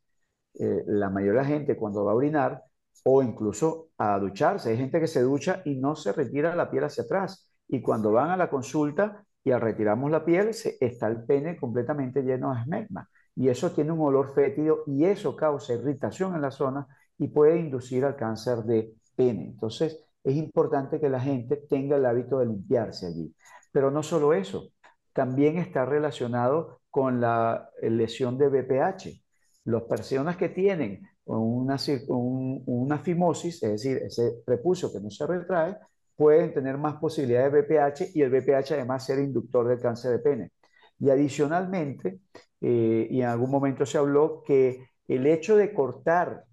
eh, 0.60 0.84
la 0.88 1.10
mayoría 1.10 1.41
de 1.41 1.47
la 1.47 1.54
gente 1.54 1.78
cuando 1.78 2.06
va 2.06 2.12
a 2.12 2.16
orinar 2.16 2.64
o 3.06 3.22
incluso 3.22 3.89
a 3.97 4.18
ducharse, 4.20 4.70
hay 4.70 4.78
gente 4.78 4.99
que 4.99 5.08
se 5.08 5.22
ducha 5.22 5.62
y 5.66 5.76
no 5.76 5.95
se 5.95 6.14
retira 6.14 6.56
la 6.56 6.70
piel 6.70 6.86
hacia 6.86 7.04
atrás. 7.04 7.49
Y 7.68 7.82
cuando 7.82 8.12
van 8.12 8.30
a 8.30 8.38
la 8.38 8.49
consulta 8.49 9.26
y 9.43 9.51
al 9.51 9.62
retiramos 9.62 10.10
la 10.12 10.24
piel, 10.24 10.54
se, 10.54 10.78
está 10.80 11.08
el 11.08 11.24
pene 11.26 11.58
completamente 11.58 12.22
lleno 12.22 12.54
de 12.54 12.62
esmegma. 12.62 13.10
Y 13.36 13.49
eso 13.49 13.72
tiene 13.72 13.91
un 13.91 14.01
olor 14.01 14.34
fétido 14.34 14.84
y 14.88 15.06
eso 15.06 15.36
causa 15.36 15.74
irritación 15.74 16.36
en 16.36 16.41
la 16.41 16.51
zona 16.51 16.88
y 17.18 17.28
puede 17.28 17.58
inducir 17.60 18.06
al 18.06 18.16
cáncer 18.16 18.60
de 18.64 18.93
pene. 19.16 19.45
Entonces, 19.45 19.99
es 20.24 20.36
importante 20.36 20.99
que 20.99 21.10
la 21.10 21.20
gente 21.20 21.58
tenga 21.70 21.97
el 21.97 22.06
hábito 22.06 22.39
de 22.39 22.45
limpiarse 22.45 23.08
allí. 23.08 23.36
Pero 23.72 23.91
no 23.91 24.04
solo 24.04 24.34
eso, 24.34 24.70
también 25.14 25.58
está 25.58 25.86
relacionado 25.86 26.82
con 26.89 27.20
la 27.20 27.70
lesión 27.82 28.38
de 28.38 28.49
BPH. 28.49 29.22
Las 29.66 29.84
personas 29.84 30.38
que 30.38 30.49
tienen 30.49 31.07
una, 31.26 31.78
una 32.07 32.99
fimosis, 32.99 33.64
es 33.64 33.72
decir, 33.72 33.97
ese 33.97 34.41
prepucio 34.45 34.91
que 34.91 34.99
no 34.99 35.09
se 35.09 35.26
retrae, 35.26 35.78
pueden 36.16 36.53
tener 36.53 36.78
más 36.78 36.95
posibilidades 36.95 37.51
de 37.51 37.61
BPH 37.61 38.16
y 38.16 38.22
el 38.22 38.30
BPH 38.30 38.74
además 38.74 39.05
ser 39.05 39.20
inductor 39.20 39.68
del 39.68 39.80
cáncer 39.80 40.11
de 40.11 40.20
pene. 40.20 40.51
Y 40.99 41.09
adicionalmente, 41.09 42.20
eh, 42.61 43.07
y 43.09 43.22
en 43.22 43.28
algún 43.28 43.51
momento 43.51 43.86
se 43.86 43.97
habló 43.97 44.43
que 44.45 44.88
el 45.07 45.26
hecho 45.28 45.57
de 45.57 45.74
cortar, 45.74 46.45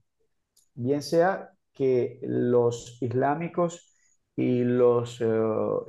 bien 0.75 1.03
sea 1.03 1.51
que 1.73 2.19
los 2.23 2.99
islámicos 3.03 3.95
y 4.37 4.65
los 4.65 5.21
eh, 5.21 5.27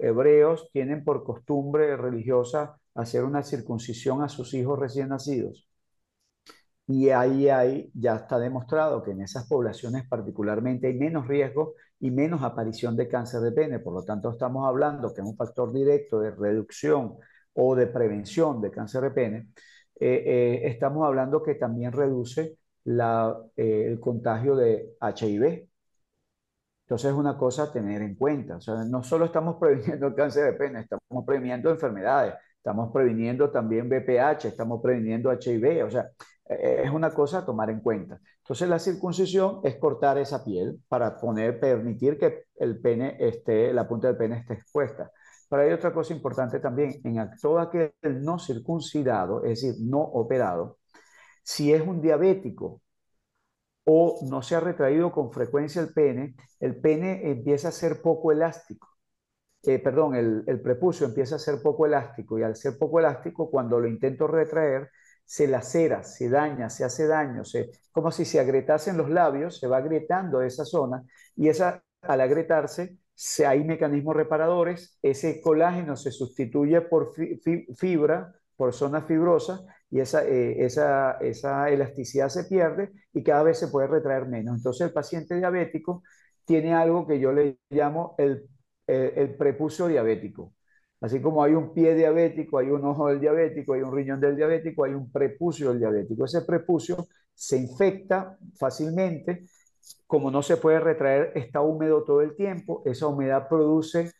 hebreos 0.02 0.70
tienen 0.74 1.04
por 1.04 1.24
costumbre 1.24 1.96
religiosa 1.98 2.78
hacer 2.96 3.24
una 3.24 3.44
circuncisión 3.44 4.22
a 4.22 4.30
sus 4.30 4.54
hijos 4.54 4.78
recién 4.80 5.10
nacidos. 5.10 5.71
Y 6.92 7.10
ahí 7.10 7.48
hay, 7.48 7.90
ya 7.94 8.16
está 8.18 8.38
demostrado 8.38 9.02
que 9.02 9.12
en 9.12 9.22
esas 9.22 9.48
poblaciones 9.48 10.08
particularmente 10.10 10.88
hay 10.88 10.96
menos 10.98 11.26
riesgo 11.28 11.76
y 12.00 12.12
menos 12.12 12.44
aparición 12.44 12.98
de 12.98 13.08
cáncer 13.08 13.42
de 13.42 13.52
pene. 13.54 13.80
Por 13.80 13.94
lo 13.94 14.04
tanto, 14.04 14.30
estamos 14.30 14.68
hablando 14.68 15.14
que 15.14 15.22
es 15.22 15.28
un 15.28 15.38
factor 15.38 15.72
directo 15.72 16.20
de 16.20 16.32
reducción 16.32 17.16
o 17.54 17.76
de 17.76 17.88
prevención 17.88 18.62
de 18.62 18.72
cáncer 18.72 19.04
de 19.04 19.12
pene. 19.12 19.38
Eh, 20.00 20.24
eh, 20.26 20.62
estamos 20.66 21.06
hablando 21.08 21.42
que 21.44 21.56
también 21.56 21.94
reduce 21.94 22.58
la, 22.84 23.38
el 23.56 24.00
contagio 24.00 24.56
de 24.56 24.96
HIV, 25.02 25.70
entonces 26.92 27.12
es 27.12 27.18
una 27.18 27.38
cosa 27.38 27.64
a 27.64 27.72
tener 27.72 28.02
en 28.02 28.16
cuenta. 28.16 28.58
O 28.58 28.62
sea, 28.62 28.84
no 28.84 29.02
solo 29.02 29.26
estamos 29.26 29.56
previniendo 29.60 30.08
el 30.08 30.16
cáncer 30.16 30.46
de 30.46 30.54
pene, 30.54 30.82
estamos 30.82 31.26
previniendo 31.26 31.70
enfermedades, 31.70 32.34
estamos 32.58 32.92
previniendo 32.92 33.50
también 33.50 33.88
BPH, 33.88 34.46
estamos 34.50 34.82
previniendo 34.82 35.32
HIV. 35.32 35.86
O 35.86 35.90
sea, 35.90 36.10
es 36.84 36.92
una 36.92 37.14
cosa 37.14 37.40
a 37.40 37.46
tomar 37.46 37.70
en 37.70 37.82
cuenta. 37.82 38.20
Entonces 38.40 38.68
la 38.70 38.80
circuncisión 38.80 39.62
es 39.64 39.78
cortar 39.78 40.18
esa 40.18 40.44
piel 40.44 40.80
para 40.88 41.18
poner, 41.18 41.60
permitir 41.60 42.18
que 42.18 42.46
el 42.56 42.80
pene 42.82 43.18
esté, 43.20 43.74
la 43.74 43.88
punta 43.88 44.08
del 44.08 44.18
pene 44.18 44.38
esté 44.40 44.54
expuesta. 44.56 45.12
Pero 45.50 45.64
hay 45.64 45.72
otra 45.72 45.94
cosa 45.94 46.14
importante 46.14 46.60
también, 46.60 47.02
en 47.04 47.30
todo 47.42 47.60
aquel 47.60 47.94
no 48.22 48.40
circuncidado, 48.40 49.44
es 49.44 49.62
decir, 49.62 49.76
no 49.82 50.00
operado, 50.02 50.78
si 51.44 51.74
es 51.74 51.82
un 51.86 52.02
diabético 52.02 52.82
o 53.84 54.20
no 54.30 54.42
se 54.42 54.56
ha 54.56 54.60
retraído 54.60 55.12
con 55.12 55.32
frecuencia 55.32 55.82
el 55.82 55.94
pene, 55.94 56.36
el 56.60 56.80
pene 56.80 57.30
empieza 57.32 57.70
a 57.70 57.72
ser 57.72 58.02
poco 58.02 58.32
elástico. 58.32 58.88
Eh, 59.64 59.80
perdón, 59.80 60.16
el, 60.16 60.62
prepucio 60.62 61.06
empieza 61.06 61.36
a 61.36 61.40
ser 61.40 61.62
poco 61.62 61.86
elástico 61.86 62.40
y 62.40 62.44
al 62.44 62.56
ser 62.56 62.78
poco 62.80 63.00
elástico, 63.00 63.50
cuando 63.52 63.80
lo 63.80 63.88
intento 63.88 64.28
retraer, 64.28 64.90
se 65.32 65.48
lacera, 65.48 66.04
se 66.04 66.28
daña, 66.28 66.70
se 66.70 66.84
hace 66.84 67.08
daño, 67.08 67.46
se, 67.46 67.72
como 67.94 68.12
si 68.12 68.26
se 68.26 68.42
agrietasen 68.42 68.98
los 68.98 69.10
labios, 69.10 69.60
se 69.60 69.68
va 69.68 69.78
agrietando 69.78 70.42
esa 70.42 70.66
zona 70.66 71.06
y 71.38 71.48
esa, 71.48 71.86
al 72.02 72.20
agrietarse, 72.20 72.98
se, 73.14 73.46
hay 73.46 73.64
mecanismos 73.64 74.14
reparadores, 74.14 75.00
ese 75.02 75.40
colágeno 75.40 75.96
se 75.96 76.12
sustituye 76.12 76.82
por 76.82 77.14
fibra, 77.78 78.36
por 78.58 78.74
zona 78.74 79.04
fibrosa 79.04 79.62
y 79.90 80.02
esa, 80.02 80.26
eh, 80.28 80.66
esa, 80.66 81.14
esa 81.22 81.70
elasticidad 81.70 82.28
se 82.28 82.44
pierde 82.44 82.92
y 83.14 83.24
cada 83.24 83.44
vez 83.44 83.58
se 83.58 83.70
puede 83.70 83.88
retraer 83.88 84.28
menos. 84.28 84.58
Entonces 84.58 84.86
el 84.86 84.92
paciente 84.92 85.38
diabético 85.38 86.04
tiene 86.44 86.74
algo 86.74 87.08
que 87.08 87.22
yo 87.22 87.32
le 87.32 87.58
llamo 87.70 88.16
el, 88.18 88.50
el, 88.86 89.38
prepucio 89.38 89.88
diabético. 89.88 90.52
Así 91.02 91.22
como 91.22 91.44
hay 91.44 91.54
un 91.54 91.74
pie 91.74 91.96
diabético, 91.96 92.60
hay 92.60 92.68
un 92.70 92.86
ojo 92.86 93.08
del 93.08 93.20
diabético, 93.20 93.74
hay 93.74 93.82
un 93.82 93.94
riñón 93.94 94.20
del 94.22 94.36
diabético, 94.36 94.84
hay 94.86 94.94
un 94.94 95.12
prepucio 95.12 95.70
del 95.70 95.80
diabético. 95.80 96.26
Ese 96.26 96.44
prepucio 96.44 97.08
se 97.34 97.58
infecta 97.58 98.38
fácilmente, 98.58 99.46
como 100.08 100.30
no 100.32 100.44
se 100.44 100.58
puede 100.58 100.80
retraer, 100.80 101.32
está 101.36 101.62
húmedo 101.62 102.04
todo 102.04 102.22
el 102.22 102.36
tiempo, 102.36 102.84
esa 102.86 103.08
humedad 103.08 103.48
produce 103.50 104.12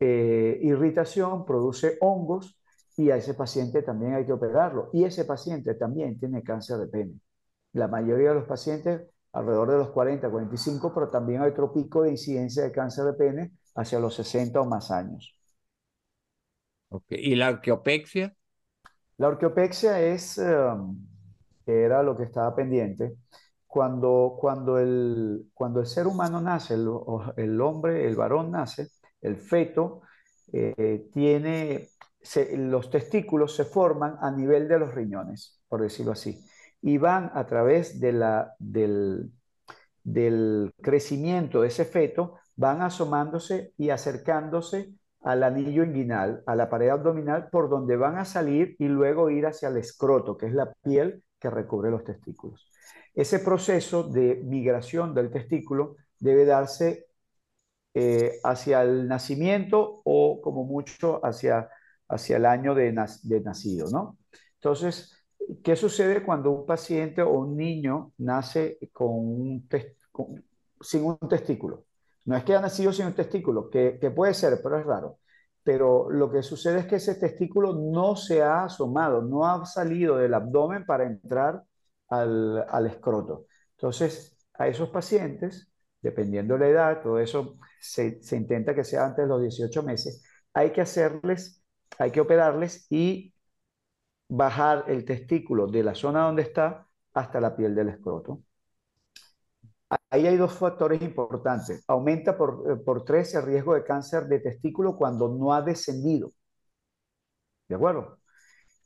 eh, 0.00 0.58
irritación, 0.62 1.44
produce 1.44 1.98
hongos, 2.00 2.58
y 2.96 3.10
a 3.10 3.16
ese 3.16 3.34
paciente 3.34 3.82
también 3.82 4.14
hay 4.14 4.26
que 4.26 4.32
operarlo. 4.32 4.90
Y 4.92 5.04
ese 5.04 5.24
paciente 5.24 5.74
también 5.74 6.18
tiene 6.18 6.42
cáncer 6.42 6.78
de 6.78 6.88
pene. 6.88 7.20
La 7.72 7.88
mayoría 7.88 8.30
de 8.30 8.34
los 8.36 8.44
pacientes, 8.48 9.02
alrededor 9.32 9.70
de 9.70 9.78
los 9.78 9.90
40, 9.90 10.28
45, 10.30 10.92
pero 10.94 11.08
también 11.08 11.42
hay 11.42 11.50
otro 11.50 11.72
pico 11.72 12.02
de 12.02 12.10
incidencia 12.10 12.64
de 12.64 12.72
cáncer 12.72 13.04
de 13.04 13.12
pene 13.14 13.52
hacia 13.76 14.00
los 14.00 14.14
60 14.16 14.60
o 14.60 14.64
más 14.66 14.90
años. 14.90 15.37
¿Y 17.08 17.34
la 17.34 17.48
arqueopexia? 17.48 18.34
La 19.18 19.28
arqueopexia 19.28 20.00
es, 20.00 20.38
um, 20.38 20.96
era 21.66 22.02
lo 22.02 22.16
que 22.16 22.24
estaba 22.24 22.54
pendiente, 22.54 23.16
cuando, 23.66 24.36
cuando, 24.40 24.78
el, 24.78 25.50
cuando 25.52 25.80
el 25.80 25.86
ser 25.86 26.06
humano 26.06 26.40
nace, 26.40 26.74
el, 26.74 26.88
el 27.36 27.60
hombre, 27.60 28.06
el 28.06 28.16
varón 28.16 28.50
nace, 28.50 28.88
el 29.20 29.36
feto 29.36 30.02
eh, 30.52 31.08
tiene 31.12 31.88
los 32.56 32.90
testículos 32.90 33.54
se 33.54 33.64
forman 33.64 34.16
a 34.20 34.30
nivel 34.30 34.68
de 34.68 34.78
los 34.78 34.94
riñones, 34.94 35.60
por 35.68 35.82
decirlo 35.82 36.12
así, 36.12 36.44
y 36.82 36.98
van 36.98 37.30
a 37.34 37.46
través 37.46 38.00
de 38.00 38.12
la, 38.12 38.54
del, 38.58 39.30
del 40.02 40.72
crecimiento 40.80 41.62
de 41.62 41.68
ese 41.68 41.84
feto, 41.84 42.34
van 42.56 42.82
asomándose 42.82 43.72
y 43.78 43.90
acercándose 43.90 44.92
al 45.22 45.42
anillo 45.42 45.84
inguinal, 45.84 46.42
a 46.46 46.54
la 46.56 46.68
pared 46.68 46.88
abdominal, 46.90 47.48
por 47.50 47.68
donde 47.68 47.96
van 47.96 48.18
a 48.18 48.24
salir 48.24 48.76
y 48.78 48.86
luego 48.86 49.30
ir 49.30 49.46
hacia 49.46 49.68
el 49.68 49.76
escroto, 49.76 50.36
que 50.36 50.46
es 50.46 50.52
la 50.52 50.72
piel 50.82 51.22
que 51.38 51.50
recubre 51.50 51.90
los 51.90 52.04
testículos. 52.04 52.70
Ese 53.14 53.40
proceso 53.40 54.04
de 54.04 54.42
migración 54.44 55.14
del 55.14 55.30
testículo 55.30 55.96
debe 56.18 56.44
darse 56.44 57.06
eh, 57.94 58.38
hacia 58.44 58.82
el 58.82 59.08
nacimiento 59.08 60.02
o 60.04 60.40
como 60.40 60.64
mucho 60.64 61.24
hacia 61.24 61.68
hacia 62.08 62.36
el 62.38 62.46
año 62.46 62.74
de, 62.74 62.94
de 63.22 63.40
nacido, 63.40 63.88
¿no? 63.90 64.18
Entonces, 64.54 65.24
¿qué 65.62 65.76
sucede 65.76 66.22
cuando 66.24 66.50
un 66.50 66.66
paciente 66.66 67.22
o 67.22 67.30
un 67.32 67.56
niño 67.56 68.12
nace 68.18 68.78
con 68.92 69.08
un 69.10 69.68
sin 70.80 71.04
un 71.04 71.18
testículo? 71.28 71.84
No 72.24 72.36
es 72.36 72.44
que 72.44 72.54
ha 72.54 72.60
nacido 72.60 72.92
sin 72.92 73.06
un 73.06 73.14
testículo, 73.14 73.70
que, 73.70 74.12
puede 74.14 74.34
ser, 74.34 74.60
pero 74.62 74.78
es 74.78 74.86
raro 74.86 75.18
pero 75.62 76.10
lo 76.10 76.30
que 76.30 76.42
sucede 76.42 76.80
es 76.80 76.86
que 76.86 76.96
ese 76.96 77.16
testículo 77.16 77.74
no 77.74 78.16
se 78.16 78.42
ha 78.42 78.64
asomado, 78.64 79.20
no 79.20 79.46
ha 79.46 79.66
salido 79.66 80.16
del 80.16 80.32
abdomen 80.32 80.86
para 80.86 81.04
entrar 81.04 81.62
al, 82.08 82.64
al 82.70 82.86
escroto. 82.86 83.44
Entonces, 83.72 84.38
a 84.54 84.66
esos 84.68 84.88
pacientes, 84.90 85.70
dependiendo 86.00 86.54
de 86.54 86.60
la 86.60 86.68
edad, 86.68 87.02
todo 87.02 87.18
eso 87.18 87.58
se, 87.80 88.22
se, 88.22 88.36
intenta 88.36 88.74
que 88.74 88.82
sea 88.84 89.04
antes 89.04 89.24
de 89.24 89.28
los 89.28 89.42
18 89.42 89.82
meses, 89.82 90.24
hay 90.54 90.72
que 90.72 90.80
hacerles, 90.80 91.62
hay 91.98 92.10
que 92.12 92.20
operarles 92.20 92.86
y 92.90 93.34
bajar 94.28 94.84
el 94.88 95.04
testículo 95.04 95.66
de 95.66 95.82
la 95.82 95.94
zona 95.94 96.24
donde 96.24 96.42
está 96.42 96.86
hasta 97.12 97.40
la 97.40 97.56
piel 97.56 97.74
del 97.74 97.90
escroto. 97.90 98.42
Ahí 100.10 100.26
hay 100.26 100.36
dos 100.36 100.52
factores 100.54 101.02
importantes. 101.02 101.84
Aumenta 101.86 102.36
por, 102.36 102.64
eh, 102.70 102.76
por 102.76 103.04
tres 103.04 103.34
el 103.34 103.42
riesgo 103.42 103.74
de 103.74 103.84
cáncer 103.84 104.26
de 104.26 104.40
testículo 104.40 104.96
cuando 104.96 105.28
no 105.28 105.52
ha 105.54 105.62
descendido. 105.62 106.32
¿De 107.68 107.74
acuerdo? 107.74 108.18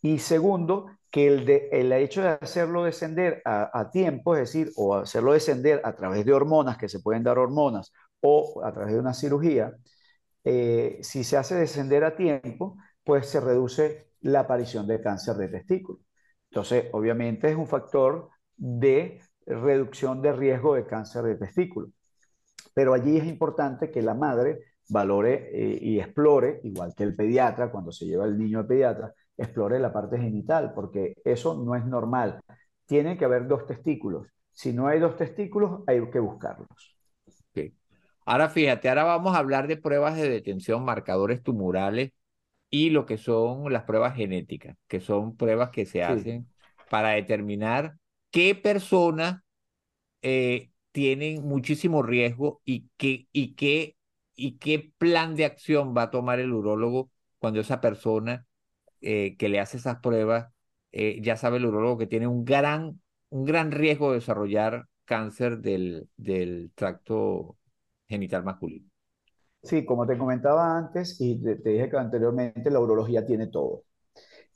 Y 0.02 0.18
segundo, 0.18 0.86
que 1.10 1.28
el, 1.28 1.92
hecho 1.92 2.22
de 2.22 2.28
hacerlo 2.40 2.84
descender 2.84 3.42
a, 3.44 3.70
a, 3.78 3.90
tiempo, 3.90 4.34
es 4.34 4.40
decir, 4.52 4.72
o 4.76 4.96
hacerlo 4.96 5.32
descender 5.34 5.80
a 5.84 5.94
través 5.94 6.24
de 6.24 6.32
hormonas, 6.32 6.78
que 6.78 6.88
se 6.88 7.00
pueden 7.00 7.22
dar 7.22 7.38
hormonas, 7.38 7.92
o 8.20 8.62
a 8.64 8.72
través 8.72 8.94
de 8.94 9.00
una 9.00 9.14
cirugía, 9.14 9.72
eh, 10.44 10.98
si 11.02 11.24
se 11.24 11.36
hace 11.36 11.54
descender 11.54 12.04
a 12.04 12.16
tiempo, 12.16 12.76
pues 13.04 13.28
se 13.28 13.40
reduce 13.40 14.12
la 14.20 14.40
aparición 14.40 14.86
de 14.86 15.00
cáncer 15.00 15.36
de 15.36 15.48
testículo. 15.48 16.00
Entonces, 16.50 16.86
obviamente 16.92 17.50
es 17.50 17.56
un 17.56 17.66
factor 17.66 18.30
de 18.56 19.20
reducción 19.46 20.22
de 20.22 20.32
riesgo 20.32 20.74
de 20.74 20.86
cáncer 20.86 21.24
de 21.24 21.36
testículo. 21.36 21.88
Pero 22.74 22.94
allí 22.94 23.16
es 23.16 23.26
importante 23.26 23.90
que 23.90 24.02
la 24.02 24.14
madre 24.14 24.60
valore 24.88 25.50
eh, 25.52 25.78
y 25.80 26.00
explore, 26.00 26.60
igual 26.64 26.94
que 26.96 27.04
el 27.04 27.14
pediatra, 27.14 27.70
cuando 27.70 27.92
se 27.92 28.06
lleva 28.06 28.24
el 28.24 28.38
niño 28.38 28.60
al 28.60 28.66
pediatra, 28.66 29.14
explore 29.36 29.78
la 29.78 29.92
parte 29.92 30.18
genital, 30.18 30.72
porque 30.74 31.14
eso 31.24 31.54
no 31.62 31.74
es 31.74 31.84
normal. 31.84 32.40
Tiene 32.86 33.16
que 33.16 33.24
haber 33.24 33.46
dos 33.46 33.66
testículos. 33.66 34.26
Si 34.52 34.72
no 34.72 34.86
hay 34.86 35.00
dos 35.00 35.16
testículos, 35.16 35.82
hay 35.86 36.00
que 36.10 36.18
buscarlos. 36.18 36.68
Okay. 37.50 37.74
Ahora 38.26 38.48
fíjate, 38.48 38.88
ahora 38.88 39.04
vamos 39.04 39.34
a 39.34 39.38
hablar 39.38 39.66
de 39.66 39.76
pruebas 39.76 40.16
de 40.16 40.28
detención, 40.28 40.84
marcadores 40.84 41.42
tumorales 41.42 42.12
y 42.70 42.90
lo 42.90 43.06
que 43.06 43.18
son 43.18 43.72
las 43.72 43.84
pruebas 43.84 44.14
genéticas, 44.14 44.76
que 44.88 45.00
son 45.00 45.36
pruebas 45.36 45.70
que 45.70 45.86
se 45.86 45.92
sí. 45.92 46.00
hacen 46.00 46.46
para 46.90 47.10
determinar 47.10 47.96
qué 48.32 48.56
personas 48.56 49.42
eh, 50.22 50.72
tienen 50.90 51.46
muchísimo 51.46 52.02
riesgo 52.02 52.60
y 52.64 52.88
qué, 52.96 53.28
plan 54.98 55.36
de 55.36 55.44
acción 55.44 55.94
va 55.96 56.02
a 56.02 56.10
tomar 56.10 56.40
el 56.40 56.52
urólogo 56.52 57.10
cuando 57.38 57.60
esa 57.60 57.80
persona 57.80 58.46
eh, 59.00 59.36
que 59.36 59.48
le 59.48 59.60
hace 59.60 59.76
esas 59.76 59.98
pruebas 60.00 60.48
eh, 60.90 61.20
ya 61.22 61.36
sabe 61.36 61.58
el 61.58 61.66
urólogo 61.66 61.98
que 61.98 62.06
tiene 62.06 62.26
un 62.26 62.44
gran, 62.44 63.00
riesgo 63.70 64.10
de 64.10 64.16
desarrollar 64.16 64.88
cáncer 65.04 65.58
del, 65.58 66.08
del 66.16 66.72
tracto 66.74 67.56
genital 68.08 68.44
masculino. 68.44 68.88
Sí, 69.62 69.84
como 69.84 70.06
te 70.06 70.18
comentaba 70.18 70.76
antes 70.76 71.20
y 71.20 71.40
te 71.40 71.70
dije 71.70 71.88
que 71.88 71.96
anteriormente, 71.96 72.70
la 72.70 72.80
urología 72.80 73.24
tiene 73.24 73.46
todo 73.46 73.84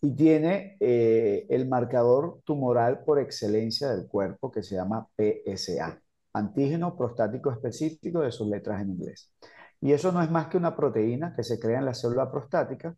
y 0.00 0.14
tiene 0.14 0.76
eh, 0.80 1.46
el 1.48 1.68
marcador 1.68 2.40
tumoral 2.44 3.02
por 3.04 3.18
excelencia 3.18 3.88
del 3.90 4.06
cuerpo 4.06 4.50
que 4.50 4.62
se 4.62 4.74
llama 4.76 5.08
PSA, 5.16 6.00
antígeno 6.34 6.96
prostático 6.96 7.50
específico 7.50 8.20
de 8.20 8.32
sus 8.32 8.46
letras 8.48 8.82
en 8.82 8.90
inglés. 8.90 9.32
Y 9.80 9.92
eso 9.92 10.12
no 10.12 10.22
es 10.22 10.30
más 10.30 10.48
que 10.48 10.56
una 10.58 10.76
proteína 10.76 11.34
que 11.34 11.44
se 11.44 11.58
crea 11.58 11.78
en 11.78 11.86
la 11.86 11.94
célula 11.94 12.30
prostática. 12.30 12.96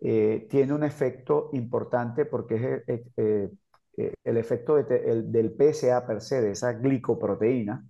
Eh, 0.00 0.46
tiene 0.50 0.72
un 0.74 0.84
efecto 0.84 1.50
importante 1.52 2.24
porque 2.24 2.82
es 2.86 3.00
eh, 3.16 3.50
el 4.24 4.36
efecto 4.36 4.76
de 4.76 5.10
el, 5.10 5.32
del 5.32 5.56
PSA 5.56 6.06
per 6.06 6.20
se, 6.20 6.40
de 6.40 6.52
esa 6.52 6.72
glicoproteína, 6.72 7.84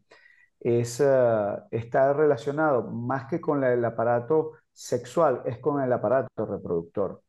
es, 0.61 1.01
está 1.71 2.13
relacionado 2.13 2.91
más 2.91 3.27
que 3.27 3.41
con 3.41 3.63
el 3.63 3.85
aparato 3.85 4.53
sexual, 4.73 5.43
es 5.45 5.59
con 5.59 5.83
el 5.83 5.93
aparato 5.93 6.47
reproductor. 6.47 7.23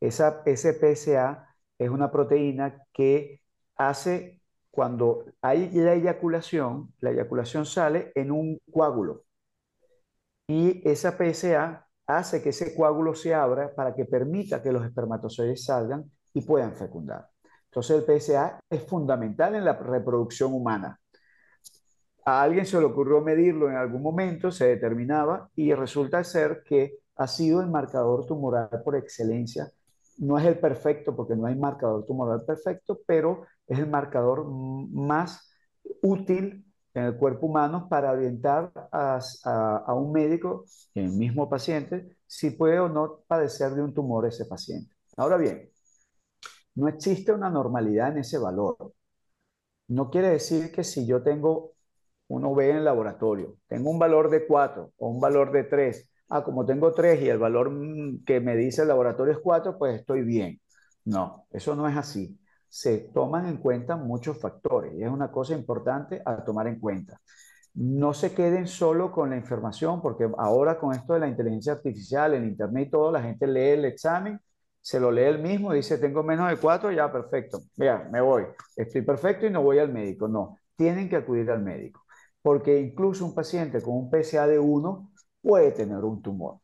Esa, 0.00 0.42
PSA 0.44 1.56
es 1.78 1.90
una 1.90 2.10
proteína 2.10 2.82
que 2.92 3.42
hace 3.76 4.40
cuando 4.70 5.24
hay 5.40 5.70
la 5.70 5.94
eyaculación, 5.94 6.92
la 7.00 7.10
eyaculación 7.10 7.64
sale 7.64 8.12
en 8.14 8.30
un 8.30 8.58
coágulo. 8.70 9.24
Y 10.48 10.86
esa 10.88 11.16
PSA 11.16 11.88
hace 12.06 12.42
que 12.42 12.50
ese 12.50 12.74
coágulo 12.74 13.14
se 13.14 13.34
abra 13.34 13.74
para 13.74 13.94
que 13.94 14.04
permita 14.04 14.62
que 14.62 14.72
los 14.72 14.84
espermatozoides 14.84 15.64
salgan 15.64 16.04
y 16.34 16.42
puedan 16.42 16.76
fecundar. 16.76 17.28
Entonces 17.64 17.96
el 17.96 18.20
PSA 18.20 18.60
es 18.68 18.82
fundamental 18.82 19.54
en 19.54 19.64
la 19.64 19.72
reproducción 19.74 20.52
humana. 20.52 21.00
A 22.26 22.42
alguien 22.42 22.66
se 22.66 22.78
le 22.78 22.84
ocurrió 22.86 23.20
medirlo 23.22 23.70
en 23.70 23.76
algún 23.76 24.02
momento, 24.02 24.50
se 24.50 24.66
determinaba 24.66 25.48
y 25.54 25.72
resulta 25.72 26.22
ser 26.22 26.62
que 26.64 26.98
ha 27.16 27.26
sido 27.26 27.60
el 27.60 27.68
marcador 27.68 28.26
tumoral 28.26 28.68
por 28.84 28.96
excelencia 28.96 29.72
no 30.18 30.38
es 30.38 30.46
el 30.46 30.58
perfecto 30.58 31.14
porque 31.14 31.36
no 31.36 31.46
hay 31.46 31.56
marcador 31.56 32.04
tumoral 32.06 32.44
perfecto, 32.44 33.00
pero 33.06 33.44
es 33.66 33.78
el 33.78 33.88
marcador 33.88 34.46
más 34.46 35.50
útil 36.02 36.64
en 36.94 37.04
el 37.04 37.16
cuerpo 37.16 37.46
humano 37.46 37.88
para 37.88 38.12
orientar 38.12 38.72
a, 38.90 39.94
un 39.94 40.12
médico, 40.12 40.64
el 40.94 41.10
mismo 41.10 41.48
paciente, 41.48 42.16
si 42.26 42.50
puede 42.50 42.78
o 42.80 42.88
no 42.88 43.20
padecer 43.26 43.72
de 43.72 43.82
un 43.82 43.92
tumor 43.92 44.26
ese 44.26 44.46
paciente. 44.46 44.94
Ahora 45.16 45.36
bien, 45.36 45.70
no 46.74 46.88
existe 46.88 47.32
una 47.32 47.50
normalidad 47.50 48.12
en 48.12 48.18
ese 48.18 48.38
valor. 48.38 48.94
No 49.88 50.10
quiere 50.10 50.30
decir 50.30 50.72
que 50.72 50.84
si 50.84 51.06
yo 51.06 51.22
tengo, 51.22 51.74
uno 52.28 52.54
ve 52.54 52.70
en 52.70 52.76
el 52.78 52.84
laboratorio, 52.84 53.56
tengo 53.68 53.90
un 53.90 53.98
valor 53.98 54.30
de 54.30 54.46
4 54.46 54.92
o 54.96 55.08
un 55.08 55.20
valor 55.20 55.52
de 55.52 55.64
3 55.64 56.08
ah, 56.28 56.44
como 56.44 56.64
tengo 56.66 56.92
tres 56.92 57.22
y 57.22 57.28
el 57.28 57.38
valor 57.38 57.70
mm, 57.70 58.24
que 58.24 58.40
me 58.40 58.56
dice 58.56 58.82
el 58.82 58.88
laboratorio 58.88 59.32
es 59.32 59.40
cuatro, 59.40 59.78
pues 59.78 60.00
estoy 60.00 60.22
bien. 60.22 60.60
No, 61.04 61.46
eso 61.52 61.74
no 61.76 61.88
es 61.88 61.96
así. 61.96 62.38
Se 62.68 62.98
toman 63.14 63.46
en 63.46 63.58
cuenta 63.58 63.96
muchos 63.96 64.38
factores 64.40 64.94
y 64.94 65.02
es 65.02 65.10
una 65.10 65.30
cosa 65.30 65.54
importante 65.54 66.20
a 66.24 66.44
tomar 66.44 66.66
en 66.66 66.80
cuenta. 66.80 67.20
No 67.74 68.14
se 68.14 68.32
queden 68.34 68.66
solo 68.66 69.12
con 69.12 69.30
la 69.30 69.36
información, 69.36 70.00
porque 70.02 70.28
ahora 70.38 70.78
con 70.78 70.94
esto 70.94 71.14
de 71.14 71.20
la 71.20 71.28
inteligencia 71.28 71.74
artificial, 71.74 72.34
el 72.34 72.44
internet 72.44 72.88
y 72.88 72.90
todo, 72.90 73.12
la 73.12 73.22
gente 73.22 73.46
lee 73.46 73.70
el 73.70 73.84
examen, 73.84 74.40
se 74.80 74.98
lo 75.00 75.10
lee 75.10 75.24
el 75.24 75.40
mismo 75.40 75.72
y 75.72 75.78
dice, 75.78 75.98
tengo 75.98 76.22
menos 76.22 76.48
de 76.48 76.56
cuatro, 76.56 76.90
ya 76.92 77.12
perfecto, 77.12 77.60
vea, 77.76 78.08
me 78.10 78.20
voy, 78.20 78.44
estoy 78.76 79.02
perfecto 79.02 79.46
y 79.46 79.50
no 79.50 79.62
voy 79.62 79.78
al 79.78 79.92
médico. 79.92 80.28
No, 80.28 80.58
tienen 80.76 81.08
que 81.08 81.16
acudir 81.16 81.50
al 81.50 81.62
médico, 81.62 82.04
porque 82.42 82.80
incluso 82.80 83.24
un 83.26 83.34
paciente 83.34 83.82
con 83.82 83.94
un 83.94 84.10
PSA 84.10 84.46
de 84.46 84.58
1 84.58 85.10
puede 85.46 85.70
tener 85.70 85.98
un 85.98 86.20
tumor. 86.22 86.58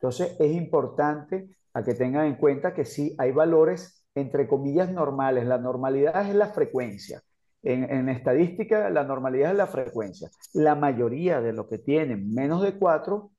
Entonces 0.00 0.36
es 0.40 0.50
importante 0.50 1.48
a 1.72 1.84
que 1.84 1.94
tengan 1.94 2.26
en 2.26 2.34
cuenta 2.34 2.74
que 2.74 2.84
sí 2.84 3.14
hay 3.18 3.30
valores 3.30 4.04
entre 4.16 4.48
comillas 4.48 4.90
normales. 4.90 5.46
La 5.46 5.58
normalidad 5.58 6.28
es 6.28 6.34
la 6.34 6.48
frecuencia. 6.48 7.22
En, 7.62 7.84
en, 7.84 8.08
estadística, 8.08 8.90
la 8.90 9.04
normalidad 9.04 9.52
es 9.52 9.56
la 9.56 9.68
frecuencia. 9.68 10.28
La 10.54 10.74
mayoría 10.74 11.40
de 11.40 11.52
los 11.52 11.68
que 11.68 11.78
tienen 11.78 12.34
menos 12.34 12.62
de 12.62 12.76
4 12.76 13.30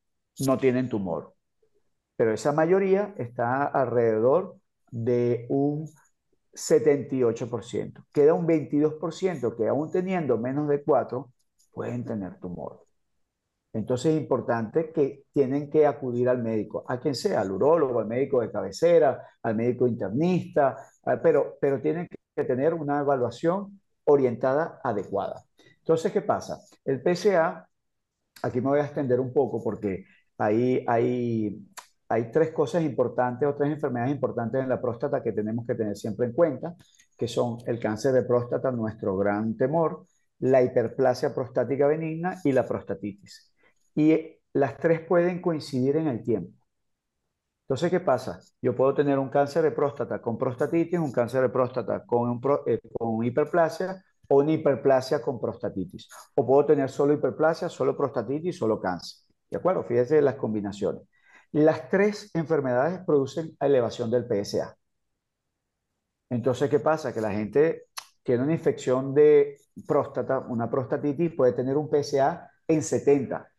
no 0.46 0.58
tienen 0.58 0.88
tumor. 0.88 1.34
Pero 2.16 2.34
esa 2.34 2.54
mayoría 2.54 3.14
está 3.18 3.66
alrededor 3.66 4.56
de 4.90 5.48
un 5.50 5.86
78%. 6.54 8.06
Queda 8.14 8.34
un 8.34 8.48
22% 8.48 9.58
que 9.58 9.68
aún 9.68 9.92
teniendo 9.92 10.38
menos 10.38 10.70
de 10.70 10.82
4 10.82 11.30
pueden 11.74 12.06
tener 12.06 12.40
tumor. 12.40 12.87
Entonces 13.78 14.16
es 14.16 14.22
importante 14.22 14.92
que 14.92 15.26
tienen 15.32 15.70
que 15.70 15.86
acudir 15.86 16.28
al 16.30 16.42
médico, 16.42 16.84
a 16.88 17.00
quien 17.00 17.14
sea, 17.14 17.42
al 17.42 17.52
urólogo, 17.52 18.00
al 18.00 18.08
médico 18.08 18.42
de 18.42 18.52
cabecera, 18.52 19.22
al 19.44 19.56
médico 19.56 19.88
internista, 19.88 20.76
pero, 21.22 21.58
pero 21.62 21.80
tienen 21.80 22.08
que 22.36 22.44
tener 22.44 22.74
una 22.74 23.02
evaluación 23.02 23.80
orientada 24.06 24.82
adecuada. 24.84 25.44
Entonces, 25.78 26.12
¿qué 26.12 26.22
pasa? 26.22 26.60
El 26.84 27.04
PSA, 27.04 27.70
aquí 28.42 28.62
me 28.62 28.70
voy 28.70 28.80
a 28.80 28.86
extender 28.86 29.20
un 29.20 29.32
poco 29.32 29.64
porque 29.64 30.06
ahí 30.40 30.84
hay, 30.88 31.64
hay 32.10 32.32
tres 32.32 32.52
cosas 32.54 32.82
importantes 32.82 33.48
o 33.48 33.54
tres 33.54 33.72
enfermedades 33.72 34.16
importantes 34.16 34.60
en 34.60 34.70
la 34.70 34.82
próstata 34.82 35.22
que 35.22 35.34
tenemos 35.34 35.68
que 35.68 35.76
tener 35.76 35.96
siempre 35.96 36.26
en 36.26 36.34
cuenta, 36.34 36.76
que 37.16 37.28
son 37.28 37.58
el 37.68 37.80
cáncer 37.80 38.14
de 38.14 38.24
próstata, 38.24 38.72
nuestro 38.72 39.16
gran 39.18 39.56
temor, 39.56 40.08
la 40.40 40.64
hiperplasia 40.64 41.32
prostática 41.32 41.86
benigna 41.86 42.42
y 42.44 42.54
la 42.54 42.66
prostatitis 42.66 43.47
y 43.98 44.40
las 44.54 44.78
tres 44.78 45.02
pueden 45.02 45.42
coincidir 45.42 45.98
en 45.98 46.08
el 46.08 46.24
tiempo. 46.24 46.54
Entonces, 47.64 47.92
¿qué 47.92 48.00
pasa? 48.00 48.40
Yo 48.62 48.76
puedo 48.76 48.94
tener 48.94 49.20
un 49.20 49.30
cáncer 49.30 49.64
de 49.64 49.72
próstata 49.72 50.22
con 50.22 50.38
prostatitis, 50.38 51.00
un 51.00 51.12
cáncer 51.12 51.42
de 51.42 51.50
próstata 51.50 52.06
con, 52.06 52.40
eh, 52.68 52.80
con 52.94 53.24
hiperplasia 53.26 54.02
o 54.30 54.38
una 54.38 54.54
hiperplasia 54.54 55.22
con 55.22 55.40
prostatitis. 55.42 56.08
O 56.36 56.46
puedo 56.46 56.66
tener 56.66 56.90
solo 56.90 57.14
hiperplasia, 57.14 57.70
solo 57.70 57.98
prostatitis, 57.98 58.58
solo 58.58 58.80
cáncer. 58.80 59.26
¿De 59.50 59.58
acuerdo? 59.58 59.84
Fíjense 59.84 60.22
las 60.22 60.36
combinaciones. 60.36 61.02
Las 61.52 61.90
tres 61.90 62.32
enfermedades 62.36 63.00
producen 63.06 63.58
elevación 63.60 64.12
del 64.12 64.28
PSA. 64.28 64.78
Entonces, 66.30 66.70
¿qué 66.70 66.80
pasa? 66.80 67.14
Que 67.14 67.22
la 67.22 67.32
gente 67.32 67.86
tiene 68.24 68.44
una 68.44 68.54
infección 68.54 69.14
de 69.14 69.58
próstata, 69.88 70.40
una 70.40 70.70
prostatitis, 70.70 71.34
puede 71.36 71.54
tener 71.54 71.78
un 71.78 71.90
PSA 71.90 72.50
en 72.68 72.84
70. 72.84 73.50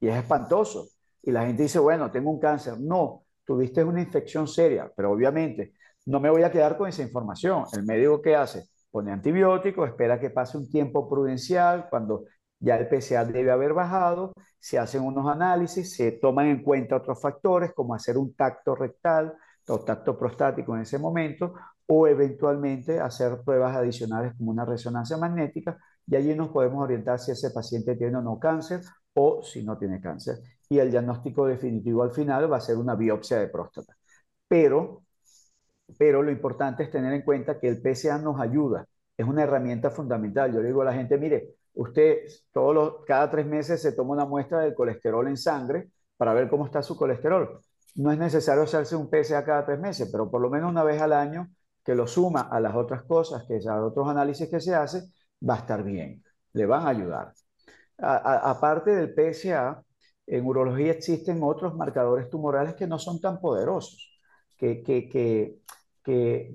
Y 0.00 0.08
es 0.08 0.16
espantoso. 0.16 0.88
Y 1.22 1.30
la 1.32 1.46
gente 1.46 1.64
dice, 1.64 1.78
bueno, 1.78 2.10
tengo 2.10 2.30
un 2.30 2.38
cáncer. 2.38 2.74
No, 2.78 3.24
tuviste 3.44 3.82
una 3.82 4.00
infección 4.00 4.46
seria, 4.46 4.90
pero 4.94 5.10
obviamente 5.10 5.74
no 6.06 6.20
me 6.20 6.30
voy 6.30 6.42
a 6.42 6.50
quedar 6.50 6.76
con 6.76 6.88
esa 6.88 7.02
información. 7.02 7.64
El 7.72 7.84
médico 7.84 8.22
¿qué 8.22 8.36
hace? 8.36 8.64
Pone 8.90 9.12
antibiótico, 9.12 9.84
espera 9.84 10.18
que 10.18 10.30
pase 10.30 10.56
un 10.56 10.70
tiempo 10.70 11.08
prudencial, 11.08 11.88
cuando 11.90 12.24
ya 12.58 12.76
el 12.76 12.88
PSA 12.88 13.24
debe 13.26 13.50
haber 13.50 13.74
bajado, 13.74 14.32
se 14.58 14.78
hacen 14.78 15.02
unos 15.02 15.30
análisis, 15.30 15.94
se 15.94 16.12
toman 16.12 16.46
en 16.46 16.62
cuenta 16.62 16.96
otros 16.96 17.20
factores 17.20 17.72
como 17.74 17.94
hacer 17.94 18.16
un 18.16 18.34
tacto 18.34 18.74
rectal 18.74 19.34
o 19.68 19.80
tacto 19.80 20.18
prostático 20.18 20.74
en 20.74 20.82
ese 20.82 20.98
momento, 20.98 21.52
o 21.86 22.06
eventualmente 22.06 23.00
hacer 23.00 23.42
pruebas 23.44 23.76
adicionales 23.76 24.34
como 24.36 24.50
una 24.50 24.64
resonancia 24.64 25.18
magnética, 25.18 25.78
y 26.06 26.16
allí 26.16 26.34
nos 26.34 26.48
podemos 26.48 26.82
orientar 26.82 27.18
si 27.18 27.32
ese 27.32 27.50
paciente 27.50 27.96
tiene 27.96 28.16
o 28.16 28.22
no 28.22 28.38
cáncer 28.38 28.80
o 29.18 29.42
si 29.42 29.64
no 29.64 29.76
tiene 29.76 30.00
cáncer. 30.00 30.38
Y 30.68 30.78
el 30.78 30.90
diagnóstico 30.90 31.46
definitivo 31.46 32.02
al 32.02 32.12
final 32.12 32.50
va 32.50 32.58
a 32.58 32.60
ser 32.60 32.76
una 32.76 32.94
biopsia 32.94 33.38
de 33.38 33.48
próstata. 33.48 33.96
Pero, 34.46 35.02
pero 35.98 36.22
lo 36.22 36.30
importante 36.30 36.84
es 36.84 36.90
tener 36.90 37.12
en 37.12 37.22
cuenta 37.22 37.58
que 37.58 37.68
el 37.68 37.80
PSA 37.82 38.18
nos 38.18 38.40
ayuda, 38.40 38.86
es 39.16 39.26
una 39.26 39.42
herramienta 39.42 39.90
fundamental. 39.90 40.52
Yo 40.52 40.60
le 40.60 40.68
digo 40.68 40.82
a 40.82 40.86
la 40.86 40.92
gente, 40.94 41.18
mire, 41.18 41.56
usted 41.74 42.18
todos 42.52 42.74
los, 42.74 43.04
cada 43.06 43.30
tres 43.30 43.46
meses 43.46 43.82
se 43.82 43.92
toma 43.92 44.12
una 44.12 44.24
muestra 44.26 44.60
del 44.60 44.74
colesterol 44.74 45.26
en 45.26 45.36
sangre 45.36 45.90
para 46.16 46.32
ver 46.34 46.48
cómo 46.48 46.66
está 46.66 46.82
su 46.82 46.96
colesterol. 46.96 47.60
No 47.96 48.12
es 48.12 48.18
necesario 48.18 48.62
hacerse 48.62 48.94
un 48.94 49.10
PSA 49.10 49.44
cada 49.44 49.66
tres 49.66 49.80
meses, 49.80 50.08
pero 50.12 50.30
por 50.30 50.40
lo 50.40 50.50
menos 50.50 50.70
una 50.70 50.84
vez 50.84 51.00
al 51.02 51.12
año 51.12 51.48
que 51.84 51.94
lo 51.94 52.06
suma 52.06 52.42
a 52.42 52.60
las 52.60 52.76
otras 52.76 53.02
cosas, 53.02 53.44
que 53.48 53.58
a 53.68 53.84
otros 53.84 54.08
análisis 54.08 54.48
que 54.48 54.60
se 54.60 54.74
hace, 54.74 55.02
va 55.48 55.54
a 55.54 55.58
estar 55.58 55.82
bien, 55.82 56.22
le 56.52 56.66
van 56.66 56.86
a 56.86 56.90
ayudar. 56.90 57.32
Aparte 57.98 58.94
del 58.94 59.14
PSA, 59.14 59.82
en 60.26 60.46
urología 60.46 60.92
existen 60.92 61.40
otros 61.42 61.74
marcadores 61.74 62.28
tumorales 62.28 62.74
que 62.74 62.86
no 62.86 62.98
son 62.98 63.20
tan 63.20 63.40
poderosos, 63.40 64.20
que, 64.56 64.82
que, 64.82 65.08
que, 65.08 65.58
que 66.04 66.54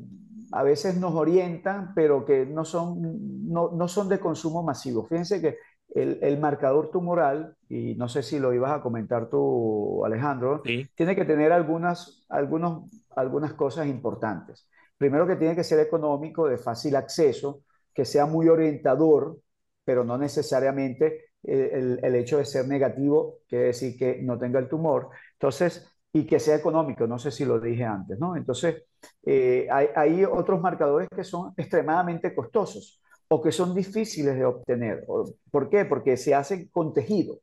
a 0.52 0.64
veces 0.64 0.96
nos 0.98 1.14
orientan, 1.16 1.94
pero 1.96 2.24
que 2.24 2.46
no 2.46 2.64
son, 2.66 3.50
no, 3.50 3.72
no 3.72 3.88
son 3.88 4.10
de 4.10 4.20
consumo 4.20 4.62
masivo. 4.62 5.04
Fíjense 5.06 5.41
que 5.41 5.58
el, 5.96 6.20
el, 6.22 6.39
marcador 6.39 6.91
tumoral, 6.91 7.56
y 7.68 7.96
no 7.96 8.08
sé 8.08 8.24
si 8.24 8.39
lo 8.39 8.54
ibas 8.54 8.72
a 8.72 8.82
comentar 8.82 9.30
tú, 9.30 10.04
Alejandro, 10.06 10.62
tiene 10.96 11.16
que 11.16 11.26
tener 11.26 11.52
algunas, 11.52 12.26
algunos, 12.30 12.91
algunas 13.16 13.54
cosas 13.54 13.88
importantes. 13.88 14.68
Primero 14.98 15.28
que 15.28 15.36
tiene 15.36 15.56
que 15.56 15.64
ser 15.64 15.80
económico, 15.80 16.48
de 16.48 16.58
fácil 16.58 16.96
acceso, 16.96 17.64
que 17.94 18.06
sea 18.06 18.26
muy 18.26 18.48
orientador, 18.48 19.39
pero 19.84 20.04
no 20.04 20.18
necesariamente 20.18 21.33
el, 21.44 22.00
el, 22.02 22.16
hecho 22.16 22.38
de 22.38 22.46
ser 22.46 22.68
negativo 22.68 23.39
quiere 23.48 23.66
decir 23.66 23.98
que 23.98 24.22
no 24.22 24.38
tenga 24.38 24.60
el 24.60 24.70
tumor. 24.70 25.10
Entonces, 25.34 25.88
y 26.14 26.26
que 26.26 26.39
sea 26.39 26.56
económico, 26.56 27.08
no 27.08 27.18
sé 27.18 27.32
si 27.32 27.44
lo 27.44 27.60
dije 27.60 27.84
antes, 27.84 28.20
¿no? 28.20 28.36
Entonces, 28.36 28.84
eh, 29.26 29.68
hay, 29.72 29.88
hay, 29.96 30.24
otros 30.26 30.62
marcadores 30.62 31.10
que 31.10 31.24
son 31.24 31.54
extremadamente 31.58 32.36
costosos 32.36 33.02
o 33.28 33.41
que 33.41 33.52
son 33.52 33.74
difíciles 33.74 34.36
de 34.36 34.46
obtener. 34.46 35.06
¿Por 35.52 35.70
qué? 35.70 35.86
Porque 35.86 36.16
se 36.18 36.36
hacen 36.36 36.70
con 36.72 36.94
tejido. 36.94 37.39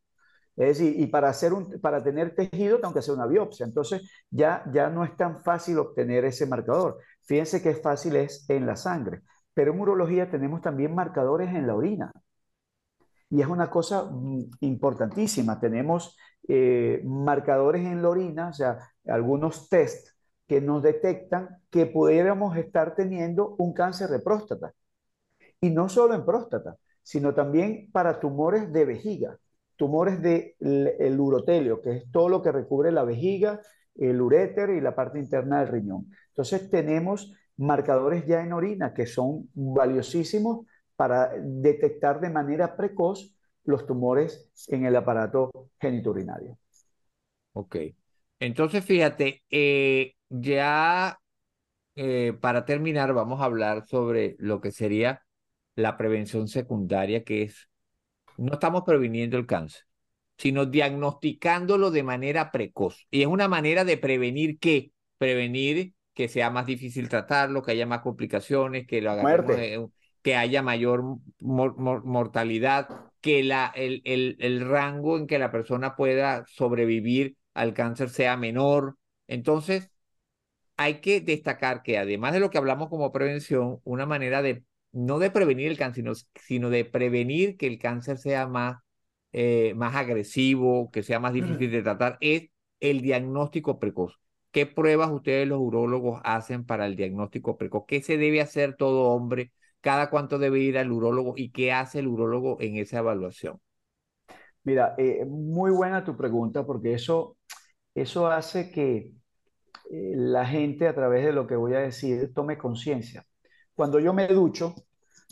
Es 0.56 0.78
decir, 0.78 1.00
y 1.00 1.06
para, 1.06 1.28
hacer 1.30 1.52
un, 1.52 1.80
para 1.80 2.02
tener 2.02 2.34
tejido 2.34 2.78
tengo 2.78 2.92
que 2.92 3.00
hacer 3.00 3.14
una 3.14 3.26
biopsia. 3.26 3.66
Entonces, 3.66 4.02
ya, 4.30 4.64
ya 4.72 4.88
no 4.88 5.04
es 5.04 5.16
tan 5.16 5.42
fácil 5.42 5.78
obtener 5.78 6.24
ese 6.24 6.46
marcador. 6.46 6.98
Fíjense 7.22 7.62
que 7.62 7.70
es 7.70 7.82
fácil 7.82 8.16
es 8.16 8.48
en 8.48 8.66
la 8.66 8.76
sangre. 8.76 9.22
Pero 9.54 9.72
en 9.72 9.80
urología 9.80 10.30
tenemos 10.30 10.60
también 10.60 10.94
marcadores 10.94 11.48
en 11.50 11.66
la 11.66 11.74
orina. 11.74 12.12
Y 13.30 13.40
es 13.40 13.46
una 13.46 13.70
cosa 13.70 14.04
mm, 14.04 14.50
importantísima. 14.60 15.58
Tenemos 15.60 16.16
eh, 16.48 17.00
marcadores 17.04 17.86
en 17.86 18.02
la 18.02 18.08
orina, 18.08 18.48
o 18.48 18.52
sea, 18.52 18.78
algunos 19.06 19.68
test 19.68 20.08
que 20.46 20.60
nos 20.60 20.82
detectan 20.82 21.58
que 21.70 21.86
pudiéramos 21.86 22.56
estar 22.56 22.94
teniendo 22.96 23.54
un 23.58 23.72
cáncer 23.72 24.10
de 24.10 24.18
próstata. 24.18 24.72
Y 25.60 25.70
no 25.70 25.88
solo 25.88 26.14
en 26.14 26.24
próstata, 26.24 26.76
sino 27.02 27.34
también 27.34 27.90
para 27.92 28.18
tumores 28.18 28.72
de 28.72 28.84
vejiga, 28.84 29.38
tumores 29.76 30.20
del 30.20 30.54
de 30.58 31.16
urotelio, 31.18 31.80
que 31.80 31.96
es 31.96 32.10
todo 32.10 32.28
lo 32.28 32.42
que 32.42 32.52
recubre 32.52 32.90
la 32.90 33.04
vejiga, 33.04 33.60
el 33.94 34.20
uréter 34.20 34.70
y 34.70 34.80
la 34.80 34.94
parte 34.94 35.18
interna 35.18 35.60
del 35.60 35.68
riñón. 35.68 36.10
Entonces 36.28 36.70
tenemos 36.70 37.32
marcadores 37.56 38.26
ya 38.26 38.42
en 38.42 38.52
orina 38.52 38.94
que 38.94 39.06
son 39.06 39.48
valiosísimos 39.54 40.66
para 41.00 41.32
detectar 41.40 42.20
de 42.20 42.28
manera 42.28 42.76
precoz 42.76 43.34
los 43.64 43.86
tumores 43.86 44.50
en 44.68 44.84
el 44.84 44.94
aparato 44.94 45.70
geniturinario. 45.80 46.58
Ok. 47.54 47.76
Entonces, 48.38 48.84
fíjate, 48.84 49.42
eh, 49.48 50.12
ya 50.28 51.18
eh, 51.96 52.34
para 52.38 52.66
terminar, 52.66 53.14
vamos 53.14 53.40
a 53.40 53.44
hablar 53.44 53.86
sobre 53.86 54.36
lo 54.40 54.60
que 54.60 54.72
sería 54.72 55.22
la 55.74 55.96
prevención 55.96 56.48
secundaria, 56.48 57.24
que 57.24 57.44
es, 57.44 57.70
no 58.36 58.52
estamos 58.52 58.82
previniendo 58.84 59.38
el 59.38 59.46
cáncer, 59.46 59.84
sino 60.36 60.66
diagnosticándolo 60.66 61.90
de 61.90 62.02
manera 62.02 62.50
precoz. 62.52 63.06
Y 63.10 63.22
es 63.22 63.26
una 63.26 63.48
manera 63.48 63.86
de 63.86 63.96
prevenir 63.96 64.58
qué? 64.58 64.92
Prevenir 65.16 65.94
que 66.12 66.28
sea 66.28 66.50
más 66.50 66.66
difícil 66.66 67.08
tratarlo, 67.08 67.62
que 67.62 67.70
haya 67.70 67.86
más 67.86 68.02
complicaciones, 68.02 68.86
que 68.86 69.00
lo 69.00 69.12
que 70.22 70.36
haya 70.36 70.62
mayor 70.62 71.02
mortalidad, 71.40 72.88
que 73.20 73.42
la, 73.42 73.72
el, 73.74 74.02
el, 74.04 74.36
el 74.40 74.66
rango 74.68 75.16
en 75.18 75.26
que 75.26 75.38
la 75.38 75.50
persona 75.50 75.96
pueda 75.96 76.44
sobrevivir 76.48 77.36
al 77.54 77.74
cáncer 77.74 78.10
sea 78.10 78.36
menor. 78.36 78.96
Entonces, 79.26 79.90
hay 80.76 81.00
que 81.00 81.20
destacar 81.20 81.82
que 81.82 81.98
además 81.98 82.32
de 82.32 82.40
lo 82.40 82.50
que 82.50 82.58
hablamos 82.58 82.88
como 82.88 83.12
prevención, 83.12 83.80
una 83.84 84.06
manera 84.06 84.42
de, 84.42 84.64
no 84.92 85.18
de 85.18 85.30
prevenir 85.30 85.70
el 85.70 85.78
cáncer, 85.78 86.04
sino, 86.04 86.12
sino 86.36 86.70
de 86.70 86.84
prevenir 86.84 87.56
que 87.56 87.66
el 87.66 87.78
cáncer 87.78 88.18
sea 88.18 88.46
más, 88.46 88.78
eh, 89.32 89.74
más 89.76 89.94
agresivo, 89.94 90.90
que 90.90 91.02
sea 91.02 91.20
más 91.20 91.32
difícil 91.34 91.70
de 91.70 91.82
tratar, 91.82 92.16
es 92.20 92.48
el 92.80 93.02
diagnóstico 93.02 93.78
precoz. 93.78 94.18
¿Qué 94.52 94.66
pruebas 94.66 95.10
ustedes 95.10 95.46
los 95.46 95.60
urólogos 95.60 96.20
hacen 96.24 96.64
para 96.64 96.86
el 96.86 96.96
diagnóstico 96.96 97.56
precoz? 97.58 97.84
¿Qué 97.86 98.02
se 98.02 98.16
debe 98.16 98.40
hacer 98.40 98.74
todo 98.76 99.10
hombre 99.10 99.52
cada 99.80 100.10
cuánto 100.10 100.38
debe 100.38 100.60
ir 100.60 100.78
al 100.78 100.92
urólogo 100.92 101.34
y 101.36 101.50
qué 101.50 101.72
hace 101.72 102.00
el 102.00 102.08
urólogo 102.08 102.56
en 102.60 102.76
esa 102.76 102.98
evaluación? 102.98 103.60
Mira, 104.62 104.94
eh, 104.98 105.24
muy 105.26 105.70
buena 105.70 106.04
tu 106.04 106.16
pregunta 106.16 106.66
porque 106.66 106.92
eso, 106.92 107.36
eso 107.94 108.26
hace 108.26 108.70
que 108.70 109.12
eh, 109.90 110.12
la 110.14 110.46
gente 110.46 110.86
a 110.86 110.94
través 110.94 111.24
de 111.24 111.32
lo 111.32 111.46
que 111.46 111.56
voy 111.56 111.74
a 111.74 111.80
decir 111.80 112.32
tome 112.34 112.58
conciencia. 112.58 113.24
Cuando 113.74 113.98
yo 113.98 114.12
me 114.12 114.28
ducho, 114.28 114.74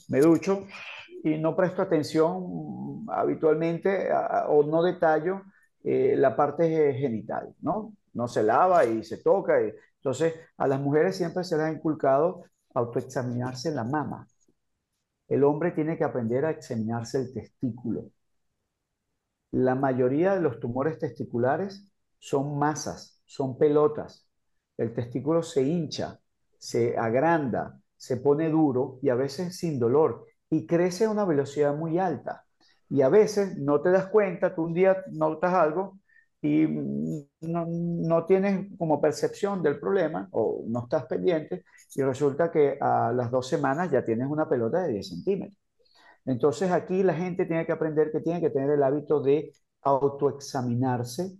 me 0.09 0.21
ducho 0.21 0.67
y 1.23 1.37
no 1.37 1.55
presto 1.55 1.83
atención 1.83 3.05
habitualmente 3.09 4.09
o 4.49 4.63
no 4.63 4.83
detallo 4.83 5.43
eh, 5.85 6.15
la 6.17 6.35
parte 6.35 6.95
genital, 6.95 7.55
¿no? 7.61 7.93
No 8.15 8.29
se 8.29 8.43
lava 8.43 8.85
y 8.85 9.05
se 9.05 9.19
toca. 9.19 9.63
Y, 9.63 9.73
entonces, 9.97 10.35
a 10.57 10.67
las 10.67 10.81
mujeres 10.81 11.17
siempre 11.17 11.45
se 11.45 11.57
les 11.57 11.67
ha 11.67 11.73
inculcado 11.73 12.45
autoexaminarse 12.75 13.71
la 13.73 13.85
mama. 13.85 14.27
El 15.29 15.45
hombre 15.45 15.73
tiene 15.73 15.97
que 15.97 16.05
aprender 16.05 16.45
a 16.45 16.51
examinarse 16.51 17.19
el 17.19 17.33
testículo. 17.33 18.11
La 19.53 19.75
mayoría 19.75 20.35
de 20.35 20.41
los 20.41 20.61
tumores 20.61 20.99
testiculares 20.99 21.91
son 22.19 22.59
masas, 22.59 23.21
son 23.25 23.57
pelotas. 23.59 24.27
El 24.77 24.95
testículo 24.95 25.43
se 25.43 25.63
hincha, 25.63 26.21
se 26.59 26.97
agranda, 26.99 27.81
se 27.97 28.17
pone 28.17 28.49
duro 28.49 28.99
y 29.03 29.11
a 29.11 29.15
veces 29.15 29.57
sin 29.57 29.79
dolor 29.79 30.27
y 30.51 30.67
crece 30.67 31.05
a 31.05 31.11
una 31.11 31.25
velocidad 31.25 31.75
muy 31.77 31.99
alta. 31.99 32.45
Y 32.89 33.03
a 33.03 33.09
veces 33.09 33.59
no 33.59 33.83
te 33.83 33.91
das 33.91 34.07
cuenta, 34.07 34.55
tú 34.55 34.65
un 34.65 34.75
día 34.75 35.05
notas 35.13 35.53
algo 35.53 35.99
y 36.41 36.67
no, 37.41 37.67
no, 37.69 38.25
tienes 38.25 38.69
como 38.79 39.01
percepción 39.01 39.63
del 39.63 39.81
problema 39.81 40.29
o 40.33 40.65
no 40.69 40.85
estás 40.85 41.07
pendiente 41.07 41.65
y 41.95 42.03
resulta 42.03 42.51
que 42.51 42.79
a 42.81 43.13
las 43.13 43.31
dos 43.31 43.49
semanas 43.49 43.91
ya 43.91 44.05
tienes 44.05 44.29
una 44.29 44.49
pelota 44.49 44.83
de 44.83 44.93
10 44.95 45.09
centímetros. 45.09 45.59
Entonces 46.25 46.71
aquí 46.71 47.03
la 47.03 47.15
gente 47.15 47.47
tiene 47.47 47.67
que 47.67 47.73
aprender 47.73 48.11
que 48.13 48.21
tiene 48.21 48.41
que 48.41 48.51
tener 48.51 48.71
el 48.71 48.83
hábito 48.83 49.21
de 49.21 49.53
autoexaminarse 49.83 51.39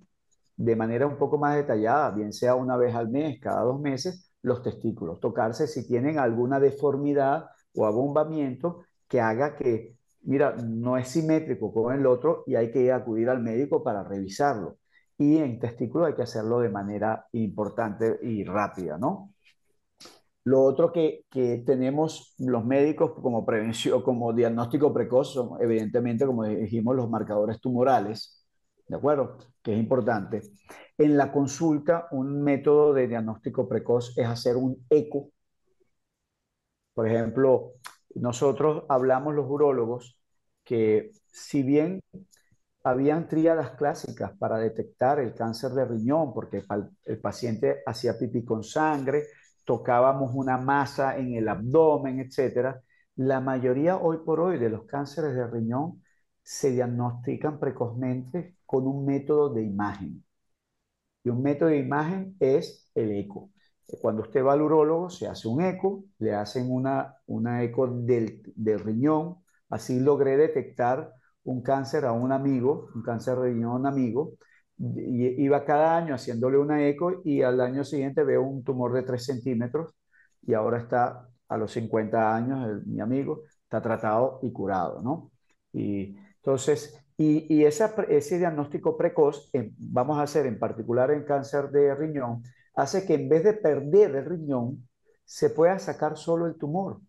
de 0.57 0.77
manera 0.77 1.07
un 1.07 1.17
poco 1.19 1.39
más 1.39 1.57
detallada, 1.57 2.11
bien 2.11 2.33
sea 2.33 2.55
una 2.57 2.77
vez 2.77 2.95
al 2.95 3.09
mes, 3.09 3.39
cada 3.41 3.63
dos 3.63 3.81
meses, 3.81 4.33
los 4.43 4.63
testículos, 4.63 5.21
tocarse 5.21 5.67
si 5.69 5.87
tienen 5.87 6.19
alguna 6.19 6.59
deformidad 6.61 7.47
o 7.75 7.87
abombamiento 7.87 8.85
que 9.07 9.21
haga 9.21 9.57
que, 9.57 9.97
mira, 10.23 10.57
no 10.57 10.97
es 10.99 11.09
simétrico 11.09 11.73
con 11.73 11.95
el 11.95 12.07
otro 12.07 12.43
y 12.47 12.57
hay 12.57 12.71
que 12.73 12.93
acudir 12.93 13.29
al 13.29 13.41
médico 13.41 13.83
para 13.85 14.03
revisarlo. 14.03 14.79
Y 15.19 15.39
en 15.39 15.59
testículo 15.59 16.07
hay 16.07 16.15
que 16.15 16.23
hacerlo 16.23 16.61
de 16.61 16.71
manera 16.71 17.27
importante 17.33 18.19
y 18.23 18.45
rápida, 18.45 18.99
¿no? 18.99 19.35
Lo 20.45 20.63
otro 20.63 20.93
que, 20.93 21.25
que, 21.31 21.59
tenemos 21.67 22.35
los 22.39 22.65
médicos 22.65 23.13
como 23.21 23.45
prevención, 23.45 24.03
como 24.03 24.33
diagnóstico 24.33 24.95
precoz, 24.95 25.35
son 25.35 25.61
evidentemente, 25.61 26.25
como 26.25 26.45
dijimos, 26.45 26.97
los 26.97 27.11
marcadores 27.11 27.61
tumorales, 27.61 28.47
¿de 28.87 28.97
acuerdo? 28.97 29.37
Que 29.63 29.75
es 29.75 29.79
importante. 29.79 30.43
En 30.97 31.17
la 31.17 31.31
consulta, 31.33 32.09
un 32.13 32.43
método 32.43 32.95
de 32.95 33.09
diagnóstico 33.09 33.69
precoz 33.69 34.17
es 34.17 34.27
hacer 34.27 34.57
un 34.57 34.87
eco. 34.91 35.31
Por 36.95 37.07
ejemplo, 37.09 37.75
nosotros 38.15 38.85
hablamos 38.89 39.35
los 39.35 39.47
urólogos 39.49 40.19
que 40.65 41.11
si 41.27 41.63
bien 41.63 42.01
habían 42.89 43.29
tríadas 43.29 43.73
clásicas 43.73 44.33
para 44.39 44.59
detectar 44.59 45.21
el 45.21 45.35
cáncer 45.35 45.73
de 45.73 45.85
riñón, 45.85 46.33
porque 46.33 46.65
el 47.05 47.21
paciente 47.21 47.83
hacía 47.87 48.19
pipí 48.19 48.45
con 48.45 48.65
sangre, 48.65 49.25
tocábamos 49.65 50.33
una 50.35 50.57
masa 50.57 51.19
en 51.19 51.35
el 51.35 51.49
abdomen, 51.49 52.21
etcétera, 52.21 52.81
la 53.17 53.41
mayoría 53.41 53.99
hoy 53.99 54.19
por 54.25 54.41
hoy 54.41 54.59
de 54.59 54.71
los 54.71 54.87
cánceres 54.87 55.35
de 55.35 55.47
riñón 55.47 56.03
se 56.43 56.71
diagnostican 56.71 57.59
precozmente 57.61 58.57
con 58.65 58.87
un 58.87 59.05
método 59.05 59.53
de 59.53 59.63
imagen. 59.65 60.25
Y 61.25 61.29
un 61.29 61.43
método 61.43 61.69
de 61.69 61.79
imagen 61.79 62.37
es 62.41 62.91
el 62.95 63.13
eco. 63.13 63.51
Cuando 64.01 64.23
usted 64.23 64.43
va 64.45 64.55
al 64.55 64.63
urólogo, 64.63 65.11
se 65.11 65.27
hace 65.27 65.47
un 65.49 65.61
eco, 65.63 66.05
le 66.19 66.35
hacen 66.35 66.71
una, 66.71 67.17
una 67.27 67.63
eco 67.63 67.87
del, 67.87 68.43
del 68.55 68.81
riñón. 68.81 69.39
Así 69.69 70.01
logré 70.01 70.37
detectar 70.39 71.13
un 71.49 71.63
cáncer 71.63 72.05
a 72.05 72.13
un 72.13 72.33
amigo, 72.33 72.91
un 72.95 73.03
cáncer 73.03 73.37
de 73.39 73.49
riñón 73.51 73.73
a 73.73 73.77
un 73.77 73.87
amigo, 73.87 74.33
iba 74.79 75.65
cada 75.65 75.97
año 75.97 76.15
haciéndole 76.15 76.59
una 76.59 76.87
eco 76.87 77.23
y 77.25 77.43
al 77.43 77.61
año 77.61 77.85
siguiente 77.85 78.23
veo 78.25 78.43
un 78.43 78.63
tumor 78.65 78.93
de 78.93 79.03
3 79.03 79.25
centímetros 79.25 79.95
y 80.43 80.55
ahora 80.55 80.79
está 80.79 81.29
a 81.49 81.57
los 81.57 81.73
50 81.73 82.35
años, 82.35 82.87
mi 82.87 83.01
amigo, 83.01 83.43
está 83.63 83.81
tratado 83.83 84.39
y 84.43 84.53
curado, 84.53 85.01
¿no? 85.03 85.33
Y 85.73 86.17
entonces, 86.37 86.97
y, 87.17 87.53
y 87.55 87.65
ese 87.65 88.39
diagnóstico 88.39 88.97
precoz, 88.97 89.51
vamos 89.79 90.19
a 90.19 90.23
hacer 90.23 90.47
en 90.47 90.59
particular 90.59 91.11
en 91.11 91.25
cáncer 91.25 91.71
de 91.71 91.95
riñón, 91.95 92.43
hace 92.75 93.07
que 93.07 93.15
en 93.15 93.29
vez 93.29 93.45
de 93.45 93.55
perder 93.55 94.15
el 94.17 94.25
riñón, 94.27 94.89
se 95.25 95.51
pueda 95.51 95.79
sacar 95.79 96.17
solo 96.17 96.47
el 96.47 96.57
tumor. 96.57 97.01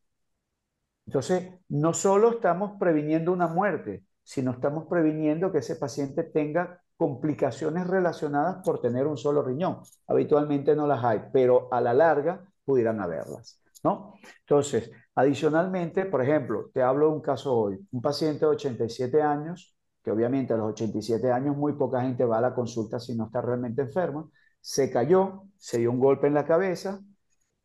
Entonces, 1.05 1.49
no 1.69 1.93
solo 1.93 2.31
estamos 2.31 2.77
previniendo 2.79 3.31
una 3.33 3.47
muerte, 3.47 4.03
sino 4.29 4.51
estamos 4.51 4.85
previniendo 4.85 5.51
que 5.51 5.57
ese 5.57 5.75
paciente 5.75 6.21
tenga 6.21 6.83
complicaciones 6.95 7.87
relacionadas 7.87 8.57
por 8.63 8.79
tener 8.79 9.07
un 9.07 9.17
solo 9.17 9.41
riñón. 9.41 9.79
Habitualmente 10.05 10.75
no 10.75 10.85
las 10.85 11.03
hay, 11.03 11.23
pero 11.33 11.67
a 11.73 11.81
la 11.81 11.95
larga 11.95 12.45
pudieran 12.63 13.01
haberlas, 13.01 13.59
¿no? 13.83 14.13
Entonces, 14.41 14.91
adicionalmente, 15.15 16.05
por 16.05 16.21
ejemplo, 16.21 16.69
te 16.71 16.83
hablo 16.83 17.07
de 17.07 17.13
un 17.13 17.21
caso 17.21 17.55
hoy, 17.57 17.79
un 17.91 18.01
paciente 18.03 18.41
de 18.41 18.51
87 18.51 19.19
años, 19.19 19.75
que 20.03 20.11
obviamente 20.11 20.53
a 20.53 20.57
los 20.57 20.73
87 20.73 21.31
años 21.31 21.57
muy 21.57 21.73
poca 21.73 22.01
gente 22.01 22.23
va 22.23 22.37
a 22.37 22.41
la 22.41 22.53
consulta 22.53 22.99
si 22.99 23.15
no 23.17 23.25
está 23.25 23.41
realmente 23.41 23.81
enfermo, 23.81 24.29
se 24.61 24.91
cayó, 24.91 25.45
se 25.57 25.79
dio 25.79 25.89
un 25.89 25.99
golpe 25.99 26.27
en 26.27 26.35
la 26.35 26.45
cabeza 26.45 26.99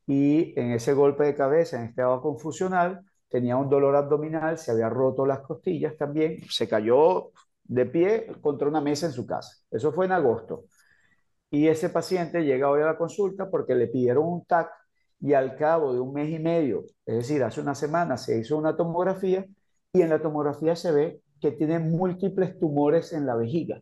y 0.06 0.58
en 0.58 0.70
ese 0.70 0.94
golpe 0.94 1.24
de 1.24 1.34
cabeza, 1.34 1.76
en 1.76 1.90
estado 1.90 2.22
confusional, 2.22 3.04
tenía 3.34 3.56
un 3.56 3.68
dolor 3.68 3.96
abdominal, 3.96 4.58
se 4.58 4.70
había 4.70 4.88
roto 4.88 5.26
las 5.26 5.40
costillas 5.40 5.96
también, 5.96 6.38
se 6.48 6.68
cayó 6.68 7.32
de 7.64 7.84
pie 7.84 8.28
contra 8.40 8.68
una 8.68 8.80
mesa 8.80 9.06
en 9.06 9.12
su 9.12 9.26
casa. 9.26 9.56
Eso 9.72 9.90
fue 9.90 10.06
en 10.06 10.12
agosto. 10.12 10.66
Y 11.50 11.66
ese 11.66 11.88
paciente 11.88 12.44
llega 12.44 12.70
hoy 12.70 12.82
a 12.82 12.86
la 12.86 12.96
consulta 12.96 13.50
porque 13.50 13.74
le 13.74 13.88
pidieron 13.88 14.24
un 14.24 14.44
TAC 14.44 14.70
y 15.18 15.32
al 15.32 15.56
cabo 15.56 15.92
de 15.92 15.98
un 15.98 16.12
mes 16.12 16.30
y 16.30 16.38
medio, 16.38 16.84
es 17.04 17.16
decir, 17.16 17.42
hace 17.42 17.60
una 17.60 17.74
semana 17.74 18.16
se 18.18 18.38
hizo 18.38 18.56
una 18.56 18.76
tomografía 18.76 19.44
y 19.92 20.02
en 20.02 20.10
la 20.10 20.22
tomografía 20.22 20.76
se 20.76 20.92
ve 20.92 21.20
que 21.40 21.50
tiene 21.50 21.80
múltiples 21.80 22.56
tumores 22.60 23.12
en 23.12 23.26
la 23.26 23.34
vejiga 23.34 23.80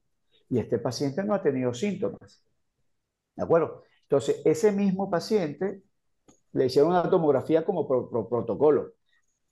y 0.48 0.60
este 0.60 0.78
paciente 0.78 1.24
no 1.24 1.34
ha 1.34 1.42
tenido 1.42 1.74
síntomas. 1.74 2.42
¿De 3.36 3.42
acuerdo? 3.42 3.82
Entonces, 4.04 4.40
ese 4.46 4.72
mismo 4.72 5.10
paciente 5.10 5.82
le 6.52 6.64
hicieron 6.64 6.92
una 6.92 7.10
tomografía 7.10 7.66
como 7.66 7.86
protocolo, 7.86 8.92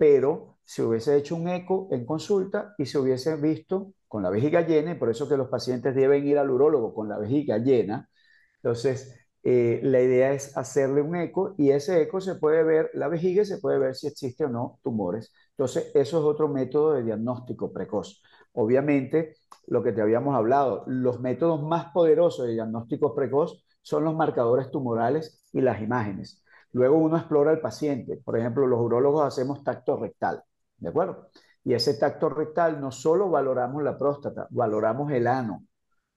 pero 0.01 0.57
se 0.65 0.83
hubiese 0.83 1.15
hecho 1.19 1.37
un 1.37 1.49
eco 1.49 1.89
en 1.91 2.07
consulta 2.07 2.75
y 2.79 2.87
se 2.87 2.99
hubiese 2.99 3.37
visto 3.37 3.93
con 4.09 4.23
la 4.23 4.31
vejiga 4.31 4.63
llena, 4.67 4.93
y 4.93 4.95
por 4.95 5.11
eso 5.11 5.29
que 5.29 5.37
los 5.37 5.49
pacientes 5.49 5.95
deben 5.95 6.27
ir 6.27 6.39
al 6.39 6.51
urólogo 6.51 6.95
con 6.95 7.09
la 7.11 7.19
vejiga 7.19 7.59
llena. 7.59 8.09
Entonces, 8.57 9.15
eh, 9.43 9.81
la 9.83 10.01
idea 10.01 10.33
es 10.33 10.57
hacerle 10.57 11.03
un 11.03 11.17
eco 11.17 11.55
y 11.59 11.71
ese 11.71 12.01
eco 12.03 12.21
se 12.23 12.37
puede 12.37 12.63
ver, 12.65 12.91
la 12.95 13.09
vejiga 13.09 13.45
se 13.45 13.59
puede 13.59 13.79
ver 13.79 13.95
si 13.95 14.07
existe 14.07 14.45
o 14.47 14.49
no 14.49 14.79
tumores. 14.83 15.33
Entonces, 15.51 15.91
eso 15.95 16.19
es 16.19 16.25
otro 16.25 16.49
método 16.49 16.95
de 16.95 17.03
diagnóstico 17.05 17.71
precoz. 17.73 18.23
Obviamente, 18.53 19.35
lo 19.67 19.83
que 19.83 19.93
te 19.93 20.01
habíamos 20.01 20.35
hablado, 20.35 20.85
los 20.87 21.21
métodos 21.21 21.63
más 21.63 21.93
poderosos 21.93 22.47
de 22.47 22.55
diagnóstico 22.55 23.15
precoz 23.15 23.65
son 23.83 24.05
los 24.05 24.15
marcadores 24.17 24.71
tumorales 24.71 25.43
y 25.53 25.61
las 25.61 25.83
imágenes. 25.83 26.43
Luego 26.73 26.99
uno 26.99 27.17
explora 27.17 27.51
al 27.51 27.61
paciente. 27.61 28.17
Por 28.17 28.39
ejemplo, 28.39 28.67
los 28.67 28.81
urólogos 28.81 29.27
hacemos 29.27 29.63
tacto 29.65 29.97
rectal, 29.97 30.43
¿de 30.79 30.89
acuerdo? 30.89 31.29
Y 31.65 31.75
ese 31.75 31.95
tacto 31.95 32.29
rectal 32.29 32.81
no 32.81 32.91
solo 32.91 33.29
valoramos 33.29 33.83
la 33.83 33.99
próstata, 33.99 34.47
valoramos 34.51 35.13
el 35.13 35.27
ano, 35.27 35.65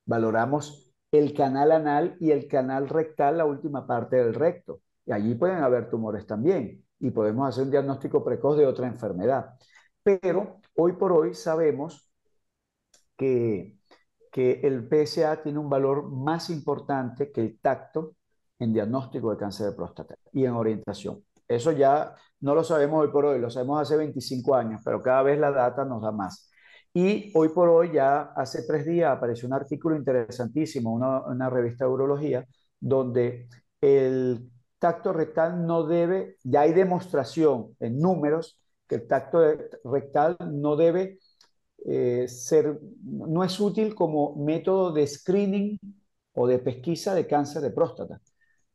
valoramos 0.06 0.94
el 1.12 1.34
canal 1.34 1.72
anal 1.72 2.18
y 2.20 2.32
el 2.32 2.48
canal 2.48 2.90
rectal, 2.90 3.38
la 3.38 3.46
última 3.46 3.86
parte 3.86 4.18
del 4.18 4.34
recto. 4.34 4.82
Y 5.06 5.12
allí 5.12 5.36
pueden 5.36 5.64
haber 5.64 5.90
tumores 5.90 6.26
también 6.26 6.84
y 7.00 7.12
podemos 7.12 7.50
hacer 7.50 7.66
un 7.66 7.72
diagnóstico 7.72 8.24
precoz 8.24 8.58
de 8.58 8.66
otra 8.66 8.88
enfermedad. 8.88 9.56
Pero 10.02 10.60
hoy 10.76 10.94
por 10.94 11.12
hoy 11.12 11.34
sabemos 11.34 12.10
que, 13.18 13.78
que 14.32 14.62
el 14.64 14.88
PSA 14.88 15.44
tiene 15.44 15.60
un 15.60 15.70
valor 15.70 16.10
más 16.10 16.50
importante 16.50 17.32
que 17.32 17.42
el 17.42 17.60
tacto 17.60 18.16
en 18.60 18.74
diagnóstico 18.74 19.32
de 19.32 19.38
cáncer 19.38 19.68
de 19.68 19.74
próstata 19.74 20.16
y 20.32 20.46
en 20.46 20.54
orientación. 20.54 21.24
Eso 21.48 21.72
ya 21.72 22.16
no 22.42 22.56
lo 22.56 22.64
sabemos 22.64 23.02
hoy 23.02 23.12
por 23.12 23.26
hoy, 23.26 23.40
lo 23.40 23.50
sabemos 23.50 23.82
hace 23.82 23.98
25 23.98 24.56
años, 24.56 24.82
pero 24.84 25.02
cada 25.02 25.24
vez 25.24 25.40
la 25.40 25.52
data 25.52 25.86
nos 25.86 26.02
da 26.02 26.12
más. 26.12 26.50
Y 26.94 27.32
hoy 27.36 27.50
por 27.50 27.70
hoy, 27.70 27.92
ya 27.94 28.34
hace 28.36 28.64
tres 28.68 28.86
días, 28.86 29.12
apareció 29.16 29.48
un 29.48 29.54
artículo 29.54 29.96
interesantísimo, 29.96 30.94
una, 30.94 31.22
una 31.26 31.50
revista 31.50 31.86
de 31.86 31.92
urología, 31.92 32.46
donde 32.80 33.48
el 33.82 34.50
tacto 34.80 35.14
rectal 35.14 35.66
no 35.66 35.84
debe, 35.86 36.38
ya 36.44 36.62
hay 36.62 36.74
demostración 36.74 37.76
en 37.80 38.00
números 38.00 38.60
que 38.88 38.96
el 38.96 39.08
tacto 39.08 39.40
rectal 39.86 40.38
no 40.52 40.76
debe 40.76 41.20
eh, 41.86 42.28
ser, 42.28 42.80
no 43.04 43.44
es 43.44 43.60
útil 43.60 43.96
como 43.96 44.36
método 44.36 44.92
de 44.92 45.08
screening 45.08 45.80
o 46.34 46.48
de 46.48 46.60
pesquisa 46.60 47.14
de 47.14 47.28
cáncer 47.28 47.62
de 47.62 47.72
próstata. 47.72 48.22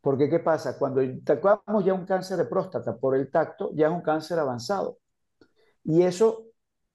Porque 0.09 0.31
¿qué 0.31 0.39
pasa? 0.39 0.79
Cuando 0.79 1.03
tocamos 1.23 1.85
ya 1.85 1.93
un 1.93 2.07
cáncer 2.07 2.39
de 2.39 2.47
próstata 2.47 2.97
por 2.97 3.15
el 3.15 3.31
tacto, 3.31 3.73
ya 3.75 3.89
es 3.89 3.93
un 3.93 4.01
cáncer 4.01 4.39
avanzado. 4.39 5.01
Y 5.85 6.01
eso 6.01 6.47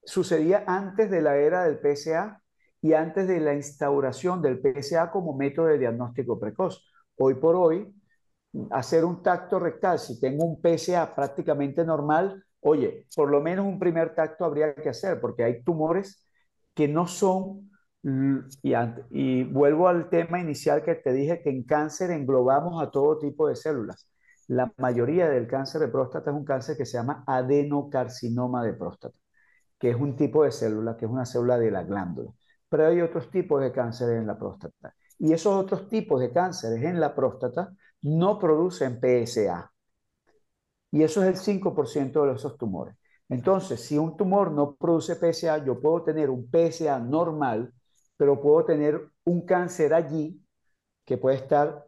sucedía 0.03 0.63
antes 0.65 1.11
de 1.11 1.21
la 1.21 1.37
era 1.37 1.63
del 1.63 1.77
PSA 1.79 2.41
y 2.81 2.93
antes 2.93 3.27
de 3.27 3.39
la 3.39 3.53
instauración 3.53 4.41
del 4.41 4.59
PSA 4.59 5.11
como 5.11 5.37
método 5.37 5.67
de 5.67 5.77
diagnóstico 5.77 6.39
precoz. 6.39 6.91
Hoy 7.17 7.35
por 7.35 7.55
hoy, 7.55 7.93
hacer 8.71 9.05
un 9.05 9.21
tacto 9.21 9.59
rectal, 9.59 9.99
si 9.99 10.19
tengo 10.19 10.45
un 10.45 10.59
PSA 10.59 11.13
prácticamente 11.13 11.85
normal, 11.85 12.43
oye, 12.61 13.05
por 13.15 13.29
lo 13.29 13.41
menos 13.41 13.67
un 13.67 13.77
primer 13.77 14.15
tacto 14.15 14.43
habría 14.43 14.73
que 14.73 14.89
hacer, 14.89 15.21
porque 15.21 15.43
hay 15.43 15.63
tumores 15.63 16.27
que 16.73 16.87
no 16.87 17.05
son 17.05 17.69
y, 18.03 19.43
vuelvo 19.45 19.87
al 19.87 20.09
tema 20.09 20.39
inicial 20.39 20.83
que 20.83 20.95
te 20.95 21.13
dije 21.13 21.41
que 21.41 21.49
en 21.49 21.63
cáncer 21.63 22.11
englobamos 22.11 22.81
a 22.83 22.91
todo 22.91 23.17
tipo 23.17 23.47
de 23.47 23.55
células. 23.55 24.09
La 24.47 24.71
mayoría 24.77 25.29
del 25.29 25.47
cáncer 25.47 25.81
de 25.81 25.87
próstata 25.87 26.31
es 26.31 26.35
un 26.35 26.45
cáncer 26.45 26.77
que 26.77 26.85
se 26.85 26.97
llama 26.97 27.23
adenocarcinoma 27.25 28.63
de 28.63 28.73
próstata, 28.73 29.17
que 29.79 29.91
es 29.91 29.95
un 29.95 30.15
tipo 30.15 30.43
de 30.43 30.51
célula, 30.51 30.97
que 30.97 31.05
es 31.05 31.11
una 31.11 31.25
célula 31.25 31.57
de 31.57 31.71
la 31.71 31.83
glándula. 31.83 32.31
Pero 32.69 32.87
hay 32.87 33.01
otros 33.01 33.29
tipos 33.31 33.61
de 33.61 33.71
cánceres 33.71 34.19
en 34.19 34.27
la 34.27 34.37
próstata. 34.37 34.93
Y 35.19 35.31
esos 35.33 35.53
otros 35.55 35.87
tipos 35.89 36.19
de 36.19 36.31
cánceres 36.31 36.83
en 36.83 36.99
la 36.99 37.15
próstata 37.15 37.73
no 38.01 38.37
producen 38.39 38.99
PSA. 38.99 39.71
Y 40.91 41.03
eso 41.03 41.23
es 41.23 41.29
el 41.29 41.37
5% 41.37 42.25
de 42.25 42.33
esos 42.33 42.57
tumores. 42.57 42.95
Entonces, 43.29 43.79
si 43.81 43.97
un 43.97 44.17
tumor 44.17 44.51
no 44.51 44.75
produce 44.75 45.15
PSA, 45.15 45.65
yo 45.65 45.79
puedo 45.81 46.03
tener 46.03 46.29
un 46.29 46.49
PSA 46.51 46.99
normal, 46.99 47.73
pero 48.23 48.39
puedo 48.39 48.63
tener 48.63 49.09
un 49.25 49.45
cáncer 49.45 49.93
allí 49.93 50.41
que 51.03 51.17
puede 51.17 51.35
estar 51.35 51.85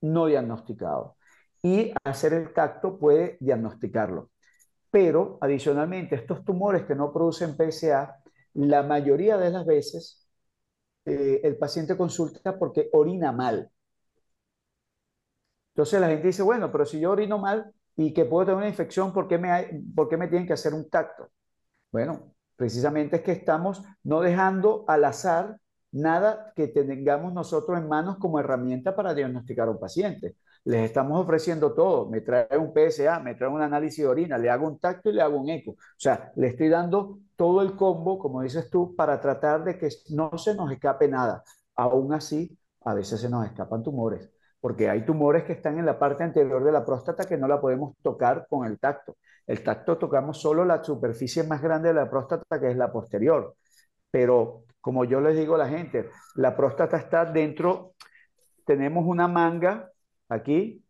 no 0.00 0.24
diagnosticado. 0.24 1.18
Y 1.60 1.92
hacer 2.04 2.32
el 2.32 2.54
tacto 2.54 2.98
puede 2.98 3.36
diagnosticarlo. 3.38 4.30
Pero 4.90 5.36
adicionalmente, 5.42 6.16
estos 6.16 6.42
tumores 6.42 6.86
que 6.86 6.94
no 6.94 7.12
producen 7.12 7.54
PSA, 7.54 8.16
la 8.54 8.82
mayoría 8.82 9.36
de 9.36 9.50
las 9.50 9.66
veces 9.66 10.26
eh, 11.04 11.42
el 11.44 11.58
paciente 11.58 11.98
consulta 11.98 12.58
porque 12.58 12.88
orina 12.94 13.30
mal. 13.30 13.70
Entonces 15.74 16.00
la 16.00 16.08
gente 16.08 16.28
dice, 16.28 16.42
bueno, 16.42 16.72
pero 16.72 16.86
si 16.86 16.98
yo 16.98 17.10
orino 17.10 17.36
mal 17.38 17.74
y 17.94 18.14
que 18.14 18.24
puedo 18.24 18.46
tener 18.46 18.56
una 18.56 18.68
infección, 18.68 19.12
¿por 19.12 19.28
qué 19.28 19.36
me, 19.36 19.82
¿por 19.94 20.08
qué 20.08 20.16
me 20.16 20.28
tienen 20.28 20.46
que 20.46 20.54
hacer 20.54 20.72
un 20.72 20.88
tacto? 20.88 21.30
Bueno, 21.92 22.34
precisamente 22.56 23.16
es 23.16 23.22
que 23.22 23.32
estamos 23.32 23.82
no 24.02 24.22
dejando 24.22 24.86
al 24.88 25.04
azar 25.04 25.58
nada 25.94 26.52
que 26.54 26.68
tengamos 26.68 27.32
nosotros 27.32 27.78
en 27.78 27.88
manos 27.88 28.18
como 28.18 28.40
herramienta 28.40 28.94
para 28.94 29.14
diagnosticar 29.14 29.68
a 29.68 29.70
un 29.72 29.78
paciente. 29.78 30.36
Les 30.64 30.84
estamos 30.84 31.20
ofreciendo 31.20 31.72
todo. 31.72 32.08
Me 32.10 32.20
trae 32.20 32.58
un 32.58 32.72
PSA, 32.72 33.20
me 33.20 33.34
trae 33.34 33.48
un 33.50 33.62
análisis 33.62 34.04
de 34.04 34.08
orina, 34.08 34.38
le 34.38 34.50
hago 34.50 34.66
un 34.66 34.78
tacto 34.78 35.10
y 35.10 35.12
le 35.12 35.22
hago 35.22 35.38
un 35.38 35.48
eco. 35.48 35.72
O 35.72 35.76
sea, 35.96 36.32
le 36.36 36.48
estoy 36.48 36.68
dando 36.68 37.20
todo 37.36 37.62
el 37.62 37.76
combo, 37.76 38.18
como 38.18 38.42
dices 38.42 38.70
tú, 38.70 38.94
para 38.96 39.20
tratar 39.20 39.64
de 39.64 39.78
que 39.78 39.88
no 40.10 40.36
se 40.36 40.54
nos 40.54 40.70
escape 40.72 41.08
nada. 41.08 41.44
Aún 41.76 42.12
así, 42.12 42.58
a 42.84 42.94
veces 42.94 43.20
se 43.20 43.28
nos 43.28 43.46
escapan 43.46 43.82
tumores, 43.82 44.30
porque 44.60 44.88
hay 44.90 45.04
tumores 45.04 45.44
que 45.44 45.52
están 45.52 45.78
en 45.78 45.86
la 45.86 45.98
parte 45.98 46.22
anterior 46.24 46.62
de 46.64 46.72
la 46.72 46.84
próstata 46.84 47.24
que 47.24 47.36
no 47.36 47.48
la 47.48 47.60
podemos 47.60 47.96
tocar 48.02 48.46
con 48.48 48.66
el 48.66 48.78
tacto. 48.78 49.16
El 49.46 49.62
tacto 49.62 49.98
tocamos 49.98 50.40
solo 50.40 50.64
la 50.64 50.82
superficie 50.82 51.44
más 51.44 51.62
grande 51.62 51.88
de 51.88 51.94
la 51.94 52.10
próstata, 52.10 52.60
que 52.60 52.70
es 52.70 52.76
la 52.76 52.92
posterior. 52.92 53.54
Pero 54.10 54.64
como 54.84 55.06
yo 55.06 55.18
les 55.22 55.34
digo 55.34 55.54
a 55.54 55.58
la 55.58 55.68
gente, 55.70 56.10
la 56.34 56.54
próstata 56.54 56.98
está 56.98 57.24
dentro, 57.24 57.94
tenemos 58.66 59.06
una 59.06 59.26
manga 59.26 59.90
aquí 60.28 60.84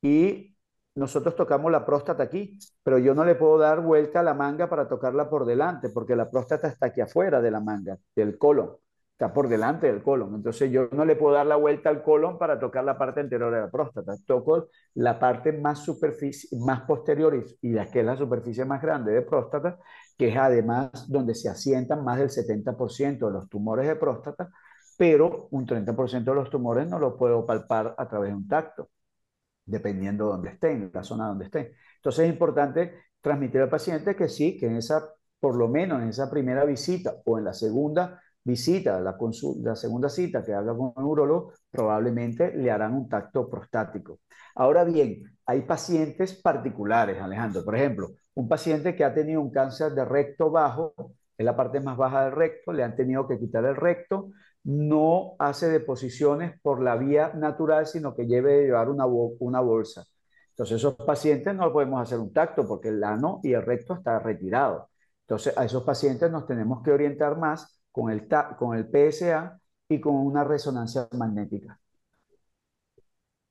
y 0.00 0.56
nosotros 0.94 1.36
tocamos 1.36 1.70
la 1.70 1.84
próstata 1.84 2.22
aquí, 2.22 2.58
pero 2.82 2.96
yo 2.96 3.14
no 3.14 3.26
le 3.26 3.34
puedo 3.34 3.58
dar 3.58 3.82
vuelta 3.82 4.20
a 4.20 4.22
la 4.22 4.32
manga 4.32 4.70
para 4.70 4.88
tocarla 4.88 5.28
por 5.28 5.44
delante, 5.44 5.90
porque 5.90 6.16
la 6.16 6.30
próstata 6.30 6.68
está 6.68 6.86
aquí 6.86 7.02
afuera 7.02 7.42
de 7.42 7.50
la 7.50 7.60
manga, 7.60 7.98
del 8.16 8.38
colon 8.38 8.78
está 9.20 9.34
por 9.34 9.48
delante 9.48 9.86
del 9.86 10.02
colon. 10.02 10.34
Entonces 10.34 10.70
yo 10.70 10.88
no 10.92 11.04
le 11.04 11.14
puedo 11.14 11.34
dar 11.34 11.44
la 11.46 11.56
vuelta 11.56 11.90
al 11.90 12.02
colon 12.02 12.38
para 12.38 12.58
tocar 12.58 12.84
la 12.84 12.96
parte 12.96 13.20
anterior 13.20 13.52
de 13.52 13.60
la 13.60 13.70
próstata. 13.70 14.14
Toco 14.26 14.68
la 14.94 15.18
parte 15.18 15.52
más, 15.52 15.80
superficie, 15.80 16.58
más 16.58 16.80
posterior 16.82 17.44
y 17.60 17.68
la 17.72 17.90
que 17.90 18.00
es 18.00 18.06
la 18.06 18.16
superficie 18.16 18.64
más 18.64 18.80
grande 18.80 19.12
de 19.12 19.20
próstata, 19.20 19.78
que 20.16 20.28
es 20.28 20.36
además 20.38 21.06
donde 21.06 21.34
se 21.34 21.50
asientan 21.50 22.02
más 22.02 22.18
del 22.18 22.30
70% 22.30 23.26
de 23.26 23.32
los 23.32 23.48
tumores 23.50 23.86
de 23.86 23.96
próstata, 23.96 24.48
pero 24.96 25.48
un 25.50 25.66
30% 25.66 26.24
de 26.24 26.34
los 26.34 26.48
tumores 26.48 26.88
no 26.88 26.98
lo 26.98 27.18
puedo 27.18 27.44
palpar 27.44 27.94
a 27.98 28.08
través 28.08 28.30
de 28.30 28.36
un 28.36 28.48
tacto, 28.48 28.88
dependiendo 29.66 30.26
de 30.26 30.30
dónde 30.32 30.50
estén, 30.50 30.90
la 30.94 31.04
zona 31.04 31.28
donde 31.28 31.44
estén. 31.44 31.72
Entonces 31.96 32.24
es 32.24 32.32
importante 32.32 32.94
transmitir 33.20 33.60
al 33.60 33.68
paciente 33.68 34.16
que 34.16 34.28
sí, 34.28 34.56
que 34.56 34.66
en 34.66 34.76
esa, 34.76 35.10
por 35.40 35.56
lo 35.56 35.68
menos 35.68 36.00
en 36.00 36.08
esa 36.08 36.30
primera 36.30 36.64
visita 36.64 37.16
o 37.26 37.38
en 37.38 37.44
la 37.44 37.52
segunda, 37.52 38.18
visita, 38.50 39.00
la, 39.00 39.16
segunda 39.76 40.08
cita 40.08 40.44
que 40.44 40.52
haga 40.52 40.76
con 40.76 40.92
el 40.96 41.04
urólogo, 41.04 41.52
probablemente 41.70 42.52
le 42.56 42.70
harán 42.70 42.94
un 42.94 43.08
tacto 43.08 43.48
prostático. 43.48 44.20
Ahora 44.54 44.84
bien, 44.84 45.22
hay 45.46 45.62
pacientes 45.62 46.34
particulares, 46.34 47.20
Alejandro. 47.20 47.64
Por 47.64 47.76
ejemplo, 47.76 48.10
un 48.34 48.48
paciente 48.48 48.94
que 48.94 49.04
ha 49.04 49.14
tenido 49.14 49.40
un 49.40 49.50
cáncer 49.50 49.92
de 49.92 50.04
recto 50.04 50.50
bajo, 50.50 50.94
en 51.38 51.46
la 51.46 51.56
parte 51.56 51.80
más 51.80 51.96
baja 51.96 52.24
del 52.24 52.32
recto, 52.32 52.72
le 52.72 52.82
han 52.82 52.96
tenido 52.96 53.26
que 53.26 53.38
quitar 53.38 53.64
el 53.64 53.76
recto, 53.76 54.30
no 54.64 55.36
hace 55.38 55.68
deposiciones 55.68 56.60
por 56.60 56.82
la 56.82 56.96
vía 56.96 57.32
natural, 57.34 57.86
sino 57.86 58.14
que 58.14 58.26
lleve 58.26 58.64
llevar 58.64 58.90
una, 58.90 59.06
una 59.06 59.60
bolsa. 59.60 60.04
Entonces, 60.50 60.76
esos 60.76 60.96
pacientes 60.96 61.54
no 61.54 61.72
podemos 61.72 62.02
hacer 62.02 62.18
un 62.18 62.32
tacto 62.32 62.66
porque 62.66 62.88
el 62.88 63.02
ano 63.02 63.40
y 63.42 63.54
el 63.54 63.62
recto 63.62 63.94
está 63.94 64.18
retirado. 64.18 64.90
Entonces, 65.22 65.56
a 65.56 65.64
esos 65.64 65.84
pacientes 65.84 66.30
nos 66.30 66.46
tenemos 66.46 66.82
que 66.82 66.90
orientar 66.92 67.38
más 67.38 67.79
con 67.92 68.10
el, 68.10 68.28
con 68.58 68.76
el 68.76 68.88
PSA 68.88 69.60
y 69.88 70.00
con 70.00 70.14
una 70.14 70.44
resonancia 70.44 71.08
magnética, 71.12 71.78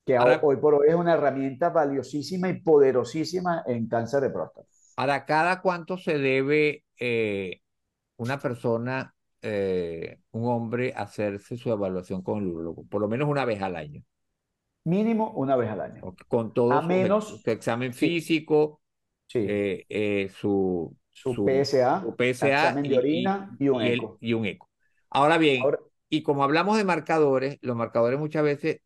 que 0.05 0.17
hoy 0.17 0.57
por 0.57 0.75
hoy 0.75 0.87
es 0.87 0.95
una 0.95 1.13
herramienta 1.13 1.69
valiosísima 1.69 2.49
y 2.49 2.61
poderosísima 2.61 3.63
en 3.67 3.87
cáncer 3.87 4.21
de 4.21 4.29
próstata. 4.29 4.67
¿Para 4.95 5.25
cada 5.25 5.61
cuánto 5.61 5.97
se 5.97 6.17
debe 6.17 6.83
eh, 6.99 7.61
una 8.17 8.39
persona, 8.39 9.13
eh, 9.41 10.19
un 10.31 10.49
hombre, 10.49 10.93
hacerse 10.95 11.57
su 11.57 11.71
evaluación 11.71 12.21
con 12.21 12.39
el 12.39 12.47
urólogo? 12.47 12.85
Por 12.85 13.01
lo 13.01 13.07
menos 13.07 13.29
una 13.29 13.45
vez 13.45 13.61
al 13.61 13.75
año. 13.75 14.03
Mínimo 14.85 15.31
una 15.31 15.55
vez 15.55 15.69
al 15.69 15.81
año. 15.81 16.15
Con 16.27 16.53
todo 16.53 16.71
a 16.71 16.81
menos, 16.81 17.41
su, 17.41 17.49
examen 17.51 17.93
físico, 17.93 18.81
sí. 19.27 19.45
Eh, 19.47 20.31
su, 20.33 20.97
su, 21.11 21.33
PSA, 21.33 22.05
examen 22.17 22.83
de 22.83 22.97
orina 22.97 23.55
y, 23.59 23.69
un 23.69 23.81
eco. 23.81 24.17
y 24.21 24.33
un 24.33 24.45
eco. 24.45 24.69
Ahora 25.09 25.37
bien, 25.37 25.63
y 26.09 26.23
como 26.23 26.43
hablamos 26.43 26.77
de 26.77 26.83
marcadores, 26.83 27.57
los 27.61 27.75
marcadores 27.75 28.19
muchas 28.19 28.43
veces, 28.43 28.81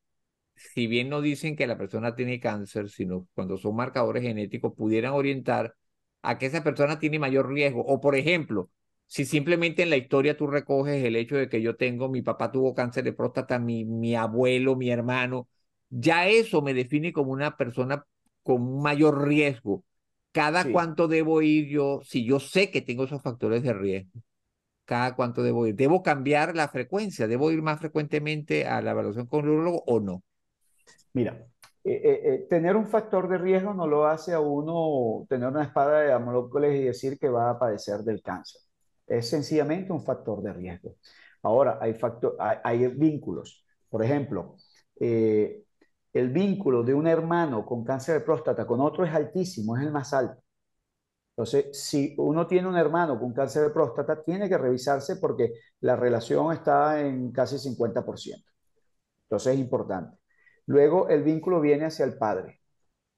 si 0.56 0.88
bien 0.88 1.10
no 1.10 1.22
dicen 1.22 1.56
que 1.56 1.68
la 1.68 1.78
persona 1.78 2.16
tiene 2.16 2.40
cáncer, 2.40 2.90
sino 2.90 3.28
cuando 3.34 3.58
son 3.58 3.76
marcadores 3.76 4.24
genéticos, 4.24 4.74
pudieran 4.76 5.14
orientar 5.14 5.76
a 6.22 6.38
que 6.38 6.46
esa 6.48 6.64
persona 6.64 7.00
tiene 7.00 7.20
mayor 7.20 7.52
riesgo. 7.52 7.82
O 7.86 8.00
por 8.00 8.16
ejemplo, 8.16 8.70
si 9.08 9.26
simplemente 9.26 9.84
en 9.84 9.90
la 9.90 9.98
historia 9.98 10.38
tú 10.38 10.48
recoges 10.48 11.04
el 11.04 11.16
hecho 11.16 11.36
de 11.36 11.50
que 11.50 11.62
yo 11.62 11.76
tengo, 11.76 12.10
mi 12.10 12.22
papá 12.22 12.52
tuvo 12.52 12.74
cáncer 12.74 13.04
de 13.04 13.14
próstata, 13.14 13.60
mi, 13.60 13.86
mi 13.86 14.16
abuelo, 14.16 14.76
mi 14.76 14.90
hermano, 14.90 15.48
ya 15.90 16.28
eso 16.28 16.62
me 16.62 16.74
define 16.74 17.14
como 17.14 17.32
una 17.32 17.58
persona 17.58 18.06
con 18.42 18.82
mayor 18.82 19.28
riesgo 19.28 19.84
¿Cada 20.34 20.72
cuánto 20.72 21.08
debo 21.08 21.44
ir 21.44 21.68
yo, 21.68 22.02
si 22.04 22.26
yo 22.26 22.40
sé 22.40 22.72
que 22.72 22.82
tengo 22.82 23.04
esos 23.04 23.22
factores 23.22 23.62
de 23.62 23.72
riesgo? 23.72 24.20
¿Cada 24.84 25.16
cuánto 25.16 25.44
debo 25.44 25.68
ir? 25.68 25.76
¿Debo 25.76 26.02
cambiar 26.02 26.56
la 26.56 26.68
frecuencia? 26.68 27.28
¿Debo 27.28 27.52
ir 27.52 27.62
más 27.62 27.80
frecuentemente 27.80 28.66
a 28.66 28.82
la 28.82 28.92
evaluación 28.92 29.28
con 29.28 29.46
el 29.46 29.52
urologo 29.52 29.84
o 29.86 30.00
no? 30.00 30.24
Mira, 31.14 31.46
eh, 31.84 32.02
eh, 32.04 32.22
eh, 32.24 32.48
tener 32.50 32.76
un 32.76 32.88
factor 32.88 33.30
de 33.30 33.38
riesgo 33.38 33.76
no 33.76 33.86
lo 33.86 34.08
hace 34.08 34.34
a 34.34 34.40
uno 34.40 35.28
tener 35.30 35.50
una 35.50 35.64
espada 35.64 36.00
de 36.00 36.08
Damocles 36.08 36.82
y 36.82 36.86
decir 36.86 37.20
que 37.20 37.30
va 37.30 37.52
a 37.52 37.60
padecer 37.60 38.00
del 38.00 38.24
cáncer. 38.24 38.62
Es 39.06 39.30
sencillamente 39.30 39.94
un 39.94 40.04
factor 40.04 40.42
de 40.42 40.52
riesgo. 40.52 40.96
Ahora, 41.44 41.78
hay, 41.80 41.94
factor, 41.94 42.36
hay, 42.40 42.88
vínculos. 42.88 43.64
Por 43.88 44.04
ejemplo, 44.04 44.56
el 46.14 46.30
vínculo 46.30 46.84
de 46.84 46.94
un 46.94 47.08
hermano 47.08 47.66
con 47.66 47.84
cáncer 47.84 48.20
de 48.20 48.26
próstata 48.26 48.66
con 48.68 48.82
otro 48.82 49.06
es 49.06 49.14
altísimo, 49.14 49.78
es 49.78 49.84
el 49.84 49.92
más 49.92 50.14
alto. 50.14 50.42
Entonces, 51.36 51.80
si 51.80 52.14
uno 52.18 52.46
tiene 52.46 52.68
un 52.68 52.78
hermano 52.78 53.20
con 53.20 53.34
cáncer 53.34 53.64
de 53.64 53.70
próstata, 53.72 54.24
tiene 54.24 54.48
que 54.48 54.58
revisarse 54.58 55.16
porque 55.16 55.54
la 55.80 55.96
relación 55.96 56.54
está 56.54 57.02
en 57.02 57.32
casi 57.32 57.58
50%. 57.58 58.44
Entonces 59.26 59.54
es 59.56 59.60
importante. 59.60 60.18
Luego, 60.68 61.10
el 61.10 61.24
vínculo 61.24 61.60
viene 61.60 61.86
hacia 61.86 62.06
el 62.06 62.18
padre. 62.18 62.62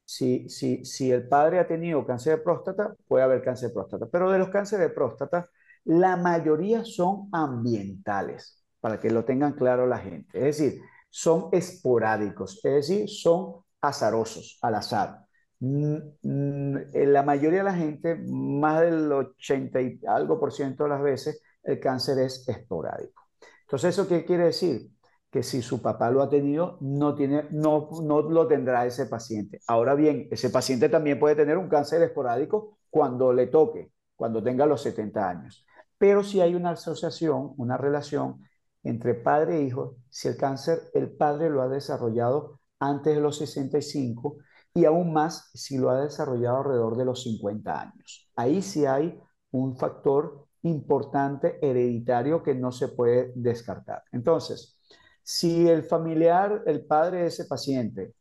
Si, 0.05 0.49
si, 0.49 0.85
si 0.85 1.11
el 1.11 1.27
padre 1.27 1.59
ha 1.59 1.67
tenido 1.67 2.05
cáncer 2.05 2.37
de 2.37 2.43
próstata, 2.43 2.95
puede 3.07 3.23
haber 3.23 3.43
cáncer 3.43 3.69
de 3.69 3.75
próstata. 3.75 4.07
Pero 4.11 4.31
de 4.31 4.39
los 4.39 4.49
cánceres 4.49 4.87
de 4.89 4.95
próstata, 4.95 5.49
la 5.83 6.15
mayoría 6.15 6.85
son 6.85 7.29
ambientales, 7.33 8.63
para 8.79 8.99
que 8.99 9.11
lo 9.11 9.25
tengan 9.25 9.53
claro 9.53 9.87
la 9.87 9.99
gente. 9.99 10.37
Es 10.37 10.57
decir, 10.57 10.81
son 11.17 11.47
esporádicos, 11.53 12.59
es 12.61 12.73
decir, 12.73 13.09
son 13.09 13.63
azarosos, 13.79 14.59
al 14.61 14.75
azar. 14.75 15.25
Mm, 15.61 15.95
mm, 16.21 16.75
la 16.93 17.23
mayoría 17.23 17.59
de 17.59 17.63
la 17.63 17.73
gente, 17.73 18.21
más 18.27 18.81
del 18.81 19.09
80 19.09 19.79
y 19.79 19.97
algo 20.09 20.37
por 20.37 20.51
ciento 20.51 20.83
de 20.83 20.89
las 20.89 21.01
veces, 21.01 21.41
el 21.63 21.79
cáncer 21.79 22.19
es 22.19 22.45
esporádico. 22.49 23.29
Entonces, 23.61 23.93
¿eso 23.97 24.09
qué 24.09 24.25
quiere 24.25 24.47
decir? 24.47 24.91
Que 25.31 25.41
si 25.41 25.61
su 25.61 25.81
papá 25.81 26.11
lo 26.11 26.21
ha 26.21 26.29
tenido, 26.29 26.77
no, 26.81 27.15
tiene, 27.15 27.47
no, 27.51 27.87
no 28.03 28.21
lo 28.21 28.45
tendrá 28.45 28.85
ese 28.85 29.05
paciente. 29.05 29.61
Ahora 29.67 29.95
bien, 29.95 30.27
ese 30.31 30.49
paciente 30.49 30.89
también 30.89 31.17
puede 31.17 31.35
tener 31.37 31.57
un 31.57 31.69
cáncer 31.69 32.01
esporádico 32.01 32.79
cuando 32.89 33.31
le 33.31 33.47
toque, 33.47 33.89
cuando 34.17 34.43
tenga 34.43 34.65
los 34.65 34.81
70 34.81 35.29
años. 35.29 35.65
Pero 35.97 36.25
si 36.25 36.41
hay 36.41 36.55
una 36.55 36.71
asociación, 36.71 37.53
una 37.55 37.77
relación 37.77 38.41
entre 38.85 39.15
padre 39.15 39.57
e 39.57 39.63
hijo 39.63 39.97
si 40.09 40.27
el 40.27 40.37
cáncer 40.37 40.89
el 40.93 41.11
padre 41.11 41.49
lo 41.49 41.61
ha 41.61 41.67
desarrollado 41.67 42.61
antes 42.79 43.15
de 43.15 43.21
los 43.21 43.37
65 43.37 44.37
y 44.73 44.85
aún 44.85 45.11
más 45.11 45.49
si 45.53 45.77
lo 45.77 45.89
ha 45.89 46.01
desarrollado 46.01 46.57
alrededor 46.57 46.97
de 46.97 47.05
los 47.05 47.23
50 47.23 47.81
años. 47.81 48.29
Ahí 48.35 48.61
sí 48.61 48.85
hay 48.85 49.19
un 49.51 49.75
factor 49.77 50.47
importante 50.63 51.59
hereditario 51.61 52.43
que 52.43 52.55
no 52.55 52.71
se 52.71 52.89
puede 52.89 53.31
descartar. 53.35 54.03
Entonces, 54.11 54.77
si 55.23 55.67
el 55.67 55.83
familiar, 55.83 56.63
el 56.65 56.85
padre 56.85 57.21
de 57.21 57.27
ese 57.27 57.45
paciente, 57.45 58.13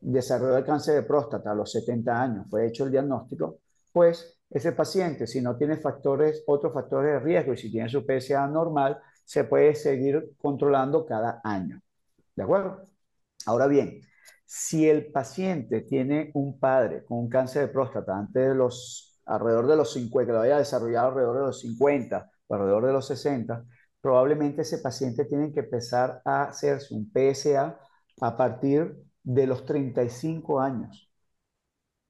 desarrolló 0.00 0.56
el 0.56 0.64
cáncer 0.64 0.94
de 0.94 1.02
próstata 1.02 1.52
a 1.52 1.54
los 1.54 1.70
70 1.70 2.22
años, 2.22 2.46
fue 2.50 2.66
hecho 2.66 2.84
el 2.84 2.90
diagnóstico, 2.90 3.58
pues 3.92 4.38
ese 4.50 4.72
paciente, 4.72 5.26
si 5.26 5.40
no 5.40 5.56
tiene 5.56 5.76
factores, 5.76 6.42
otros 6.46 6.72
factores 6.72 7.12
de 7.12 7.20
riesgo 7.20 7.52
y 7.52 7.56
si 7.56 7.70
tiene 7.70 7.88
su 7.88 8.04
PSA 8.04 8.46
normal, 8.48 9.00
se 9.24 9.44
puede 9.44 9.74
seguir 9.74 10.32
controlando 10.38 11.06
cada 11.06 11.40
año. 11.44 11.80
¿De 12.36 12.42
acuerdo? 12.42 12.88
Ahora 13.46 13.66
bien, 13.66 14.00
si 14.44 14.88
el 14.88 15.10
paciente 15.10 15.82
tiene 15.82 16.30
un 16.34 16.58
padre 16.58 17.04
con 17.04 17.18
un 17.18 17.28
cáncer 17.28 17.62
de 17.66 17.72
próstata 17.72 18.16
antes 18.16 18.48
de 18.48 18.54
los, 18.54 19.20
alrededor 19.26 19.66
de 19.66 19.76
los 19.76 19.92
50, 19.92 20.26
que 20.26 20.32
lo 20.32 20.42
haya 20.42 20.58
desarrollado 20.58 21.08
alrededor 21.08 21.36
de 21.38 21.46
los 21.46 21.60
50 21.60 22.30
o 22.48 22.54
alrededor 22.54 22.86
de 22.86 22.92
los 22.92 23.06
60, 23.06 23.64
probablemente 24.00 24.62
ese 24.62 24.78
paciente 24.78 25.24
tiene 25.24 25.52
que 25.52 25.60
empezar 25.60 26.20
a 26.24 26.44
hacerse 26.44 26.94
un 26.94 27.10
PSA 27.10 27.78
a 28.20 28.36
partir 28.36 28.94
de 29.22 29.46
los 29.46 29.64
35 29.64 30.60
años. 30.60 31.10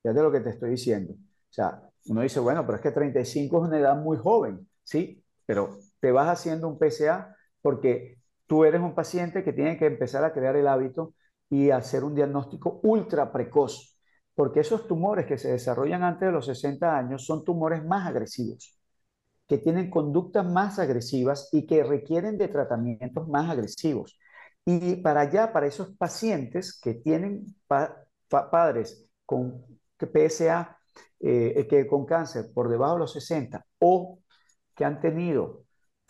Fíjate 0.02 0.22
lo 0.22 0.32
que 0.32 0.40
te 0.40 0.50
estoy 0.50 0.70
diciendo. 0.70 1.14
O 1.14 1.52
sea, 1.52 1.82
uno 2.06 2.22
dice, 2.22 2.40
bueno, 2.40 2.64
pero 2.66 2.76
es 2.76 2.82
que 2.82 2.90
35 2.90 3.56
es 3.62 3.68
una 3.68 3.78
edad 3.78 3.96
muy 3.96 4.16
joven, 4.16 4.68
¿sí? 4.82 5.22
Pero 5.46 5.78
te 6.03 6.11
vas 6.11 6.28
haciendo 6.28 6.68
un 6.68 6.78
PSA 6.78 7.36
porque 7.62 8.18
tú 8.48 8.64
eres 8.64 8.80
un 8.80 8.94
paciente 8.94 9.44
que 9.44 9.53
tiene 9.53 9.78
que 9.78 9.86
empezar 9.86 10.24
a 10.24 10.32
crear 10.32 10.57
el 10.57 10.66
hábito 10.66 11.14
y 11.48 11.70
hacer 11.70 12.03
un 12.03 12.16
diagnóstico 12.16 12.80
ultra 12.82 13.32
precoz, 13.32 13.96
porque 14.34 14.61
esos 14.61 14.88
tumores 14.88 15.26
que 15.26 15.38
se 15.38 15.53
desarrollan 15.53 16.03
antes 16.03 16.26
de 16.26 16.32
los 16.32 16.46
60 16.46 16.98
años 16.98 17.24
son 17.24 17.44
tumores 17.44 17.84
más 17.84 18.09
agresivos, 18.09 18.76
que 19.46 19.59
tienen 19.59 19.90
conductas 19.90 20.44
más 20.44 20.80
agresivas 20.80 21.48
y 21.53 21.66
que 21.66 21.84
requieren 21.84 22.36
de 22.36 22.48
tratamientos 22.48 23.28
más 23.28 23.48
agresivos. 23.48 24.18
Y 24.64 24.96
para 24.96 25.20
allá, 25.22 25.53
para 25.53 25.66
esos 25.68 25.96
pacientes 25.96 26.80
que 26.80 26.94
tienen 26.94 27.55
padres 28.28 29.07
con 29.24 29.64
PSA, 29.98 30.78
eh, 31.20 31.66
que 31.70 31.86
con 31.86 32.07
cáncer 32.07 32.46
por 32.53 32.68
debajo 32.68 32.94
de 32.94 32.98
los 33.00 33.12
60 33.12 33.64
o 33.78 34.18
que 34.74 34.84
han 34.84 35.00
tenido 35.00 35.61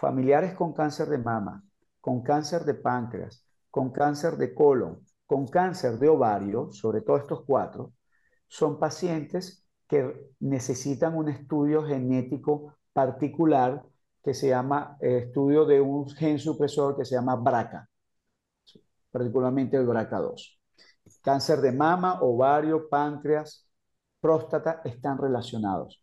familiares 0.03 0.55
con 0.55 0.73
cáncer 0.73 1.09
de 1.09 1.19
mama, 1.19 1.63
con 2.01 2.23
cáncer 2.25 2.65
de 2.65 2.75
páncreas, 2.75 3.47
con 3.71 3.93
cáncer 3.93 4.37
de 4.37 4.53
colon, 4.53 5.07
con 5.27 5.47
cáncer 5.47 5.97
de 6.01 6.09
ovario, 6.09 6.73
sobre 6.73 7.03
todo 7.03 7.19
estos 7.19 7.45
cuatro, 7.47 7.93
son 8.49 8.81
pacientes 8.81 9.65
que 9.87 10.33
necesitan 10.41 11.17
un 11.17 11.29
estudio 11.29 11.85
genético 11.85 12.75
particular 12.93 13.85
que 14.25 14.35
se 14.35 14.49
llama 14.49 14.97
eh, 15.01 15.19
estudio 15.27 15.65
de 15.67 15.81
un 15.81 16.11
gen 16.11 16.41
supresor 16.41 16.97
que 16.97 17.05
se 17.05 17.15
llama 17.15 17.37
BRCA, 17.37 17.89
particularmente 19.13 19.77
el 19.77 19.87
BRCA2. 19.87 20.59
Cáncer 21.23 21.61
de 21.61 21.71
mama, 21.71 22.21
ovario, 22.23 22.89
páncreas, 22.89 23.69
próstata 24.21 24.81
están 24.85 25.19
relacionados. 25.19 26.02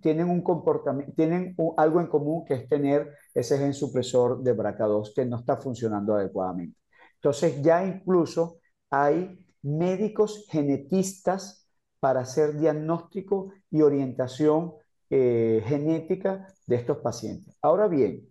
Tienen, 0.00 0.28
un 0.28 0.42
comportamiento, 0.42 1.12
tienen 1.14 1.54
algo 1.76 2.00
en 2.00 2.06
común 2.08 2.44
que 2.44 2.54
es 2.54 2.68
tener 2.68 3.10
ese 3.32 3.58
gen 3.58 3.74
supresor 3.74 4.42
de 4.42 4.56
BRCA2 4.56 5.12
que 5.14 5.24
no 5.24 5.36
está 5.38 5.56
funcionando 5.56 6.14
adecuadamente. 6.14 6.78
Entonces 7.16 7.62
ya 7.62 7.84
incluso 7.84 8.58
hay 8.90 9.38
médicos 9.62 10.46
genetistas 10.50 11.68
para 12.00 12.20
hacer 12.20 12.58
diagnóstico 12.58 13.52
y 13.70 13.82
orientación 13.82 14.74
eh, 15.10 15.62
genética 15.64 16.46
de 16.66 16.76
estos 16.76 16.98
pacientes. 16.98 17.56
Ahora 17.62 17.88
bien, 17.88 18.28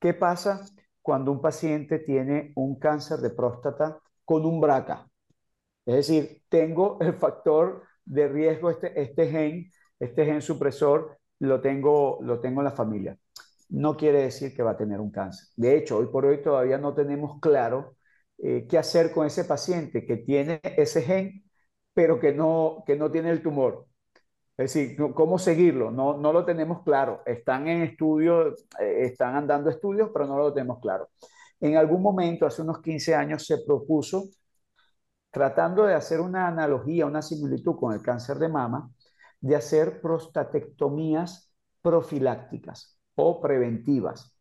¿qué 0.00 0.14
pasa 0.14 0.64
cuando 1.02 1.30
un 1.32 1.40
paciente 1.40 1.98
tiene 1.98 2.52
un 2.56 2.78
cáncer 2.78 3.18
de 3.18 3.30
próstata 3.30 4.00
con 4.24 4.44
un 4.44 4.60
BRCA? 4.60 5.06
Es 5.86 5.94
decir, 5.94 6.42
tengo 6.48 6.98
el 7.00 7.14
factor 7.14 7.82
de 8.04 8.28
riesgo, 8.28 8.70
este, 8.70 9.00
este 9.00 9.30
gen, 9.30 9.70
este 10.04 10.24
gen 10.24 10.42
supresor, 10.42 11.18
lo 11.40 11.60
tengo, 11.60 12.18
lo 12.22 12.40
tengo 12.40 12.60
en 12.60 12.64
la 12.64 12.70
familia. 12.72 13.18
No 13.70 13.96
quiere 13.96 14.22
decir 14.22 14.54
que 14.54 14.62
va 14.62 14.72
a 14.72 14.76
tener 14.76 15.00
un 15.00 15.10
cáncer. 15.10 15.48
De 15.56 15.76
hecho, 15.76 15.98
hoy 15.98 16.06
por 16.06 16.26
hoy 16.26 16.42
todavía 16.42 16.78
no 16.78 16.94
tenemos 16.94 17.40
claro 17.40 17.96
eh, 18.38 18.66
qué 18.68 18.78
hacer 18.78 19.12
con 19.12 19.26
ese 19.26 19.44
paciente 19.44 20.04
que 20.06 20.18
tiene 20.18 20.60
ese 20.76 21.02
gen, 21.02 21.44
pero 21.94 22.20
que 22.20 22.32
no, 22.32 22.84
que 22.86 22.96
no 22.96 23.10
tiene 23.10 23.30
el 23.30 23.42
tumor. 23.42 23.86
Es 24.56 24.72
decir, 24.74 24.96
cómo 25.14 25.38
seguirlo, 25.38 25.90
no, 25.90 26.16
no 26.16 26.32
lo 26.32 26.44
tenemos 26.44 26.82
claro. 26.84 27.22
Están 27.26 27.66
en 27.68 27.82
estudio, 27.82 28.50
eh, 28.80 29.06
están 29.06 29.34
andando 29.34 29.68
estudios, 29.70 30.10
pero 30.12 30.26
no 30.26 30.38
lo 30.38 30.52
tenemos 30.52 30.78
claro. 30.80 31.08
En 31.60 31.76
algún 31.76 32.02
momento, 32.02 32.46
hace 32.46 32.62
unos 32.62 32.80
15 32.80 33.14
años, 33.14 33.44
se 33.46 33.58
propuso, 33.66 34.24
tratando 35.30 35.84
de 35.84 35.94
hacer 35.94 36.20
una 36.20 36.46
analogía, 36.48 37.06
una 37.06 37.22
similitud 37.22 37.76
con 37.76 37.92
el 37.92 38.02
cáncer 38.02 38.38
de 38.38 38.48
mama, 38.48 38.90
de 39.44 39.56
hacer 39.56 40.00
prostatectomías 40.00 41.54
profilácticas 41.82 42.98
o 43.14 43.42
preventivas. 43.42 44.34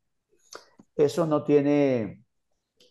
Eso 0.96 1.26
no 1.28 1.44
tiene, 1.44 2.24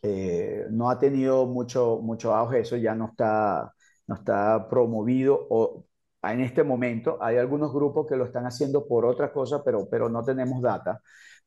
eh, 0.02 0.66
no 0.70 0.90
ha 0.90 0.98
tenido 0.98 1.46
mucho, 1.46 2.00
mucho 2.02 2.34
auge, 2.34 2.60
eso 2.60 2.76
ya 2.76 2.94
no 2.94 3.06
está, 3.06 3.72
no 4.06 4.16
está 4.16 4.68
promovido 4.68 5.46
o 5.48 5.86
en 6.22 6.40
este 6.42 6.62
momento 6.62 7.16
hay 7.18 7.38
algunos 7.38 7.72
grupos 7.72 8.06
que 8.06 8.16
lo 8.16 8.26
están 8.26 8.44
haciendo 8.44 8.86
por 8.86 9.06
otra 9.06 9.32
cosa, 9.32 9.64
pero, 9.64 9.88
pero 9.88 10.10
no 10.10 10.22
tenemos 10.22 10.60
data, 10.60 11.00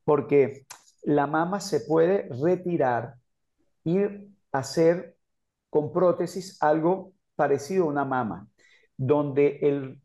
porque 0.03 0.65
la 1.03 1.27
mama 1.27 1.59
se 1.59 1.81
puede 1.81 2.27
retirar 2.41 3.13
y 3.83 3.99
hacer 4.51 5.15
con 5.69 5.93
prótesis 5.93 6.57
algo 6.59 7.13
parecido 7.35 7.83
a 7.85 7.89
una 7.89 8.03
mama, 8.03 8.47
donde 8.97 9.59
el, 9.61 9.99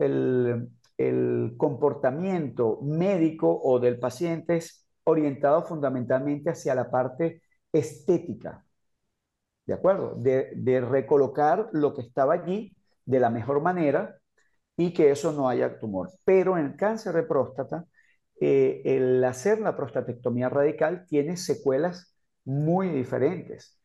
el, 0.99 1.55
comportamiento 1.57 2.81
médico 2.83 3.61
o 3.63 3.81
del 3.81 3.99
paciente 3.99 4.57
es 4.57 4.87
orientado 5.05 5.65
fundamentalmente 5.65 6.51
hacia 6.51 6.75
la 6.75 6.91
parte 6.91 7.43
estética, 7.73 8.65
¿de 9.67 9.75
acuerdo? 9.75 10.15
De, 10.17 10.81
recolocar 10.81 11.69
lo 11.73 11.95
que 11.95 12.03
estaba 12.03 12.35
allí 12.35 12.77
de 13.05 13.21
la 13.21 13.31
mejor 13.31 13.63
manera 13.63 14.19
y 14.77 14.93
que 14.93 15.11
eso 15.11 15.33
no 15.33 15.49
haya 15.49 15.79
tumor. 15.79 16.11
Pero 16.25 16.59
en 16.59 16.77
cáncer 16.77 17.15
de 17.15 17.23
próstata, 17.25 17.87
eh, 18.41 18.83
el 18.85 19.23
hacer 19.25 19.61
la 19.61 19.77
prostatectomía 19.77 20.49
radical 20.49 21.07
tiene 21.07 21.37
secuelas 21.37 22.15
muy 22.45 22.89
diferentes. 22.89 23.80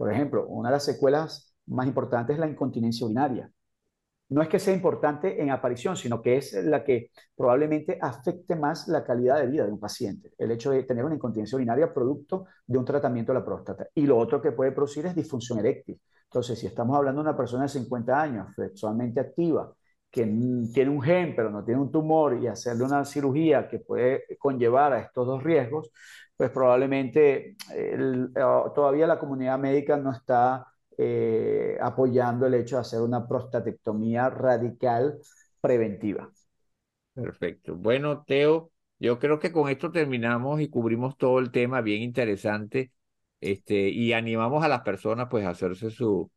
Por 0.00 0.12
ejemplo, 0.12 0.46
una 0.48 0.70
de 0.70 0.76
las 0.76 0.84
secuelas 0.84 1.54
más 1.66 1.86
importantes 1.86 2.34
es 2.34 2.40
la 2.40 2.48
incontinencia 2.48 3.04
urinaria 3.04 3.50
no 4.30 4.42
es 4.42 4.48
que 4.48 4.58
sea 4.58 4.72
importante 4.72 5.42
en 5.42 5.50
aparición, 5.50 5.96
sino 5.96 6.22
que 6.22 6.36
es 6.36 6.52
la 6.52 6.84
que 6.84 7.10
probablemente 7.36 7.98
afecte 8.00 8.54
más 8.54 8.86
la 8.88 9.04
calidad 9.04 9.40
de 9.40 9.48
vida 9.48 9.66
de 9.66 9.72
un 9.72 9.80
paciente, 9.80 10.32
el 10.38 10.52
hecho 10.52 10.70
de 10.70 10.84
tener 10.84 11.04
una 11.04 11.16
incontinencia 11.16 11.56
urinaria 11.56 11.92
producto 11.92 12.46
de 12.66 12.78
un 12.78 12.84
tratamiento 12.84 13.32
de 13.32 13.40
la 13.40 13.44
próstata. 13.44 13.88
Y 13.94 14.02
lo 14.06 14.16
otro 14.16 14.40
que 14.40 14.52
puede 14.52 14.70
producir 14.70 15.04
es 15.06 15.16
disfunción 15.16 15.58
eréctil. 15.58 16.00
Entonces, 16.24 16.58
si 16.58 16.68
estamos 16.68 16.96
hablando 16.96 17.22
de 17.22 17.28
una 17.28 17.36
persona 17.36 17.64
de 17.64 17.70
50 17.70 18.22
años, 18.22 18.54
sexualmente 18.54 19.18
activa, 19.18 19.74
que 20.08 20.22
tiene 20.72 20.90
un 20.90 21.02
gen 21.02 21.34
pero 21.36 21.50
no 21.50 21.64
tiene 21.64 21.80
un 21.80 21.90
tumor 21.90 22.38
y 22.40 22.46
hacerle 22.46 22.84
una 22.84 23.04
cirugía 23.04 23.68
que 23.68 23.80
puede 23.80 24.24
conllevar 24.38 24.92
a 24.92 25.00
estos 25.00 25.26
dos 25.26 25.42
riesgos, 25.42 25.90
pues 26.40 26.52
probablemente 26.52 27.54
eh, 27.74 27.98
todavía 28.74 29.06
la 29.06 29.18
comunidad 29.18 29.58
médica 29.58 29.98
no 29.98 30.10
está 30.10 30.68
eh, 30.96 31.76
apoyando 31.82 32.46
el 32.46 32.54
hecho 32.54 32.76
de 32.76 32.80
hacer 32.80 33.02
una 33.02 33.28
prostatectomía 33.28 34.30
radical 34.30 35.18
preventiva. 35.60 36.30
Perfecto. 37.12 37.76
Bueno, 37.76 38.24
Teo, 38.26 38.70
yo 38.98 39.18
creo 39.18 39.38
que 39.38 39.52
con 39.52 39.68
esto 39.68 39.92
terminamos 39.92 40.62
y 40.62 40.70
cubrimos 40.70 41.18
todo 41.18 41.40
el 41.40 41.50
tema, 41.50 41.82
bien 41.82 42.00
interesante, 42.00 42.90
este, 43.42 43.90
y 43.90 44.14
animamos 44.14 44.64
a 44.64 44.68
las 44.68 44.80
personas 44.80 45.26
pues 45.30 45.44
a 45.44 45.50
hacerse 45.50 45.90
su, 45.90 46.30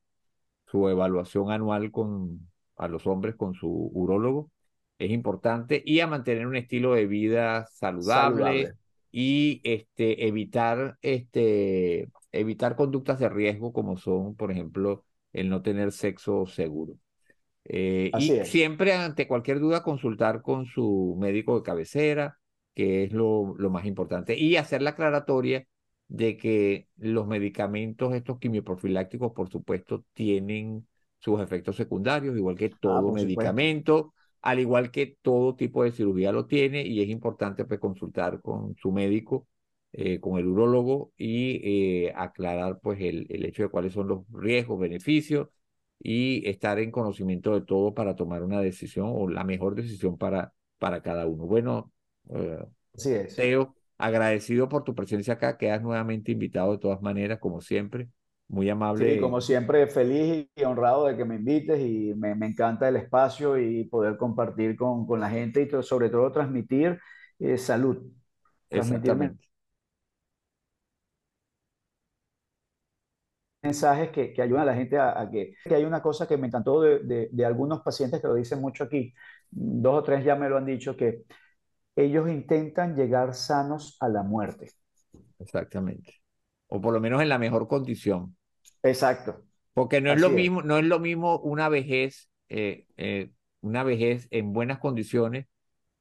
su 0.65 0.89
evaluación 0.89 1.49
anual 1.49 1.91
con, 1.91 2.49
a 2.75 2.89
los 2.89 3.07
hombres 3.07 3.35
con 3.35 3.53
su 3.53 3.69
urólogo, 3.93 4.51
es 4.99 5.11
importante, 5.11 5.81
y 5.85 6.01
a 6.01 6.07
mantener 6.07 6.45
un 6.45 6.57
estilo 6.57 6.93
de 6.93 7.05
vida 7.05 7.67
saludable, 7.67 8.73
y 9.15 9.61
este, 9.63 10.27
evitar 10.27 10.97
este, 11.03 12.09
evitar 12.31 12.75
conductas 12.75 13.19
de 13.19 13.29
riesgo 13.29 13.71
como 13.71 13.95
son, 13.95 14.35
por 14.35 14.51
ejemplo, 14.51 15.05
el 15.31 15.49
no 15.49 15.61
tener 15.61 15.91
sexo 15.91 16.47
seguro. 16.47 16.95
Eh, 17.63 18.09
y 18.17 18.43
siempre 18.43 18.91
ante 18.93 19.27
cualquier 19.27 19.59
duda 19.59 19.83
consultar 19.83 20.41
con 20.41 20.65
su 20.65 21.15
médico 21.19 21.55
de 21.55 21.63
cabecera, 21.63 22.39
que 22.73 23.03
es 23.03 23.13
lo, 23.13 23.53
lo, 23.55 23.69
más 23.69 23.85
importante, 23.85 24.35
y 24.35 24.57
hacer 24.57 24.81
la 24.81 24.89
aclaratoria 24.89 25.67
de 26.07 26.35
que 26.35 26.87
los 26.97 27.27
medicamentos, 27.27 28.15
estos 28.15 28.39
quimioprofilácticos, 28.39 29.31
por 29.31 29.47
supuesto, 29.49 30.05
tienen 30.13 30.87
sus 31.19 31.39
efectos 31.39 31.75
secundarios, 31.75 32.35
igual 32.35 32.55
que 32.55 32.71
ah, 32.73 32.77
todo 32.81 33.13
medicamento, 33.13 34.15
al 34.43 34.59
igual 34.59 34.91
que 34.91 35.17
todo 35.21 35.55
tipo 35.55 35.83
de 35.83 35.91
cirugía 35.91 36.31
lo 36.31 36.45
tiene, 36.45 36.85
y 36.85 37.01
es 37.01 37.09
importante 37.09 37.65
pues, 37.65 37.79
consultar 37.79 38.41
con 38.41 38.75
su 38.75 38.91
médico 38.91 39.47
eh, 39.93 40.19
con 40.19 40.39
el 40.39 40.47
urólogo 40.47 41.13
y 41.17 41.61
eh, 42.07 42.13
aclarar 42.15 42.79
pues 42.81 42.99
el, 42.99 43.27
el, 43.29 43.45
hecho 43.45 43.61
de 43.61 43.69
cuáles 43.69 43.93
son 43.93 44.07
los 44.07 44.23
riesgos, 44.31 44.79
beneficios 44.79 45.49
y 45.99 46.47
estar 46.49 46.79
en 46.79 46.89
conocimiento 46.89 47.53
de 47.53 47.65
todo 47.65 47.93
para 47.93 48.15
tomar 48.15 48.41
una 48.41 48.59
decisión 48.59 49.11
o 49.13 49.29
la 49.29 49.43
mejor 49.43 49.75
decisión 49.75 50.17
para, 50.17 50.51
para 50.79 51.03
cada 51.03 51.27
uno. 51.27 51.45
Bueno, 51.45 51.91
eh, 52.31 52.65
Así 52.95 53.11
es. 53.11 53.35
Teo, 53.35 53.75
agradecido 53.99 54.67
por 54.67 54.83
tu 54.83 54.95
presencia 54.95 55.35
acá, 55.35 55.59
quedas 55.59 55.83
nuevamente 55.83 56.31
invitado 56.31 56.71
de 56.71 56.79
todas 56.79 57.01
maneras, 57.03 57.37
como 57.39 57.61
siempre, 57.61 58.09
muy 58.47 58.69
amable. 58.69 59.07
Sí, 59.07 59.17
como 59.17 59.41
siempre, 59.41 59.87
feliz 59.87 60.47
y 60.55 60.63
honrado 60.63 61.05
de 61.07 61.17
que 61.17 61.25
me 61.25 61.35
invites 61.37 61.79
y 61.79 62.13
me, 62.15 62.35
me 62.35 62.45
encanta 62.47 62.87
el 62.87 62.95
espacio 62.95 63.57
y 63.57 63.85
poder 63.85 64.17
compartir 64.17 64.75
con, 64.75 65.07
con 65.07 65.19
la 65.19 65.29
gente 65.31 65.63
y 65.63 65.83
sobre 65.83 66.09
todo 66.11 66.31
transmitir 66.31 66.99
eh, 67.39 67.57
salud, 67.57 67.97
Exactamente. 68.69 69.47
mensajes 73.61 74.11
que, 74.11 74.33
que 74.33 74.41
ayudan 74.41 74.63
a 74.63 74.65
la 74.65 74.75
gente 74.75 74.97
a, 74.97 75.19
a 75.21 75.29
que, 75.29 75.53
que 75.67 75.75
hay 75.75 75.85
una 75.85 76.01
cosa 76.01 76.27
que 76.27 76.37
me 76.37 76.47
encantó 76.47 76.81
de, 76.81 76.99
de, 76.99 77.29
de 77.31 77.45
algunos 77.45 77.81
pacientes 77.81 78.21
que 78.21 78.27
lo 78.27 78.35
dicen 78.35 78.59
mucho 78.61 78.83
aquí, 78.85 79.13
dos 79.49 79.95
o 79.99 80.03
tres 80.03 80.23
ya 80.25 80.35
me 80.35 80.49
lo 80.49 80.57
han 80.57 80.65
dicho, 80.65 80.95
que 80.97 81.23
ellos 81.95 82.29
intentan 82.29 82.95
llegar 82.95 83.35
sanos 83.35 83.97
a 84.01 84.09
la 84.09 84.23
muerte. 84.23 84.71
Exactamente. 85.39 86.21
O 86.75 86.77
por 86.81 86.93
lo 86.93 86.99
menos 87.05 87.21
en 87.21 87.29
la 87.29 87.39
mejor 87.39 87.67
condición. 87.73 88.21
Exacto, 88.81 89.43
Porque 89.73 90.01
no 90.01 90.11
es 90.11 90.19
lo 90.19 90.29
así 90.29 90.37
es. 90.37 90.49
mismo, 90.49 90.61
no 90.61 90.77
es 90.77 90.85
lo 90.85 90.99
mismo 90.99 91.39
una 91.39 91.67
vejez, 91.69 92.29
eh, 92.49 92.85
eh, 92.97 93.31
una 93.61 93.83
vejez 93.83 94.27
en 94.31 94.53
buenas 94.53 94.79
condiciones 94.79 95.47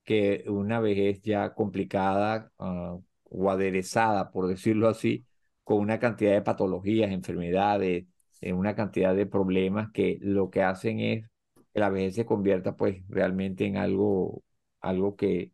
que 0.04 0.44
una 0.48 0.80
vejez 0.80 1.22
ya 1.22 1.54
complicada, 1.54 2.52
ah, 2.58 2.98
o 3.24 3.50
aderezada, 3.50 4.32
por 4.32 4.48
decirlo 4.48 4.88
así, 4.88 5.26
con 5.64 5.78
una 5.80 5.98
cantidad 6.00 6.32
de 6.32 6.42
patologías, 6.42 7.12
enfermedades, 7.12 8.06
eh, 8.40 8.52
una 8.54 8.74
cantidad 8.76 9.14
de 9.16 9.26
problemas 9.26 9.90
que 9.92 10.18
lo 10.22 10.50
que 10.50 10.62
hacen 10.62 11.00
es 11.00 11.26
que 11.74 11.80
la 11.80 11.90
vejez 11.90 12.14
se 12.16 12.26
convierta 12.26 12.76
pues 12.76 13.02
realmente 13.08 13.66
en 13.66 13.76
algo, 13.78 14.42
algo 14.80 15.16
que, 15.16 15.52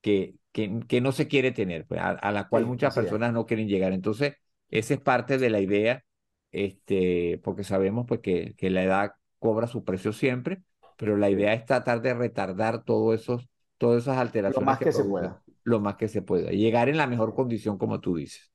que, 0.00 0.36
que, 0.52 0.80
que 0.88 1.00
no 1.00 1.12
se 1.12 1.28
quiere 1.28 1.52
tener, 1.52 1.86
pues, 1.86 2.00
a, 2.00 2.10
a 2.10 2.32
la 2.32 2.48
cual 2.48 2.64
Sí, 2.64 2.66
muchas 2.66 2.92
así 2.94 2.94
personas 2.94 3.32
no 3.32 3.46
quieren 3.46 3.68
llegar. 3.68 3.92
Entonces, 3.92 4.34
esa 4.70 4.94
es 4.94 5.00
parte 5.00 5.38
de 5.38 5.50
la 5.50 5.60
idea, 5.60 6.04
este, 6.52 7.40
porque 7.44 7.64
sabemos 7.64 8.06
pues 8.08 8.20
que, 8.20 8.54
que 8.56 8.70
la 8.70 8.82
edad 8.84 9.12
cobra 9.38 9.66
su 9.66 9.84
precio 9.84 10.12
siempre, 10.12 10.62
pero 10.96 11.16
la 11.16 11.30
idea 11.30 11.54
es 11.54 11.64
tratar 11.66 12.02
de 12.02 12.14
retardar 12.14 12.84
todos 12.84 13.20
esos, 13.20 13.48
todas 13.78 14.02
esas 14.02 14.18
Lo 14.46 14.60
alteraciones 14.60 14.60
más 14.60 14.78
que 14.78 14.86
que 14.86 14.92
se 14.92 15.04
pueda. 15.04 15.42
lo 15.64 15.80
más 15.80 15.96
que 15.96 16.08
se 16.08 16.22
pueda, 16.22 16.50
llegar 16.50 16.88
en 16.88 16.96
la 16.98 17.06
mejor 17.06 17.34
condición 17.34 17.78
como 17.78 18.00
tú 18.00 18.16
dices. 18.16 18.50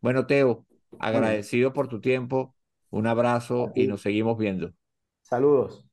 Bueno, 0.00 0.26
Teo, 0.26 0.66
agradecido 0.98 1.72
por 1.72 1.88
tu 1.88 2.00
tiempo, 2.00 2.56
un 2.90 3.06
abrazo 3.06 3.72
y 3.74 3.86
nos 3.88 4.02
seguimos 4.02 4.38
viendo. 4.38 4.74
Saludos. 5.22 5.88